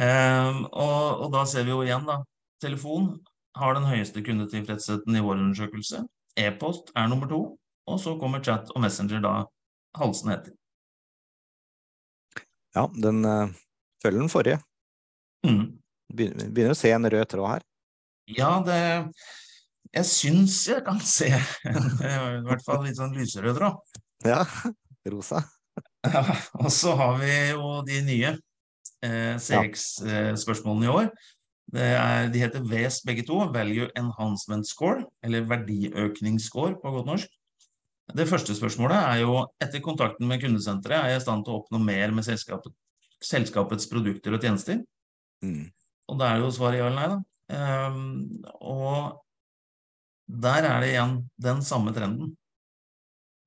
Uh, 0.00 0.62
og, 0.70 1.26
og 1.26 1.28
da 1.34 1.44
ser 1.46 1.66
vi 1.66 1.74
jo 1.74 1.82
igjen, 1.84 2.06
da. 2.08 2.22
Telefon 2.62 3.12
har 3.58 3.76
den 3.76 3.86
høyeste 3.88 4.22
kundetilfredsheten 4.24 5.16
i 5.16 5.22
vår 5.22 5.38
undersøkelse. 5.42 6.04
E-post 6.40 6.92
er 6.96 7.10
nummer 7.10 7.30
to. 7.30 7.40
Og 7.90 8.00
så 8.00 8.14
kommer 8.20 8.42
chat 8.44 8.70
og 8.74 8.82
messenger 8.84 9.22
da 9.24 9.34
halsende 9.98 10.38
etter. 10.38 10.56
Ja, 12.76 12.86
den 12.94 13.24
uh, 13.26 13.50
følger 14.02 14.22
den 14.22 14.32
forrige. 14.32 14.60
Mm. 15.46 15.64
Begynner, 16.10 16.48
begynner 16.50 16.76
å 16.76 16.80
se 16.80 16.92
en 16.94 17.10
rød 17.10 17.28
tråd 17.32 17.52
her. 17.56 17.66
Ja, 18.30 18.52
det 18.66 18.80
Jeg 19.90 20.06
syns 20.06 20.60
jeg 20.70 20.84
kan 20.86 21.00
se 21.02 21.30
i 21.32 22.44
hvert 22.46 22.62
fall 22.66 22.84
litt 22.84 22.98
sånn 23.00 23.16
lyserød 23.16 23.58
tråd. 23.58 23.98
Ja, 24.26 24.44
rosa. 25.10 25.42
Ja, 26.06 26.22
og 26.60 26.70
så 26.72 26.94
har 26.96 27.18
vi 27.20 27.32
jo 27.50 27.80
de 27.86 27.98
nye 28.06 28.30
eh, 29.04 29.34
CX-spørsmålene 29.40 30.86
i 30.86 30.92
år. 30.94 31.10
Det 31.70 31.86
er, 31.94 32.30
de 32.32 32.42
heter 32.42 32.64
VES 32.66 33.00
begge 33.06 33.24
to, 33.26 33.38
Value 33.54 33.90
Enhancement 33.98 34.66
Score, 34.66 35.04
eller 35.22 35.46
verdiøkningsscore 35.50 36.78
på 36.82 36.94
godt 36.96 37.10
norsk. 37.10 37.36
Det 38.10 38.26
første 38.26 38.56
spørsmålet 38.58 38.98
er 38.98 39.20
jo 39.22 39.36
etter 39.62 39.82
kontakten 39.84 40.26
med 40.26 40.40
kundesenteret 40.42 40.98
er 40.98 41.12
jeg 41.12 41.20
i 41.20 41.24
stand 41.24 41.44
til 41.46 41.54
å 41.54 41.60
oppnå 41.60 41.78
mer 41.82 42.14
med 42.14 42.26
selskapet, 42.26 42.74
selskapets 43.22 43.86
produkter 43.90 44.34
og 44.34 44.42
tjenester. 44.42 44.80
Mm. 45.46 45.68
Og 46.10 46.18
da 46.18 46.32
er 46.32 46.42
jo 46.42 46.50
svaret 46.54 46.80
ja 46.80 46.88
eller 46.90 46.98
nei, 46.98 47.10
da. 47.12 47.20
Um, 47.50 48.00
og 48.62 49.20
der 50.30 50.66
er 50.68 50.80
det 50.82 50.92
igjen 50.92 51.16
den 51.42 51.62
samme 51.66 51.94
trenden. 51.96 52.36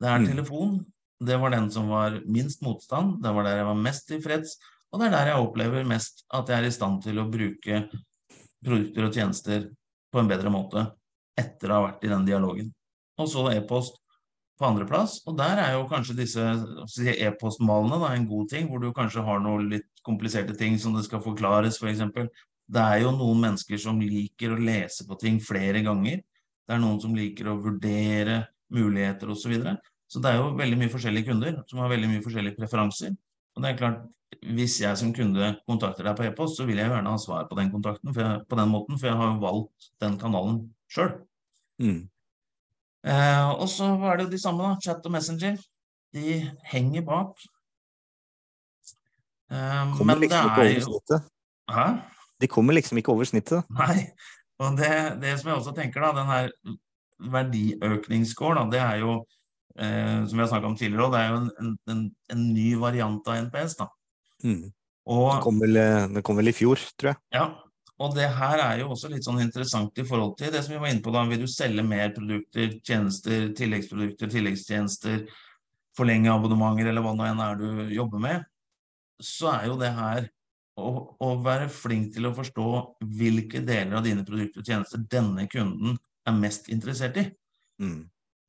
Det 0.01 0.09
er 0.09 0.19
Mm. 0.19 0.27
telefon, 0.27 0.85
Det 1.23 1.39
var 1.39 1.51
den 1.51 1.69
som 1.71 1.87
var 1.87 2.19
minst 2.25 2.61
motstand, 2.61 3.21
det 3.23 3.31
var 3.33 3.43
der 3.43 3.55
jeg 3.57 3.65
var 3.65 3.75
mest 3.75 4.07
tilfreds, 4.09 4.57
og 4.91 4.99
det 4.99 5.07
er 5.07 5.11
der 5.11 5.25
jeg 5.27 5.39
opplever 5.39 5.85
mest 5.87 6.25
at 6.33 6.49
jeg 6.49 6.57
er 6.57 6.67
i 6.67 6.71
stand 6.71 7.01
til 7.03 7.15
å 7.15 7.29
bruke 7.31 7.89
produkter 8.65 9.05
og 9.05 9.13
tjenester 9.13 9.69
på 10.11 10.19
en 10.19 10.27
bedre 10.27 10.51
måte 10.51 10.83
etter 11.37 11.71
å 11.71 11.77
ha 11.77 11.85
vært 11.87 12.03
i 12.03 12.11
den 12.11 12.25
dialogen. 12.25 12.73
Og 13.17 13.29
så 13.29 13.45
e-post 13.53 13.95
på 14.59 14.67
andreplass, 14.67 15.21
og 15.25 15.37
der 15.37 15.61
er 15.63 15.71
jo 15.77 15.87
kanskje 15.87 16.17
disse 16.17 16.43
e-postmalene 17.13 18.11
en 18.17 18.27
god 18.27 18.49
ting, 18.49 18.67
hvor 18.67 18.81
du 18.81 18.91
kanskje 18.91 19.23
har 19.23 19.39
noe 19.39 19.63
litt 19.63 19.87
kompliserte 20.03 20.57
ting 20.57 20.77
som 20.77 20.93
det 20.97 21.05
skal 21.05 21.23
forklares, 21.23 21.77
f.eks. 21.77 21.79
For 21.79 21.87
eksempel. 21.93 22.29
det 22.67 22.81
er 22.81 23.01
jo 23.03 23.11
noen 23.11 23.41
mennesker 23.41 23.77
som 23.77 23.99
liker 23.99 24.53
å 24.53 24.59
lese 24.59 25.07
på 25.07 25.17
ting 25.19 25.39
flere 25.39 25.81
ganger. 25.83 26.21
Det 26.63 26.75
er 26.75 26.81
noen 26.81 26.99
som 27.03 27.15
liker 27.17 27.49
å 27.51 27.59
vurdere 27.61 28.43
muligheter 28.73 29.29
osv. 29.29 29.43
Så, 29.43 29.51
videre. 29.51 29.77
så 30.07 30.21
det 30.23 30.31
er 30.31 30.39
jo 30.39 30.53
veldig 30.59 30.79
mye 30.79 30.93
forskjellige 30.93 31.29
kunder 31.29 31.59
som 31.69 31.83
har 31.83 31.91
veldig 31.91 32.11
mye 32.11 32.23
forskjellige 32.25 32.57
preferanser. 32.59 33.15
Og 33.53 33.63
det 33.63 33.71
er 33.71 33.79
klart, 33.81 34.05
hvis 34.55 34.79
jeg 34.81 34.97
som 34.99 35.11
kunde 35.15 35.51
kontakter 35.69 36.07
deg 36.07 36.17
på 36.17 36.25
e-post, 36.25 36.57
så 36.57 36.65
vil 36.67 36.79
jeg 36.81 36.89
gjerne 36.89 37.11
ha 37.13 37.19
svar 37.21 37.45
på 37.49 37.57
den 37.59 37.69
kontakten 37.73 38.15
jeg, 38.15 38.39
på 38.49 38.57
den 38.59 38.71
måten, 38.71 38.97
for 38.97 39.09
jeg 39.11 39.19
har 39.19 39.29
jo 39.33 39.43
valgt 39.43 39.91
den 40.01 40.17
kanalen 40.21 40.63
sjøl. 40.91 41.13
Mm. 41.81 42.01
Eh, 43.03 43.49
og 43.51 43.67
så 43.69 43.91
er 44.09 44.17
det 44.17 44.27
jo 44.27 44.33
de 44.33 44.41
samme, 44.41 44.63
da. 44.63 44.79
Chat 44.83 45.05
og 45.05 45.13
Messenger. 45.13 45.59
De 46.13 46.39
henger 46.71 47.05
bak. 47.05 47.45
Eh, 49.53 49.93
kommer 49.97 50.17
liksom 50.21 50.49
ikke 50.49 50.65
er 50.65 50.79
jo 50.79 51.19
Hæ? 51.73 51.87
De 52.41 52.47
kommer 52.47 52.73
liksom 52.73 52.97
ikke 52.99 53.11
over 53.13 53.27
snittet. 53.27 53.63
Nei. 53.69 54.09
Og 54.61 54.77
det, 54.77 54.93
det 55.23 55.33
som 55.39 55.49
jeg 55.49 55.59
også 55.59 55.73
tenker, 55.77 56.03
da, 56.03 56.11
den 56.19 56.29
her 56.29 56.51
verdiøkningsscoren, 57.33 58.71
det 58.71 58.81
er 58.83 59.01
jo 59.01 59.17
eh, 59.79 60.23
som 60.27 60.37
vi 60.37 60.43
har 60.43 60.51
snakka 60.51 60.69
om 60.69 60.77
tidligere, 60.77 61.09
det 61.13 61.21
er 61.21 61.33
jo 61.33 61.41
en, 61.41 61.75
en, 61.89 62.05
en, 62.35 62.47
ny 62.53 62.69
variant 62.79 63.27
av 63.27 63.41
NPS. 63.47 63.77
da. 63.81 63.89
Mm. 64.43 64.71
Og, 65.09 65.27
det, 65.33 65.43
kom 65.43 65.59
vel, 65.63 65.79
eh, 65.79 66.07
det 66.15 66.23
kom 66.25 66.39
vel 66.39 66.51
i 66.51 66.55
fjor, 66.55 66.81
tror 66.99 67.13
jeg. 67.13 67.21
Ja, 67.35 67.47
og 68.03 68.15
det 68.17 68.29
her 68.37 68.61
er 68.63 68.81
jo 68.81 68.91
også 68.93 69.11
litt 69.11 69.25
sånn 69.25 69.41
interessant 69.43 69.97
i 69.99 70.05
forhold 70.07 70.37
til 70.39 70.53
det 70.53 70.63
som 70.65 70.75
vi 70.75 70.81
var 70.81 70.93
inne 70.93 71.03
på 71.03 71.13
da. 71.13 71.25
Vil 71.29 71.43
du 71.43 71.49
selge 71.51 71.85
mer 71.85 72.13
produkter, 72.15 72.77
tjenester, 72.85 73.49
tilleggsprodukter, 73.57 74.31
tilleggstjenester, 74.31 75.25
forlenge 75.97 76.31
abonnementer 76.33 76.89
eller 76.89 77.05
hva 77.05 77.13
nå 77.15 77.27
enn 77.27 77.43
er 77.43 77.59
du 77.59 77.67
jobber 77.93 78.23
med, 78.23 78.47
så 79.21 79.51
er 79.53 79.67
jo 79.69 79.77
det 79.79 79.91
her 79.93 80.25
å, 80.79 80.89
å, 81.21 81.29
være 81.43 81.69
flink 81.71 82.13
til 82.15 82.27
å 82.27 82.33
forstå 82.35 82.67
hvilke 83.19 83.61
deler 83.65 83.99
av 83.99 84.05
dine 84.07 84.25
produkter 84.25 84.63
og 84.63 84.69
tjenester 84.69 85.03
denne 85.11 85.45
kunden 85.51 85.97
er 86.25 86.37
mest 86.37 86.69
interessert 86.73 87.19
i. 87.21 87.27
Mm. 87.81 88.01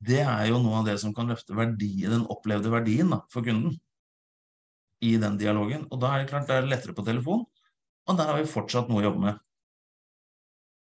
Det 0.05 0.21
er 0.21 0.47
jo 0.49 0.59
noe 0.61 0.81
av 0.81 0.89
det 0.89 0.97
som 1.01 1.13
kan 1.15 1.29
løfte 1.31 1.55
verdien, 1.57 2.11
den 2.11 2.25
opplevde 2.31 2.71
verdien 2.73 3.13
da, 3.13 3.21
for 3.33 3.45
kunden 3.45 3.77
i 5.05 5.15
den 5.21 5.37
dialogen. 5.39 5.85
Og 5.91 6.01
da 6.01 6.13
er 6.13 6.23
det 6.23 6.31
klart 6.31 6.49
det 6.49 6.57
er 6.57 6.69
lettere 6.69 6.95
på 6.97 7.05
telefon, 7.05 7.45
og 8.05 8.19
der 8.19 8.31
har 8.31 8.41
vi 8.41 8.49
fortsatt 8.49 8.89
noe 8.89 9.01
å 9.01 9.07
jobbe 9.07 9.23
med. 9.23 9.39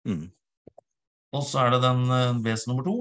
Mm. 0.10 0.24
Og 1.34 1.46
så 1.48 1.64
er 1.64 1.74
det 1.74 1.84
den 1.86 2.04
eh, 2.14 2.64
nummer 2.70 2.86
to. 2.86 2.98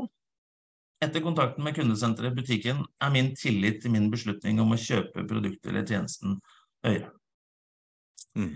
Etter 1.03 1.25
kontakten 1.25 1.65
med 1.67 1.75
kundesenteret 1.77 2.31
i 2.31 2.39
butikken 2.39 2.85
er 3.03 3.11
min 3.13 3.33
tillit 3.37 3.81
til 3.83 3.93
min 3.93 4.07
beslutning 4.13 4.61
om 4.63 4.73
å 4.73 4.79
kjøpe 4.79 5.27
produktet 5.27 5.73
eller 5.73 5.87
tjenesten 5.89 6.39
høyere. 6.87 7.11
Mm. 8.39 8.53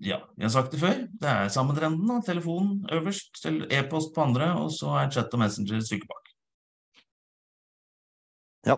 Ja, 0.00 0.22
jeg 0.38 0.46
har 0.46 0.52
sagt 0.54 0.72
det 0.72 0.80
før. 0.80 1.02
Det 1.20 1.28
er 1.28 1.52
samme 1.52 1.76
trenden. 1.76 2.22
Telefon 2.24 2.78
øverst, 2.92 3.44
e-post 3.70 4.14
på 4.14 4.24
andre, 4.24 4.54
og 4.60 4.70
så 4.72 4.94
er 5.00 5.10
chat 5.12 5.34
og 5.36 5.42
messenger 5.44 5.76
et 5.76 5.88
stykke 5.88 6.08
bak. 6.08 6.32
Ja. 8.66 8.76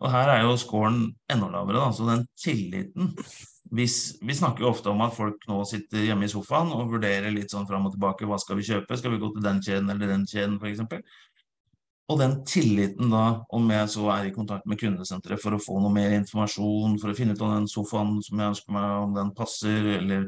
Og 0.00 0.08
her 0.10 0.32
er 0.32 0.42
jo 0.46 0.56
scoren 0.56 1.02
enda 1.30 1.48
lavere, 1.52 1.82
da. 1.84 1.92
Så 1.92 2.08
den 2.08 2.26
tilliten 2.40 3.14
hvis, 3.70 4.16
Vi 4.26 4.34
snakker 4.34 4.64
jo 4.64 4.70
ofte 4.72 4.90
om 4.90 5.02
at 5.04 5.14
folk 5.14 5.44
nå 5.46 5.60
sitter 5.68 6.02
hjemme 6.02 6.26
i 6.26 6.32
sofaen 6.32 6.72
og 6.74 6.88
vurderer 6.90 7.30
litt 7.30 7.52
sånn 7.52 7.68
fram 7.68 7.86
og 7.86 7.92
tilbake. 7.94 8.26
Hva 8.26 8.38
skal 8.40 8.58
vi 8.58 8.66
kjøpe? 8.66 8.96
Skal 8.98 9.12
vi 9.14 9.20
gå 9.22 9.28
til 9.34 9.44
den 9.44 9.60
kjeden 9.62 9.92
eller 9.92 10.10
den 10.10 10.24
kjeden, 10.26 10.56
f.eks.? 10.58 10.80
Og 12.10 12.18
den 12.18 12.40
tilliten 12.48 13.12
da, 13.12 13.44
om 13.54 13.68
jeg 13.70 13.90
så 13.92 14.08
er 14.16 14.26
i 14.26 14.34
kontakt 14.34 14.66
med 14.66 14.80
kundesenteret 14.80 15.38
for 15.38 15.54
å 15.54 15.60
få 15.62 15.78
noe 15.78 15.94
mer 15.94 16.16
informasjon, 16.16 16.96
for 16.98 17.12
å 17.12 17.14
finne 17.14 17.36
ut 17.36 17.44
om 17.46 17.52
den 17.54 17.68
sofaen 17.70 18.16
som 18.26 18.40
jeg 18.40 18.54
ønsker 18.54 18.74
meg, 18.74 18.88
om 19.04 19.12
den 19.14 19.30
passer, 19.36 19.86
eller 20.00 20.26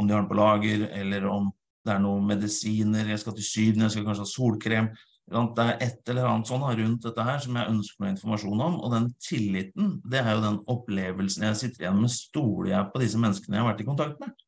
om 0.00 0.08
de 0.08 0.14
har 0.14 0.22
den 0.22 0.30
på 0.30 0.38
lager, 0.38 0.86
eller 0.96 1.26
om 1.28 1.50
det 1.84 1.92
er 1.94 2.00
noen 2.00 2.24
medisiner, 2.30 3.12
jeg 3.12 3.20
skal 3.20 3.36
til 3.36 3.44
Syden, 3.44 3.84
jeg 3.84 3.96
skal 3.96 4.06
kanskje 4.08 4.24
ha 4.24 4.30
solkrem, 4.30 4.88
det 5.28 5.64
er 5.66 5.82
et 5.84 6.08
eller 6.08 6.24
annet 6.30 6.48
sånn 6.48 6.64
rundt 6.64 7.04
dette 7.04 7.24
her 7.26 7.42
som 7.44 7.56
jeg 7.60 7.72
ønsker 7.74 8.00
noe 8.00 8.12
informasjon 8.14 8.62
om. 8.64 8.78
Og 8.80 8.94
den 8.94 9.10
tilliten, 9.20 9.90
det 10.08 10.22
er 10.22 10.30
jo 10.32 10.44
den 10.46 10.56
opplevelsen 10.72 11.44
jeg 11.50 11.58
sitter 11.60 11.84
igjen 11.84 11.98
med. 12.00 12.12
Stoler 12.14 12.70
jeg 12.70 12.88
på 12.94 13.02
disse 13.02 13.20
menneskene 13.20 13.58
jeg 13.58 13.64
har 13.66 13.68
vært 13.68 13.82
i 13.84 13.88
kontakt 13.90 14.22
med? 14.22 14.46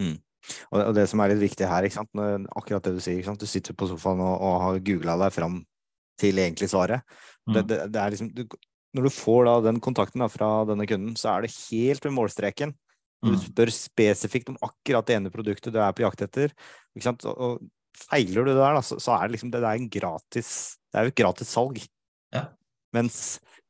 Mm. 0.00 0.14
Og, 0.70 0.78
det, 0.78 0.86
og 0.86 0.94
det, 0.96 1.04
som 1.12 1.20
er 1.20 1.34
litt 1.34 1.42
viktig 1.44 1.68
her, 1.68 1.90
akkurat 1.92 2.88
det 2.88 2.94
du 2.96 3.02
sier, 3.04 3.28
du 3.36 3.44
sitter 3.46 3.76
på 3.76 3.90
sofaen 3.92 4.24
og, 4.24 4.32
og 4.40 4.56
har 4.64 4.80
googla 4.88 5.18
deg 5.26 5.36
fram 5.36 5.60
til 6.22 6.38
egentlig 6.38 6.70
svaret. 6.72 7.02
Mm. 7.48 7.58
Det, 7.58 7.80
det, 7.82 7.98
er 7.98 8.14
liksom, 8.14 8.30
du, 8.36 8.46
når 8.96 9.08
du 9.08 9.14
får 9.14 9.44
da 9.48 9.58
den 9.68 9.82
kontakten 9.82 10.24
da, 10.24 10.30
fra 10.32 10.50
denne 10.68 10.86
kunden, 10.88 11.14
så 11.18 11.34
er 11.34 11.44
det 11.44 11.54
helt 11.56 12.06
ved 12.06 12.16
målstreken. 12.16 12.74
Du 13.22 13.34
mm. 13.34 13.38
spør 13.44 13.70
spesifikt 13.74 14.50
om 14.50 14.58
akkurat 14.66 15.06
det 15.06 15.16
ene 15.18 15.30
produktet 15.32 15.74
du 15.74 15.78
er 15.78 15.94
på 15.94 16.04
jakt 16.04 16.24
etter. 16.26 16.54
Og, 16.98 17.28
og, 17.32 17.62
feiler 18.02 18.42
du 18.42 18.50
det 18.50 18.58
der, 18.58 18.78
da, 18.78 18.82
så, 18.82 18.98
så, 19.02 19.14
er 19.14 19.28
det 19.28 19.36
liksom 19.36 19.52
det, 19.52 19.60
det 19.62 19.68
er 19.68 19.78
en 19.78 19.90
gratis 19.92 20.48
Det 20.88 20.98
er 20.98 21.06
jo 21.06 21.12
et 21.12 21.20
gratis 21.20 21.52
salg. 21.54 21.82
Ja. 22.34 22.46
Mens 22.96 23.18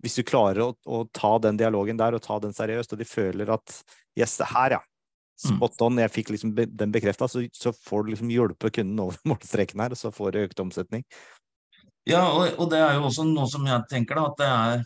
hvis 0.02 0.16
du 0.18 0.24
klarer 0.26 0.64
å, 0.64 0.70
å, 0.86 1.02
ta 1.14 1.36
den 1.42 1.58
dialogen 1.60 1.98
der 2.00 2.16
og 2.16 2.22
ta 2.24 2.38
den 2.42 2.54
seriøst, 2.56 2.94
og 2.94 3.02
de 3.02 3.06
føler 3.06 3.52
at 3.54 3.76
yes, 4.18 4.38
det 4.40 4.48
her, 4.50 4.78
ja. 4.78 4.80
Mm. 5.42 5.56
Spot 5.56 5.84
on, 5.88 5.98
jeg 5.98 6.12
fikk 6.14 6.30
liksom 6.30 6.52
den 6.54 6.94
bekrefta, 6.94 7.26
så, 7.30 7.42
så, 7.56 7.72
får 7.74 8.04
du 8.04 8.12
liksom 8.12 8.30
hjelpe 8.30 8.70
kunden 8.74 9.00
over 9.02 9.18
målstreken 9.30 9.82
her, 9.82 9.94
og 9.94 10.00
så 10.00 10.12
får 10.14 10.34
du 10.34 10.42
økt 10.44 10.62
omsetning. 10.62 11.06
Ja, 12.08 12.22
og, 12.32 12.56
og, 12.58 12.66
det 12.72 12.80
er 12.82 12.96
jo 12.96 13.04
også 13.06 13.24
noe 13.28 13.46
som 13.50 13.66
jeg 13.68 13.86
tenker, 13.90 14.18
da, 14.18 14.24
at 14.26 14.40
det 14.40 14.48
er 14.48 14.80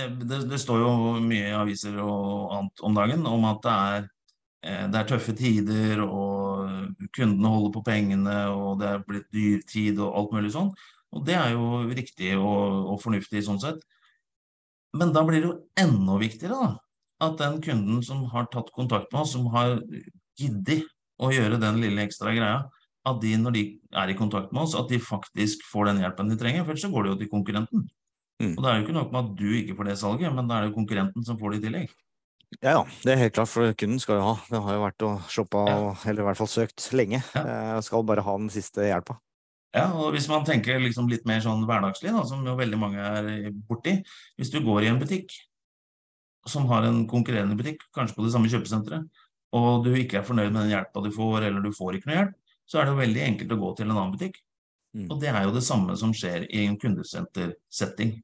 eh, 0.00 0.08
det, 0.24 0.40
det, 0.50 0.58
står 0.58 0.80
jo 0.82 0.94
mye 1.22 1.52
i 1.52 1.54
aviser 1.54 2.00
og 2.02 2.56
annet 2.56 2.82
om 2.82 2.96
dagen 2.98 3.22
om 3.30 3.46
at 3.46 3.60
det 3.62 3.74
er, 3.74 4.08
eh, 4.66 4.82
det 4.90 4.98
er 4.98 5.08
tøffe 5.12 5.34
tider, 5.38 6.02
og 6.02 7.06
kundene 7.14 7.54
holder 7.54 7.74
på 7.76 7.84
pengene, 7.86 8.36
og 8.50 8.82
det 8.82 8.90
er 8.90 9.06
blitt 9.06 9.30
dyrtid 9.34 10.02
og 10.02 10.18
alt 10.18 10.34
mulig 10.34 10.52
sånn. 10.56 10.72
Og 11.12 11.26
det 11.28 11.36
er 11.38 11.54
jo 11.54 11.84
riktig 11.92 12.34
og, 12.38 12.90
og 12.94 13.00
fornuftig 13.04 13.44
sånn 13.46 13.62
sett. 13.62 13.82
Men 14.96 15.12
da 15.14 15.22
blir 15.24 15.40
det 15.40 15.48
jo 15.50 15.58
enda 15.78 16.18
viktigere 16.20 16.58
da, 16.58 16.70
at 17.28 17.38
den 17.38 17.60
kunden 17.64 18.02
som 18.04 18.24
har 18.32 18.50
tatt 18.52 18.72
kontakt 18.74 19.12
med 19.12 19.22
oss, 19.22 19.36
som 19.36 19.46
har 19.54 19.78
giddet 20.40 20.88
å 21.22 21.30
gjøre 21.32 21.60
den 21.62 21.78
lille 21.84 22.02
ekstra 22.02 22.34
greia, 22.34 22.64
at 23.08 23.18
de 23.22 23.32
når 23.40 23.56
de 23.56 23.64
er 23.98 24.12
i 24.12 24.18
kontakt 24.18 24.52
med 24.54 24.62
oss, 24.64 24.76
at 24.78 24.90
de 24.90 25.00
faktisk 25.02 25.64
får 25.70 25.90
den 25.90 26.04
hjelpen 26.04 26.30
de 26.30 26.38
trenger. 26.38 26.62
For 26.62 26.74
ellers 26.74 26.86
så 26.86 26.92
går 26.92 27.06
det 27.06 27.12
jo 27.12 27.18
til 27.22 27.32
konkurrenten. 27.32 27.88
Mm. 28.42 28.54
Og 28.54 28.62
det 28.62 28.70
er 28.70 28.78
jo 28.78 28.84
ikke 28.86 28.96
nok 28.96 29.12
med 29.12 29.20
at 29.24 29.34
du 29.38 29.48
ikke 29.58 29.76
får 29.78 29.90
det 29.90 29.98
salget, 30.00 30.34
men 30.34 30.48
da 30.48 30.56
er 30.56 30.64
det 30.64 30.72
jo 30.72 30.78
konkurrenten 30.78 31.26
som 31.26 31.38
får 31.40 31.54
det 31.54 31.60
i 31.60 31.66
tillegg. 31.66 31.92
Ja, 32.60 32.72
ja, 32.76 32.80
det 33.02 33.12
er 33.12 33.20
helt 33.22 33.34
klart, 33.34 33.48
for 33.48 33.74
kunden 33.80 34.00
skal 34.02 34.18
jo 34.18 34.24
ha. 34.26 34.32
Det 34.50 34.60
har 34.60 34.76
jo 34.76 34.82
vært 34.82 35.04
og 35.08 35.28
shoppa, 35.32 35.60
ja. 35.70 35.92
eller 36.10 36.24
i 36.24 36.26
hvert 36.28 36.40
fall 36.42 36.50
søkt, 36.52 36.88
lenge. 36.92 37.22
Ja. 37.32 37.44
Eh, 37.44 37.78
skal 37.86 38.04
bare 38.06 38.24
ha 38.26 38.34
den 38.38 38.50
siste 38.52 38.84
hjelpa. 38.84 39.16
Ja, 39.72 39.86
og 39.96 40.12
hvis 40.12 40.28
man 40.28 40.44
tenker 40.44 40.76
liksom 40.82 41.08
litt 41.08 41.24
mer 41.28 41.40
sånn 41.40 41.64
hverdagslig, 41.64 42.12
da, 42.12 42.26
som 42.28 42.44
jo 42.44 42.58
veldig 42.58 42.78
mange 42.80 43.00
er 43.00 43.48
borti. 43.68 43.96
Hvis 44.36 44.52
du 44.52 44.60
går 44.64 44.84
i 44.84 44.90
en 44.92 45.00
butikk 45.00 45.32
som 46.48 46.66
har 46.68 46.84
en 46.84 47.06
konkurrerende 47.08 47.56
butikk, 47.56 47.86
kanskje 47.94 48.18
på 48.18 48.26
det 48.26 48.34
samme 48.34 48.50
kjøpesenteret, 48.52 49.22
og 49.56 49.86
du 49.86 49.92
ikke 49.96 50.20
er 50.20 50.26
fornøyd 50.26 50.50
med 50.50 50.64
den 50.64 50.74
hjelpa 50.74 51.04
du 51.04 51.08
får, 51.14 51.46
eller 51.48 51.64
du 51.64 51.72
får 51.76 51.96
ikke 51.96 52.10
noe 52.10 52.18
hjelp, 52.18 52.36
så 52.72 52.80
er 52.80 52.88
det 52.88 52.94
jo 52.94 53.02
veldig 53.02 53.24
enkelt 53.26 53.52
å 53.52 53.60
gå 53.60 53.70
til 53.76 53.90
en 53.90 53.96
annen 53.98 54.12
butikk. 54.14 54.38
Mm. 54.96 55.08
Og 55.12 55.18
det 55.20 55.28
er 55.28 55.44
jo 55.44 55.52
det 55.52 55.64
samme 55.66 55.96
som 56.00 56.12
skjer 56.16 56.46
i 56.48 56.64
en 56.64 56.78
kundesentersetting. 56.80 58.14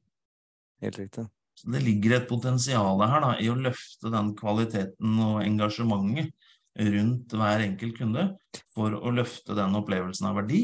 Helt 0.81 0.97
riktig. 0.97 1.25
Så 1.59 1.69
det 1.73 1.81
ligger 1.83 2.15
et 2.15 2.29
potensial 2.29 3.01
her 3.03 3.21
da, 3.21 3.33
i 3.37 3.49
å 3.51 3.57
løfte 3.59 4.09
den 4.13 4.31
kvaliteten 4.37 5.17
og 5.21 5.41
engasjementet 5.43 6.31
rundt 6.79 7.33
hver 7.35 7.63
enkelt 7.65 7.97
kunde 7.97 8.25
for 8.73 8.95
å 8.95 9.11
løfte 9.13 9.57
den 9.57 9.75
opplevelsen 9.77 10.29
av 10.29 10.39
verdi, 10.39 10.61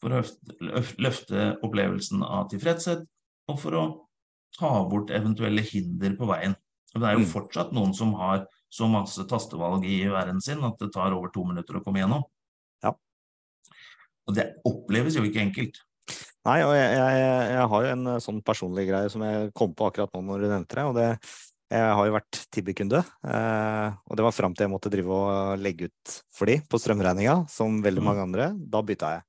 for 0.00 0.14
å 0.14 0.22
løfte, 1.02 1.48
opplevelsen 1.66 2.22
av 2.22 2.46
tilfredshet, 2.52 3.02
og 3.50 3.58
for 3.60 3.76
å 3.76 3.84
ta 4.56 4.70
bort 4.88 5.10
eventuelle 5.12 5.64
hinder 5.66 6.14
på 6.16 6.28
veien. 6.30 6.54
Og 6.94 7.02
det 7.02 7.10
er 7.10 7.18
jo 7.18 7.26
mm. 7.26 7.32
fortsatt 7.32 7.74
noen 7.76 7.92
som 7.96 8.14
har 8.20 8.46
så 8.72 8.88
masse 8.90 9.26
tastevalg 9.28 9.84
i 9.88 10.04
verden 10.08 10.40
sin 10.44 10.62
at 10.66 10.78
det 10.80 10.92
tar 10.94 11.16
over 11.16 11.32
to 11.34 11.44
minutter 11.48 11.78
å 11.78 11.84
komme 11.84 12.00
gjennom. 12.00 12.24
Og 14.26 14.36
det 14.36 14.46
oppleves 14.66 15.18
jo 15.18 15.24
ikke 15.26 15.42
enkelt. 15.44 15.82
Nei, 16.46 16.60
og 16.62 16.72
jeg, 16.76 16.90
jeg, 16.94 17.26
jeg, 17.50 17.66
har 17.72 17.84
jo 17.84 17.92
en 17.92 18.08
eh, 18.12 18.22
sånn 18.22 18.40
personlig 18.46 18.86
greie 18.86 19.10
som 19.10 19.24
jeg 19.26 19.50
kom 19.58 19.72
på 19.74 19.88
akkurat 19.88 20.12
nå 20.14 20.22
når 20.22 20.44
du 20.44 20.48
nevnte 20.52 20.78
det. 20.78 20.84
og 20.86 20.98
det 20.98 21.08
jeg 21.66 21.94
har 21.98 22.06
jo 22.06 22.14
vært 22.14 22.38
Tibber-kunde, 22.54 23.00
eh, 23.26 23.94
og 24.06 24.18
det 24.18 24.22
var 24.22 24.34
fram 24.34 24.52
til 24.54 24.68
jeg 24.68 24.70
måtte 24.70 24.90
drive 24.92 25.16
og 25.16 25.58
legge 25.58 25.88
ut 25.90 26.12
for 26.30 26.46
de 26.46 26.60
på 26.62 26.78
strømregninga, 26.78 27.40
som 27.50 27.80
veldig 27.82 28.04
mm. 28.04 28.06
mange 28.06 28.22
andre. 28.22 28.46
Da 28.54 28.84
bytta 28.86 29.10
jeg. 29.16 29.24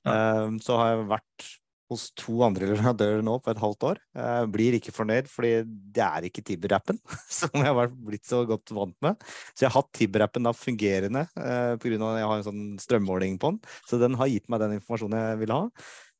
Ja. 0.00 0.14
Eh, 0.14 0.56
så 0.64 0.78
har 0.80 0.94
jeg 0.94 1.04
vært 1.12 1.48
hos 1.92 2.06
to 2.18 2.38
andre 2.46 2.68
leverandører 2.70 3.24
nå 3.24 3.36
på 3.42 3.52
et 3.52 3.60
halvt 3.60 3.86
år. 3.90 4.00
Jeg 4.16 4.48
blir 4.54 4.76
ikke 4.78 4.94
fornøyd, 4.94 5.28
fordi 5.30 5.52
det 5.66 6.04
er 6.04 6.28
ikke 6.28 6.44
Tibber-appen 6.46 7.00
som 7.40 7.52
jeg 7.60 7.76
har 7.76 7.92
blitt 7.92 8.24
så 8.28 8.42
godt 8.48 8.72
vant 8.76 8.96
med. 9.04 9.20
Så 9.52 9.66
jeg 9.66 9.70
har 9.70 9.78
hatt 9.80 9.92
Tibber-appen 9.96 10.48
da 10.48 10.54
fungerende 10.56 11.26
eh, 11.36 11.74
pga. 11.80 11.98
at 11.98 12.20
jeg 12.22 12.30
har 12.30 12.40
en 12.40 12.48
sånn 12.48 12.64
strømmåling 12.82 13.38
på 13.42 13.54
den. 13.54 13.62
Så 13.90 14.00
den 14.00 14.18
har 14.20 14.32
gitt 14.32 14.48
meg 14.52 14.64
den 14.64 14.78
informasjonen 14.78 15.20
jeg 15.20 15.42
vil 15.44 15.54
ha. 15.56 15.62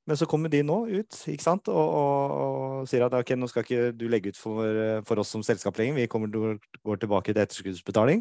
Men 0.05 0.21
så 0.21 0.29
kommer 0.29 0.53
de 0.53 0.61
nå 0.67 0.83
ut 0.91 1.17
ikke 1.33 1.47
sant? 1.47 1.71
Og, 1.73 1.95
og, 1.97 2.35
og 2.35 2.91
sier 2.91 3.07
at 3.07 3.17
ok, 3.17 3.33
nå 3.41 3.49
skal 3.49 3.65
ikke 3.65 3.95
du 3.97 4.05
legge 4.13 4.35
ut 4.35 4.41
for, 4.41 4.83
for 5.09 5.23
oss 5.23 5.33
som 5.33 5.45
selskap 5.47 5.81
lenger, 5.81 5.97
vi 5.97 6.11
kommer 6.13 6.29
til 6.29 6.61
tilbake 7.01 7.33
til 7.33 7.41
etterskuddsbetaling. 7.41 8.21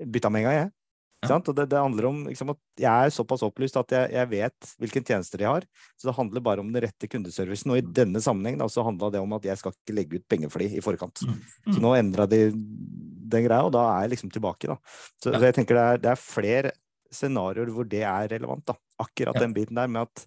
Bytta 0.00 0.32
med 0.32 0.42
en 0.42 0.48
gang, 0.48 0.58
jeg. 0.62 0.72
Ja. 1.30 1.38
Og 1.40 1.56
det, 1.56 1.66
det, 1.72 1.80
handler 1.80 2.08
om 2.10 2.20
liksom, 2.28 2.52
at 2.54 2.82
jeg 2.82 3.08
er 3.08 3.14
såpass 3.14 3.44
opplyst 3.46 3.78
at 3.80 3.94
jeg, 3.94 4.12
jeg, 4.16 4.30
vet 4.32 4.70
hvilke 4.82 5.02
tjenester 5.04 5.40
de 5.40 5.48
har. 5.48 5.66
Så 5.96 6.08
det 6.08 6.16
handler 6.18 6.44
bare 6.44 6.64
om 6.64 6.70
den 6.72 6.84
rette 6.84 7.10
kundeservicen. 7.10 7.74
Og 7.74 7.80
i 7.80 7.86
denne 8.00 8.22
sammenheng 8.24 8.58
da, 8.60 8.68
så 8.70 8.84
handla 8.86 9.12
det 9.14 9.22
om 9.24 9.36
at 9.36 9.48
jeg 9.48 9.60
skal 9.60 9.74
ikke 9.76 9.98
legge 9.98 10.20
ut 10.20 10.26
penger 10.30 10.52
for 10.52 10.64
de 10.64 10.70
i 10.78 10.84
forkant. 10.84 11.24
Mm. 11.26 11.36
Mm. 11.40 11.74
Så 11.74 11.84
nå 11.84 11.94
endra 11.98 12.28
de 12.30 12.46
den 13.34 13.46
greia, 13.46 13.64
og 13.66 13.72
da 13.74 13.84
er 13.96 14.04
jeg 14.04 14.14
liksom 14.14 14.32
tilbake, 14.34 14.68
da. 14.70 14.76
Så, 15.18 15.32
ja. 15.32 15.38
så 15.38 15.48
jeg 15.48 15.56
tenker 15.56 15.78
det 15.78 15.84
er, 15.84 16.02
det 16.02 16.10
er 16.12 16.20
flere 16.20 16.74
scenarioer 17.14 17.70
hvor 17.74 17.88
det 17.88 18.02
er 18.06 18.28
relevant, 18.34 18.66
da. 18.68 18.76
Akkurat 19.02 19.38
ja. 19.38 19.46
den 19.46 19.56
biten 19.56 19.78
der 19.78 19.90
med 19.90 20.06
at 20.06 20.26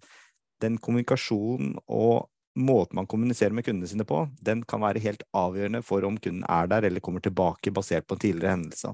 den 0.63 0.79
kommunikasjonen 0.81 1.75
og 1.85 2.27
måten 2.57 2.97
man 2.97 3.07
kommuniserer 3.07 3.53
med 3.53 3.65
kundene 3.65 3.87
sine 3.89 4.05
på, 4.07 4.23
den 4.41 4.63
kan 4.65 4.81
være 4.81 5.01
helt 5.03 5.23
avgjørende 5.37 5.83
for 5.85 6.05
om 6.07 6.17
kunden 6.17 6.45
er 6.49 6.69
der 6.71 6.87
eller 6.89 7.03
kommer 7.03 7.21
tilbake 7.23 7.73
basert 7.73 8.07
på 8.07 8.17
en 8.17 8.23
tidligere 8.23 8.55
hendelse. 8.55 8.93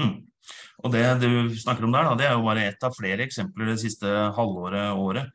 Mm. 0.00 0.14
Og 0.82 0.92
det 0.94 1.04
du 1.22 1.30
snakker 1.58 1.86
om 1.86 1.94
der, 1.94 2.08
da, 2.08 2.16
det 2.18 2.26
er 2.28 2.36
jo 2.36 2.46
bare 2.46 2.66
ett 2.70 2.84
av 2.86 2.96
flere 2.96 3.26
eksempler 3.26 3.72
det 3.72 3.78
siste 3.82 4.10
halvåret, 4.36 4.92
året, 4.98 5.30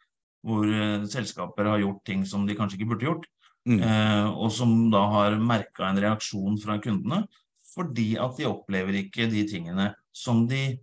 hvor 0.47 0.67
uh, 0.67 1.07
selskaper 1.09 1.71
har 1.71 1.81
gjort 1.83 2.03
ting 2.07 2.23
som 2.27 2.45
de 2.47 2.55
kanskje 2.57 2.79
ikke 2.79 2.91
burde 2.93 3.09
gjort. 3.09 3.27
Mm. 3.67 3.81
eh, 3.83 4.27
og 4.31 4.51
som 4.55 4.69
da 4.93 5.01
har 5.11 5.33
merka 5.43 5.89
en 5.89 5.99
reaksjon 5.99 6.55
fra 6.61 6.77
kundene, 6.79 7.25
fordi 7.73 8.13
at 8.15 8.37
de 8.39 8.47
opplever 8.47 8.95
ikke 9.01 9.27
de 9.27 9.43
tingene 9.49 9.89
som 10.15 10.45
de 10.47 10.77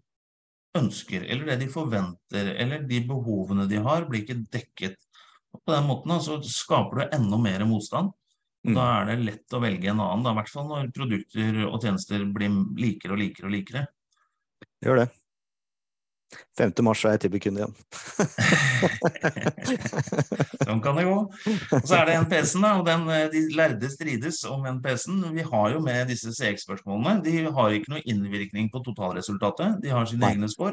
ønsker, 0.77 1.25
eller 1.31 1.53
det 1.53 1.63
de 1.63 1.71
forventer, 1.73 2.51
eller 2.61 2.85
de 2.89 3.01
behovene 3.09 3.65
de 3.71 3.81
har, 3.83 4.05
blir 4.11 4.25
ikke 4.25 4.43
dekket. 4.53 4.99
Og 5.55 5.63
på 5.63 5.75
den 5.75 5.89
måten 5.89 6.13
da, 6.13 6.19
så 6.23 6.39
skaper 6.45 7.01
du 7.01 7.17
enda 7.17 7.41
mer 7.41 7.65
motstand. 7.69 8.13
Mm. 8.65 8.75
Da 8.77 8.85
er 8.99 9.11
det 9.11 9.19
lett 9.23 9.55
å 9.55 9.61
velge 9.63 9.91
en 9.93 10.03
annen, 10.03 10.27
i 10.29 10.39
hvert 10.39 10.51
fall 10.51 10.69
når 10.71 10.93
produkter 10.97 11.61
og 11.69 11.79
tjenester 11.85 12.25
blir 12.37 12.53
likere 12.81 13.15
og 13.17 13.21
likere 13.21 13.49
og 13.49 13.55
likere. 13.55 13.85
Gjør 14.85 15.05
det. 15.05 15.11
5. 16.59 16.73
mars 16.87 17.05
er 17.05 17.11
jeg 17.15 17.21
tilbudt 17.25 17.47
igjen. 17.51 17.75
sånn 20.67 20.83
kan 20.83 20.99
det 20.99 21.05
gå. 21.07 21.15
Og 21.15 21.87
så 21.87 21.95
er 21.99 22.05
det 22.09 22.17
NPS-en, 22.25 22.65
da. 22.65 22.71
og 22.79 22.85
den, 22.87 23.03
eh, 23.11 23.31
De 23.33 23.41
lærde 23.59 23.91
strides 23.91 24.39
om 24.51 24.67
NPS-en. 24.77 25.19
Vi 25.35 25.43
har 25.47 25.67
jo 25.75 25.81
med 25.85 26.09
disse 26.11 26.31
CX-spørsmålene. 26.35 27.23
De 27.27 27.35
har 27.59 27.69
ikke 27.75 27.93
noe 27.95 28.07
innvirkning 28.11 28.67
på 28.73 28.83
totalresultatet. 28.87 29.69
De 29.83 29.89
har 29.95 30.05
sine 30.11 30.25
Nei. 30.27 30.33
egne 30.37 30.49
spor. 30.51 30.73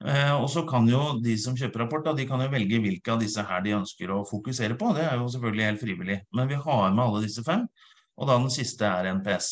Eh, 0.00 0.32
og 0.32 0.48
så 0.48 0.64
kan 0.68 0.88
jo 0.88 1.18
de 1.20 1.34
som 1.38 1.56
kjøper 1.58 1.84
rapport, 1.84 2.04
da, 2.06 2.14
de 2.16 2.24
kan 2.28 2.40
jo 2.40 2.48
velge 2.52 2.80
hvilke 2.80 3.12
av 3.12 3.20
disse 3.20 3.42
her 3.44 3.60
de 3.66 3.76
ønsker 3.76 4.12
å 4.14 4.22
fokusere 4.28 4.78
på. 4.80 4.94
Det 4.96 5.04
er 5.06 5.18
jo 5.20 5.32
selvfølgelig 5.34 5.68
helt 5.68 5.82
frivillig. 5.82 6.20
Men 6.36 6.48
vi 6.48 6.60
har 6.60 6.94
med 6.94 7.04
alle 7.04 7.24
disse 7.26 7.44
fem, 7.46 7.66
og 8.16 8.30
da 8.30 8.38
den 8.40 8.52
siste 8.52 8.88
er 8.88 9.10
NPS. 9.18 9.46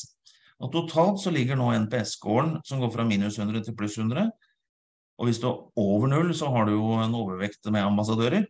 Og 0.59 0.73
Totalt 0.75 1.21
så 1.23 1.31
ligger 1.31 1.59
nå 1.59 1.71
NPS-scoren 1.85 2.57
som 2.67 2.81
går 2.83 2.91
fra 2.95 3.07
minus 3.07 3.39
100 3.39 3.67
til 3.69 3.77
pluss 3.79 3.99
100. 3.99 4.27
Og 5.19 5.29
hvis 5.29 5.41
du 5.43 5.49
er 5.51 5.59
over 5.79 6.11
null, 6.11 6.33
så 6.35 6.51
har 6.55 6.67
du 6.67 6.75
jo 6.75 6.97
en 7.03 7.15
overvekt 7.19 7.67
med 7.75 7.87
ambassadører. 7.87 8.47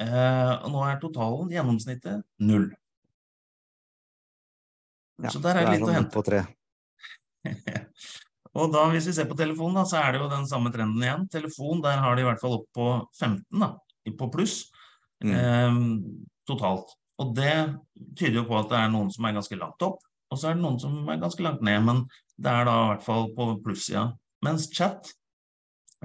Eh, 0.00 0.52
og 0.64 0.72
nå 0.72 0.82
er 0.88 0.98
totalen, 1.00 1.52
gjennomsnittet, 1.52 2.24
null. 2.42 2.70
Ja, 5.22 5.30
så 5.30 5.40
der 5.40 5.60
er 5.60 5.68
det 5.68 5.78
litt 5.78 5.86
å 5.86 5.94
hente. 5.94 6.12
På 6.12 6.24
tre. 6.26 6.42
og 8.58 8.72
da, 8.74 8.86
hvis 8.92 9.08
vi 9.08 9.14
ser 9.16 9.28
på 9.30 9.38
telefonen, 9.38 9.78
da, 9.78 9.84
så 9.88 10.00
er 10.00 10.14
det 10.14 10.24
jo 10.24 10.30
den 10.32 10.48
samme 10.50 10.72
trenden 10.74 11.04
igjen. 11.04 11.28
Telefon, 11.32 11.84
der 11.84 12.00
har 12.02 12.16
de 12.16 12.24
i 12.24 12.28
hvert 12.28 12.42
fall 12.42 12.58
opp 12.58 12.66
på 12.74 12.88
15, 13.20 13.44
da, 13.62 13.70
på 14.18 14.30
pluss, 14.34 14.58
mm. 15.24 15.36
eh, 15.38 15.78
totalt. 16.48 16.96
Og 17.22 17.36
det 17.36 17.54
tyder 18.18 18.40
jo 18.42 18.48
på 18.48 18.58
at 18.58 18.72
det 18.72 18.80
er 18.80 18.90
noen 18.92 19.12
som 19.14 19.28
er 19.28 19.36
ganske 19.36 19.60
langt 19.60 19.86
opp. 19.86 20.02
Og 20.34 20.40
så 20.40 20.50
er 20.50 20.56
det 20.56 20.64
noen 20.64 20.80
som 20.82 20.96
er 21.06 21.20
ganske 21.22 21.44
langt 21.46 21.62
ned, 21.62 21.84
men 21.86 22.00
det 22.42 22.50
er 22.50 22.66
da 22.66 22.78
i 22.80 22.88
hvert 22.90 23.04
fall 23.06 23.28
på 23.36 23.52
plussida. 23.62 24.08
Mens 24.42 24.66
chat, 24.74 25.12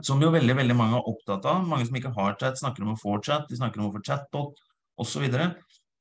som 0.06 0.22
jo 0.22 0.30
veldig 0.32 0.56
veldig 0.60 0.76
mange 0.78 1.00
er 1.00 1.10
opptatt 1.10 1.48
av, 1.50 1.66
mange 1.66 1.88
som 1.90 1.98
ikke 1.98 2.14
har 2.14 2.38
chat, 2.38 2.60
snakker 2.62 2.86
om 2.86 2.94
å 2.94 3.00
få 3.00 3.18
chat, 3.26 3.50
de 3.50 3.58
snakker 3.58 3.82
om 3.82 3.90
å 3.90 3.96
få 3.98 4.04
chatbot 4.06 4.62
osv., 5.02 5.26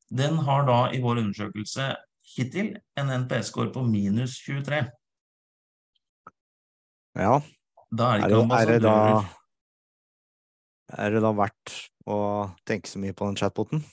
den 0.09 0.39
har 0.45 0.69
da 0.69 0.77
i 0.93 1.01
vår 1.05 1.23
undersøkelse 1.25 1.91
hittil 2.35 2.71
en 3.01 3.11
NPS-score 3.25 3.73
på 3.73 3.83
minus 3.85 4.39
23. 4.45 4.85
Ja. 7.19 7.35
Da 7.89 8.15
er 8.15 8.29
det 8.29 8.39
er 8.53 8.71
det 8.75 8.81
da 8.85 8.97
Er 10.99 11.13
det 11.13 11.21
da 11.25 11.33
verdt 11.37 11.75
å 12.09 12.19
tenke 12.69 12.89
så 12.89 13.01
mye 13.01 13.17
på 13.17 13.29
den 13.29 13.37
chatboten? 13.41 13.85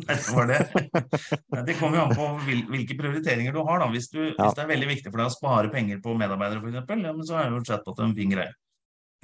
det 0.06 0.16
det. 0.50 1.62
Det 1.68 1.76
kommer 1.78 1.98
jo 1.98 2.04
an 2.04 2.16
på 2.16 2.28
hvilke 2.72 2.96
prioriteringer 2.98 3.54
du 3.54 3.62
har. 3.62 3.80
da. 3.82 3.88
Hvis, 3.92 4.10
du, 4.12 4.20
ja. 4.20 4.34
hvis, 4.38 4.56
det 4.56 4.64
er 4.64 4.70
veldig 4.72 4.90
viktig 4.90 5.10
for 5.12 5.22
deg 5.22 5.30
å 5.30 5.34
spare 5.34 5.72
penger 5.72 6.02
på 6.04 6.16
medarbeidere, 6.18 6.62
f.eks., 6.62 7.06
ja, 7.06 7.14
så 7.28 7.40
er 7.40 7.50
jo 7.50 7.64
chatbot 7.66 8.02
en 8.04 8.16
fin 8.16 8.34
greie. 8.34 8.52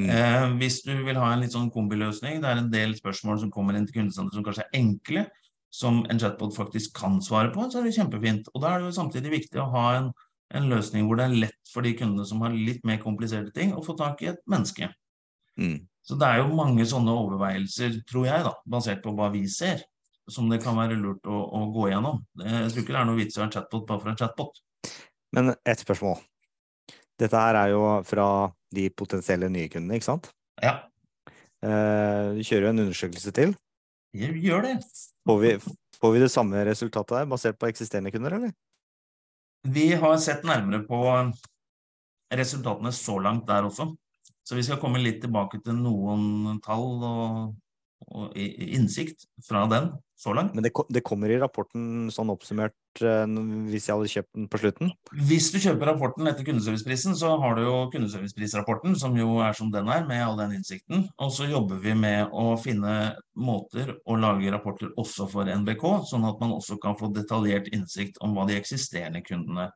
Mm. 0.01 0.09
Eh, 0.09 0.47
hvis 0.63 0.81
du 0.87 0.95
vil 1.05 1.19
ha 1.21 1.29
en 1.33 1.45
litt 1.45 1.55
sånn 1.55 1.69
kombiløsning, 1.75 2.41
det 2.41 2.49
er 2.49 2.63
en 2.63 2.73
del 2.73 2.97
spørsmål 2.97 3.43
som 3.43 3.53
kommer 3.53 3.77
inn 3.77 3.87
til 3.89 4.01
kundesenteret 4.01 4.39
som 4.39 4.47
kanskje 4.47 4.67
er 4.67 4.81
enkle, 4.81 5.27
som 5.71 6.01
en 6.11 6.19
chatbot 6.19 6.57
faktisk 6.57 6.97
kan 6.97 7.21
svare 7.23 7.53
på, 7.55 7.69
så 7.71 7.81
er 7.81 7.87
det 7.87 7.95
kjempefint. 7.99 8.49
Og 8.55 8.65
da 8.65 8.73
er 8.73 8.81
det 8.81 8.91
jo 8.91 8.97
samtidig 8.97 9.37
viktig 9.37 9.61
å 9.63 9.69
ha 9.75 9.85
en, 9.99 10.09
en 10.57 10.67
løsning 10.73 11.07
hvor 11.07 11.21
det 11.21 11.29
er 11.29 11.39
lett 11.47 11.73
for 11.73 11.87
de 11.87 11.93
kundene 11.99 12.27
som 12.27 12.43
har 12.43 12.57
litt 12.57 12.83
mer 12.89 12.99
kompliserte 13.03 13.53
ting, 13.55 13.77
å 13.77 13.85
få 13.87 13.95
tak 13.99 14.25
i 14.25 14.33
et 14.33 14.43
menneske. 14.51 14.89
Mm. 15.61 15.79
Så 16.07 16.17
det 16.19 16.27
er 16.27 16.41
jo 16.41 16.57
mange 16.57 16.87
sånne 16.89 17.13
overveielser, 17.15 18.01
tror 18.09 18.27
jeg, 18.27 18.47
da, 18.47 18.55
basert 18.73 19.05
på 19.05 19.13
hva 19.15 19.29
vi 19.35 19.45
ser 19.53 19.85
som 20.33 20.51
det 20.51 20.61
kan 20.65 20.79
være 20.79 20.99
lurt 21.01 21.27
å, 21.29 21.39
å 21.59 21.65
gå 21.75 21.91
gjennom. 21.91 22.23
Jeg 22.43 22.73
tror 22.73 22.85
ikke 22.85 22.95
det 22.95 23.01
er 23.03 23.09
noe 23.09 23.21
vits 23.21 23.37
i 23.37 23.41
å 23.41 23.45
ha 23.45 23.49
en 23.49 23.55
chatbot 23.55 23.87
bare 23.89 24.03
for 24.03 24.13
en 24.13 24.21
chatbot. 24.21 24.61
Men 25.37 25.55
ett 25.55 25.83
spørsmål. 25.83 26.21
Dette 27.21 27.43
her 27.43 27.59
er 27.61 27.75
jo 27.75 27.83
fra 28.09 28.29
de 28.75 28.87
potensielle 28.97 29.51
nye 29.53 29.69
kundene, 29.71 29.99
ikke 29.99 30.09
sant? 30.09 30.31
Ja. 30.63 30.79
Eh, 31.61 32.39
du 32.39 32.43
kjører 32.47 32.69
jo 32.69 32.73
en 32.73 32.85
undersøkelse 32.87 33.35
til. 33.37 33.55
Vi 34.17 34.31
gjør 34.47 34.65
det. 34.67 34.75
Får 35.29 35.41
vi, 35.43 35.55
får 36.01 36.15
vi 36.15 36.23
det 36.25 36.33
samme 36.33 36.65
resultatet 36.67 37.19
der, 37.19 37.31
basert 37.31 37.59
på 37.61 37.69
eksisterende 37.69 38.13
kunder, 38.15 38.39
eller? 38.39 38.55
Vi 39.69 39.91
har 40.01 40.17
sett 40.23 40.47
nærmere 40.49 40.87
på 40.89 41.01
resultatene 42.33 42.93
så 42.97 43.19
langt 43.21 43.47
der 43.51 43.69
også. 43.69 43.91
Så 44.47 44.57
vi 44.57 44.65
skal 44.65 44.81
komme 44.83 45.03
litt 45.03 45.21
tilbake 45.23 45.61
til 45.63 45.77
noen 45.79 46.59
tall 46.65 47.05
og 47.05 47.53
innsikt 48.35 49.27
fra 49.47 49.67
den 49.71 49.91
så 50.21 50.33
langt. 50.33 50.55
Men 50.55 50.65
det, 50.65 50.71
det, 50.89 51.03
kommer 51.05 51.31
i 51.33 51.39
rapporten 51.41 52.11
sånn 52.13 52.31
oppsummert 52.33 53.03
eh, 53.05 53.25
hvis 53.71 53.89
jeg 53.89 53.97
hadde 53.97 54.13
kjøpt 54.13 54.31
den 54.37 54.49
på 54.53 54.61
slutten? 54.61 54.93
Hvis 55.29 55.49
du 55.53 55.59
kjøper 55.63 55.93
rapporten 55.93 56.29
etter 56.29 56.45
kundeserviceprisen, 56.45 57.17
så 57.17 57.35
har 57.41 57.57
du 57.57 57.63
jo 57.65 57.75
kundeserviceprisrapporten, 57.95 58.97
som 59.01 59.17
jo 59.17 59.39
er 59.45 59.57
som 59.57 59.73
den 59.73 59.89
er, 59.93 60.05
med 60.09 60.25
all 60.25 60.37
den 60.41 60.59
innsikten. 60.59 61.07
Og 61.21 61.33
så 61.37 61.49
jobber 61.49 61.81
vi 61.81 61.95
med 61.97 62.33
å 62.37 62.57
finne 62.61 62.97
måter 63.41 63.95
å 64.05 64.19
lage 64.21 64.53
rapporter 64.53 64.93
også 65.01 65.29
for 65.31 65.49
NBK, 65.49 65.87
sånn 66.11 66.27
at 66.29 66.41
man 66.43 66.57
også 66.57 66.81
kan 66.83 66.99
få 67.01 67.13
detaljert 67.17 67.71
innsikt 67.73 68.21
om 68.25 68.37
hva 68.37 68.49
de 68.51 68.59
eksisterende 68.61 69.25
kundene 69.25 69.71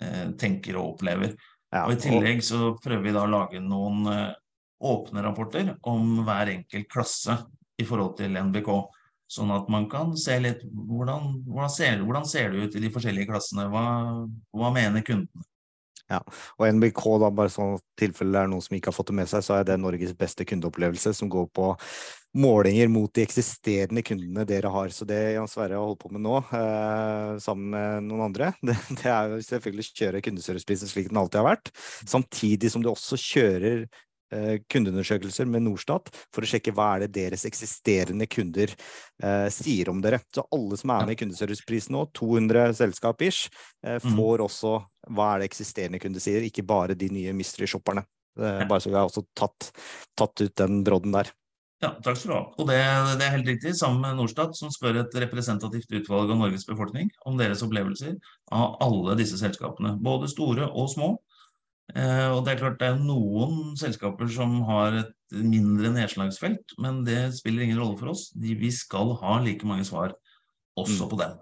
eh, 0.00 0.30
tenker 0.40 0.80
og 0.80 0.94
opplever. 0.94 1.36
Ja, 1.74 1.88
og 1.88 1.96
I 1.96 2.00
tillegg 2.00 2.40
så 2.46 2.76
prøver 2.78 3.08
vi 3.08 3.14
da 3.16 3.26
å 3.26 3.34
lage 3.34 3.60
noen 3.60 4.08
eh, 4.12 4.32
åpne 4.80 5.22
rapporter 5.24 5.74
om 5.86 6.24
hver 6.26 6.52
enkelt 6.54 6.90
klasse 6.90 7.38
i 7.80 7.86
forhold 7.86 8.16
til 8.18 8.36
NBK. 8.36 8.70
Sånn 9.34 9.50
at 9.54 9.70
man 9.72 9.88
kan 9.90 10.12
se 10.20 10.36
litt 10.42 10.62
hvordan, 10.68 11.40
hvordan, 11.48 11.72
ser, 11.72 12.02
hvordan 12.04 12.28
ser, 12.28 12.52
det 12.52 12.68
ut 12.68 12.76
i 12.76 12.84
de 12.84 12.92
forskjellige 12.92 13.30
klassene. 13.30 13.66
Hva, 13.72 13.84
hva 14.54 14.70
mener 14.74 15.04
kundene? 15.06 15.46
Ja, 16.12 16.18
og 16.60 16.66
NBK, 16.76 17.00
da, 17.22 17.30
bare 17.32 17.48
sånn 17.48 17.78
tilfelle 17.96 18.34
det 18.34 18.42
er 18.42 18.50
noen 18.52 18.62
som 18.64 18.74
ikke 18.76 18.90
har 18.90 18.96
fått 18.96 19.08
det 19.08 19.16
med 19.16 19.30
seg, 19.30 19.40
så 19.46 19.56
er 19.56 19.64
det 19.64 19.78
Norges 19.80 20.12
beste 20.18 20.44
kundeopplevelse, 20.44 21.14
som 21.16 21.30
går 21.32 21.46
på 21.56 21.70
målinger 22.36 22.90
mot 22.92 23.08
de 23.14 23.24
eksisterende 23.24 24.02
kundene 24.04 24.44
dere 24.48 24.68
har. 24.74 24.92
Så 24.92 25.06
det 25.08 25.20
Jan 25.38 25.48
Sverre 25.48 25.78
har 25.78 25.86
holdt 25.86 26.02
på 26.02 26.12
med 26.12 26.24
nå, 26.26 26.36
eh, 26.44 27.30
sammen 27.42 27.72
med 27.72 28.08
noen 28.10 28.26
andre, 28.28 28.52
det, 28.68 28.76
det 29.00 29.08
er 29.08 29.32
jo 29.32 29.40
selvfølgelig 29.48 29.88
å 29.88 29.98
kjøre 30.02 30.24
kundeserviceprisen 30.28 30.92
slik 30.92 31.08
den 31.08 31.22
alltid 31.22 31.40
har 31.40 31.54
vært, 31.54 31.72
samtidig 32.04 32.74
som 32.74 32.84
du 32.84 32.92
også 32.92 33.18
kjører 33.20 33.86
kundeundersøkelser 34.32 35.46
med 35.46 35.62
Norstat 35.66 36.08
for 36.34 36.42
å 36.44 36.48
sjekke 36.48 36.72
hva 36.74 36.94
er 36.94 37.04
det 37.04 37.12
deres 37.14 37.44
eksisterende 37.48 38.26
kunder 38.30 38.72
eh, 38.72 39.46
sier 39.52 39.90
om 39.92 40.00
dere. 40.04 40.22
Så 40.34 40.46
alle 40.54 40.78
som 40.80 40.92
er 40.94 41.06
med 41.06 41.14
i 41.16 41.20
Kundeserviceprisen 41.20 41.94
nå, 41.94 42.06
200 42.16 42.74
selskap 42.80 43.22
ish, 43.22 43.52
eh, 43.84 44.00
mm. 44.00 44.10
får 44.16 44.42
mm. 44.42 44.46
også 44.48 44.74
hva 45.14 45.30
er 45.34 45.42
det 45.42 45.50
eksisterende 45.52 46.00
kunder 46.02 46.24
sier, 46.24 46.44
ikke 46.46 46.66
bare 46.66 46.96
de 46.98 47.10
nye 47.12 47.36
mystery-shopperne. 47.36 48.04
Eh, 48.40 48.66
bare 48.66 48.82
så 48.82 48.90
vi 48.90 48.98
har 48.98 49.08
også 49.08 49.26
tatt, 49.36 49.70
tatt 50.18 50.44
ut 50.44 50.56
den 50.58 50.82
brodden 50.86 51.14
der. 51.14 51.30
Ja, 51.82 51.90
takk 52.00 52.16
skal 52.16 52.30
du 52.30 52.34
ha. 52.36 52.42
Og 52.62 52.68
det, 52.70 52.78
det, 53.18 53.26
er 53.26 53.34
helt 53.34 53.48
riktig, 53.50 53.74
sammen 53.76 54.00
med 54.04 54.16
Norstat, 54.16 54.54
som 54.56 54.70
spør 54.72 55.02
et 55.02 55.16
representativt 55.20 55.90
utvalg 55.98 56.32
av 56.32 56.40
Norges 56.40 56.64
befolkning 56.68 57.10
om 57.28 57.36
deres 57.36 57.64
opplevelser 57.66 58.14
av 58.54 58.78
alle 58.84 59.16
disse 59.18 59.36
selskapene, 59.40 59.96
både 60.00 60.30
store 60.32 60.70
og 60.70 60.88
små. 60.94 61.10
Eh, 61.92 62.28
og 62.32 62.44
det 62.46 62.54
er 62.54 62.60
klart 62.62 62.78
det 62.80 62.88
er 62.88 63.00
noen 63.02 63.74
selskaper 63.76 64.30
som 64.32 64.56
har 64.70 64.96
et 65.02 65.14
mindre 65.36 65.90
nedslagsfelt, 65.92 66.76
men 66.80 67.02
det 67.04 67.34
spiller 67.36 67.66
ingen 67.66 67.80
rolle 67.82 67.98
for 68.00 68.14
oss. 68.14 68.30
Vi 68.34 68.70
skal 68.72 69.12
ha 69.20 69.40
like 69.44 69.68
mange 69.68 69.84
svar 69.88 70.14
også 70.80 71.04
mm. 71.04 71.10
på 71.10 71.20
den. 71.20 71.36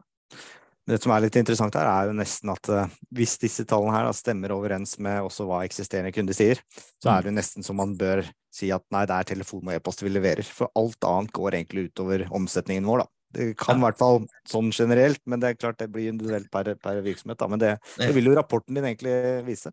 Det 0.90 0.98
som 0.98 1.12
er 1.14 1.22
litt 1.22 1.36
interessant 1.38 1.76
her, 1.78 1.86
er 1.86 2.08
jo 2.10 2.14
nesten 2.18 2.50
at 2.50 2.68
uh, 2.74 2.94
hvis 3.14 3.36
disse 3.38 3.62
tallene 3.70 3.94
her 3.94 4.08
stemmer 4.18 4.50
overens 4.50 4.96
med 4.98 5.22
også 5.22 5.46
hva 5.46 5.60
eksisterende 5.62 6.10
kunder 6.14 6.34
sier, 6.34 6.58
så 6.98 7.12
er 7.12 7.20
mm. 7.20 7.22
det 7.22 7.30
jo 7.30 7.36
nesten 7.36 7.66
som 7.66 7.78
man 7.78 7.94
bør 7.98 8.24
si 8.52 8.72
at 8.74 8.82
nei, 8.92 9.04
det 9.06 9.14
er 9.14 9.28
telefon 9.30 9.70
og 9.70 9.76
e-post 9.76 10.02
vi 10.02 10.10
leverer. 10.10 10.42
For 10.42 10.72
alt 10.78 11.06
annet 11.06 11.34
går 11.38 11.60
egentlig 11.60 11.86
utover 11.92 12.26
omsetningen 12.34 12.88
vår, 12.90 13.04
da. 13.04 13.12
Det 13.32 13.46
kan 13.56 13.78
i 13.78 13.84
hvert 13.86 13.96
fall 13.96 14.18
sånn 14.48 14.68
generelt, 14.76 15.22
men 15.24 15.40
det 15.40 15.52
er 15.52 15.56
klart 15.56 15.78
det 15.80 15.88
blir 15.92 16.10
individuelt 16.10 16.50
per, 16.52 16.74
per 16.76 16.98
virksomhet. 17.04 17.38
Da. 17.40 17.48
Men 17.48 17.62
det, 17.62 17.70
det, 17.96 18.10
vil 18.12 18.28
jo 18.28 18.34
rapporten 18.36 18.76
din 18.76 18.84
egentlig 18.90 19.14
vise. 19.46 19.72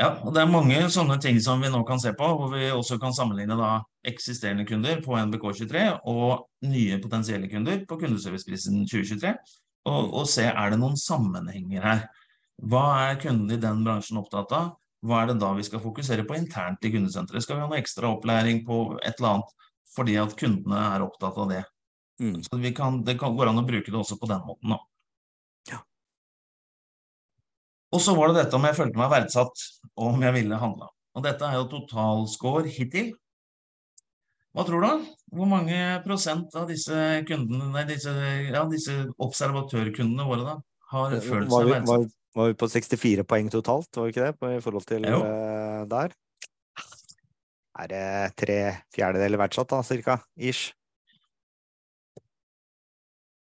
Ja, 0.00 0.14
og 0.24 0.32
det 0.32 0.40
er 0.40 0.48
mange 0.48 0.78
sånne 0.92 1.18
ting 1.20 1.36
som 1.44 1.60
vi 1.60 1.68
nå 1.68 1.82
kan 1.84 2.00
se 2.00 2.14
på, 2.16 2.28
hvor 2.38 2.48
vi 2.54 2.70
også 2.72 2.96
kan 3.00 3.12
sammenligne 3.12 3.58
da 3.58 3.74
eksisterende 4.08 4.64
kunder 4.66 5.02
på 5.04 5.18
NBK23 5.20 5.82
og 6.08 6.46
nye 6.64 6.96
potensielle 7.02 7.50
kunder 7.52 7.82
på 7.88 7.98
kundeserviceprisen 8.00 8.86
2023 8.88 9.34
og, 9.90 10.14
og 10.14 10.24
se 10.30 10.46
er 10.48 10.72
det 10.72 10.78
noen 10.80 10.96
sammenhenger 10.98 11.84
her. 11.84 12.06
Hva 12.62 12.84
er 13.08 13.20
kundene 13.20 13.58
i 13.58 13.62
den 13.62 13.82
bransjen 13.84 14.20
opptatt 14.20 14.54
av? 14.56 14.70
Hva 15.02 15.22
er 15.22 15.32
det 15.32 15.40
da 15.42 15.50
vi 15.58 15.66
skal 15.66 15.82
fokusere 15.82 16.24
på 16.28 16.38
internt 16.38 16.84
i 16.86 16.92
kundesenteret? 16.94 17.42
Skal 17.42 17.58
vi 17.58 17.64
ha 17.64 17.68
noe 17.68 17.80
ekstra 17.82 18.12
opplæring 18.14 18.62
på 18.66 18.84
et 19.02 19.18
eller 19.18 19.36
annet 19.36 19.68
fordi 19.92 20.16
at 20.16 20.36
kundene 20.38 20.78
er 20.94 21.04
opptatt 21.04 21.36
av 21.42 21.50
det? 21.50 21.62
Mm. 22.22 22.38
Så 22.46 22.60
kan, 22.76 23.02
Det 23.04 23.18
kan, 23.18 23.36
går 23.36 23.50
an 23.50 23.60
å 23.60 23.66
bruke 23.66 23.90
det 23.90 23.98
også 23.98 24.16
på 24.20 24.30
den 24.30 24.44
måten. 24.46 24.72
Ja. 24.72 24.80
Og 27.92 28.00
så 28.00 28.14
var 28.16 28.30
det 28.30 28.44
dette 28.44 28.56
om 28.56 28.64
jeg 28.64 28.78
følte 28.78 29.00
meg 29.00 29.10
verdsatt, 29.12 29.64
og 29.98 30.14
om 30.14 30.24
jeg 30.24 30.36
ville 30.38 30.60
handle. 30.60 30.88
Og 31.12 31.24
dette 31.26 31.44
er 31.44 31.58
jo 31.58 31.68
totalscore 31.68 32.72
hittil. 32.72 33.12
Hva 34.52 34.64
tror 34.68 34.84
du? 34.84 35.04
Hvor 35.32 35.48
mange 35.48 35.76
prosent 36.04 36.56
av 36.56 36.66
disse 36.68 36.96
kundene, 37.28 37.70
nei, 37.72 37.84
disse, 37.88 38.12
ja, 38.48 38.64
disse 38.68 38.96
observatørkundene 39.22 40.26
våre 40.28 40.44
da, 40.48 40.56
har 40.92 41.14
eh, 41.16 41.24
følt 41.24 41.52
seg 41.52 41.70
verdsatt? 41.70 41.88
Var, 41.88 42.10
var, 42.36 42.50
vi 42.50 42.58
på 42.60 42.68
64 42.74 43.24
poeng 43.28 43.48
totalt, 43.52 43.88
var 43.96 44.08
vi 44.08 44.14
ikke 44.14 44.26
det, 44.26 44.34
på, 44.40 44.52
i 44.56 44.60
forhold 44.64 44.88
til 44.88 45.08
jo. 45.08 45.22
der? 45.92 46.16
Er 47.82 47.88
det 47.88 48.06
tre 48.40 48.58
fjerdedeler 48.92 49.40
verdsatt, 49.40 49.72
da, 49.72 49.80
cirka? 49.84 50.20
Ish. 50.36 50.72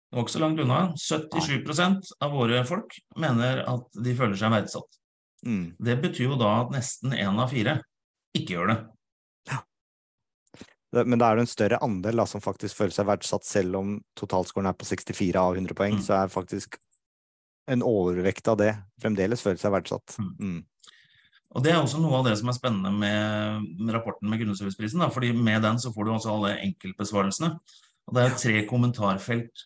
Det 0.10 0.18
var 0.18 0.26
ikke 0.26 0.34
så 0.34 0.42
langt 0.42 0.62
unna. 0.64 0.80
77% 0.98 2.14
av 2.26 2.32
våre 2.34 2.64
folk 2.66 2.96
mener 3.22 3.62
at 3.70 4.00
de 4.06 4.16
føler 4.18 4.40
seg 4.40 4.54
verdsatt. 4.56 4.98
Mm. 5.46 5.76
Det 5.78 5.98
betyr 6.02 6.32
jo 6.32 6.40
da 6.40 6.56
at 6.64 6.74
nesten 6.74 7.14
én 7.14 7.38
av 7.40 7.54
fire 7.54 7.78
ikke 8.36 8.56
gjør 8.58 8.74
det. 8.74 8.80
Men 10.90 11.22
da 11.22 11.28
er 11.30 11.38
det 11.38 11.46
en 11.46 11.52
større 11.52 11.78
andel 11.86 12.18
da, 12.18 12.26
som 12.26 12.42
faktisk 12.42 12.80
føler 12.80 12.96
seg 12.96 13.06
verdsatt, 13.06 13.46
selv 13.46 13.78
om 13.78 13.92
totalskåren 14.18 14.72
er 14.72 14.78
på 14.78 14.88
64 14.90 15.38
av 15.38 15.58
100 15.60 15.78
poeng. 15.78 16.00
Mm. 16.00 16.02
Så 16.02 16.16
er 16.18 16.34
faktisk 16.34 16.80
en 17.70 17.86
overvekt 17.86 18.50
av 18.50 18.58
det 18.58 18.72
fremdeles 19.02 19.46
føler 19.46 19.62
seg 19.62 19.76
verdsatt. 19.76 20.18
Mm. 20.18 20.34
mm. 20.40 20.60
Og 21.58 21.64
Det 21.66 21.72
er 21.74 21.80
også 21.80 21.98
noe 21.98 22.20
av 22.20 22.28
det 22.28 22.36
som 22.38 22.50
er 22.52 22.58
spennende 22.58 22.92
med, 22.94 23.70
med 23.80 23.94
rapporten 23.96 24.30
med 24.30 24.38
Grunnserviceprisen. 24.42 25.02
fordi 25.14 25.32
Med 25.34 25.64
den 25.66 25.80
så 25.82 25.90
får 25.94 26.06
du 26.06 26.12
også 26.14 26.34
alle 26.34 26.52
enkeltbesvarelsene. 26.66 27.56
Og 28.10 28.16
Det 28.16 28.26
er 28.26 28.38
tre 28.38 28.60
kommentarfelt 28.70 29.64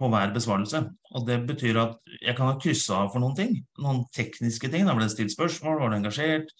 på 0.00 0.10
hver 0.10 0.32
besvarelse. 0.34 0.80
Og 1.14 1.26
Det 1.26 1.40
betyr 1.48 1.78
at 1.82 2.14
jeg 2.20 2.36
kan 2.36 2.50
ha 2.50 2.56
kryssa 2.60 3.04
av 3.04 3.12
for 3.12 3.22
noen 3.22 3.36
ting. 3.38 3.52
Noen 3.82 4.04
tekniske 4.14 4.70
ting. 4.72 4.86
Da 4.86 4.96
ble 4.96 5.06
det 5.06 5.14
stilt 5.14 5.34
spørsmål, 5.34 5.78
var 5.80 5.92
du 5.92 6.00
engasjert? 6.00 6.50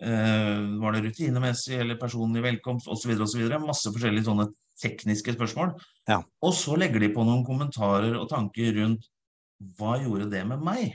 Uh, 0.00 0.78
var 0.80 0.94
det 0.94 1.04
rutinemessig 1.08 1.76
eller 1.82 1.98
personlig 2.00 2.42
velkomst 2.44 2.88
osv. 2.88 3.14
osv. 3.20 3.46
Masse 3.62 3.92
forskjellige 3.92 4.28
sånne 4.30 4.48
tekniske 4.80 5.34
spørsmål. 5.36 5.74
Ja. 6.08 6.22
Og 6.42 6.54
så 6.56 6.76
legger 6.80 7.02
de 7.02 7.12
på 7.14 7.24
noen 7.26 7.44
kommentarer 7.46 8.16
og 8.18 8.30
tanker 8.30 8.74
rundt 8.78 9.06
hva 9.76 9.98
gjorde 10.00 10.30
det 10.32 10.42
med 10.48 10.62
meg? 10.64 10.94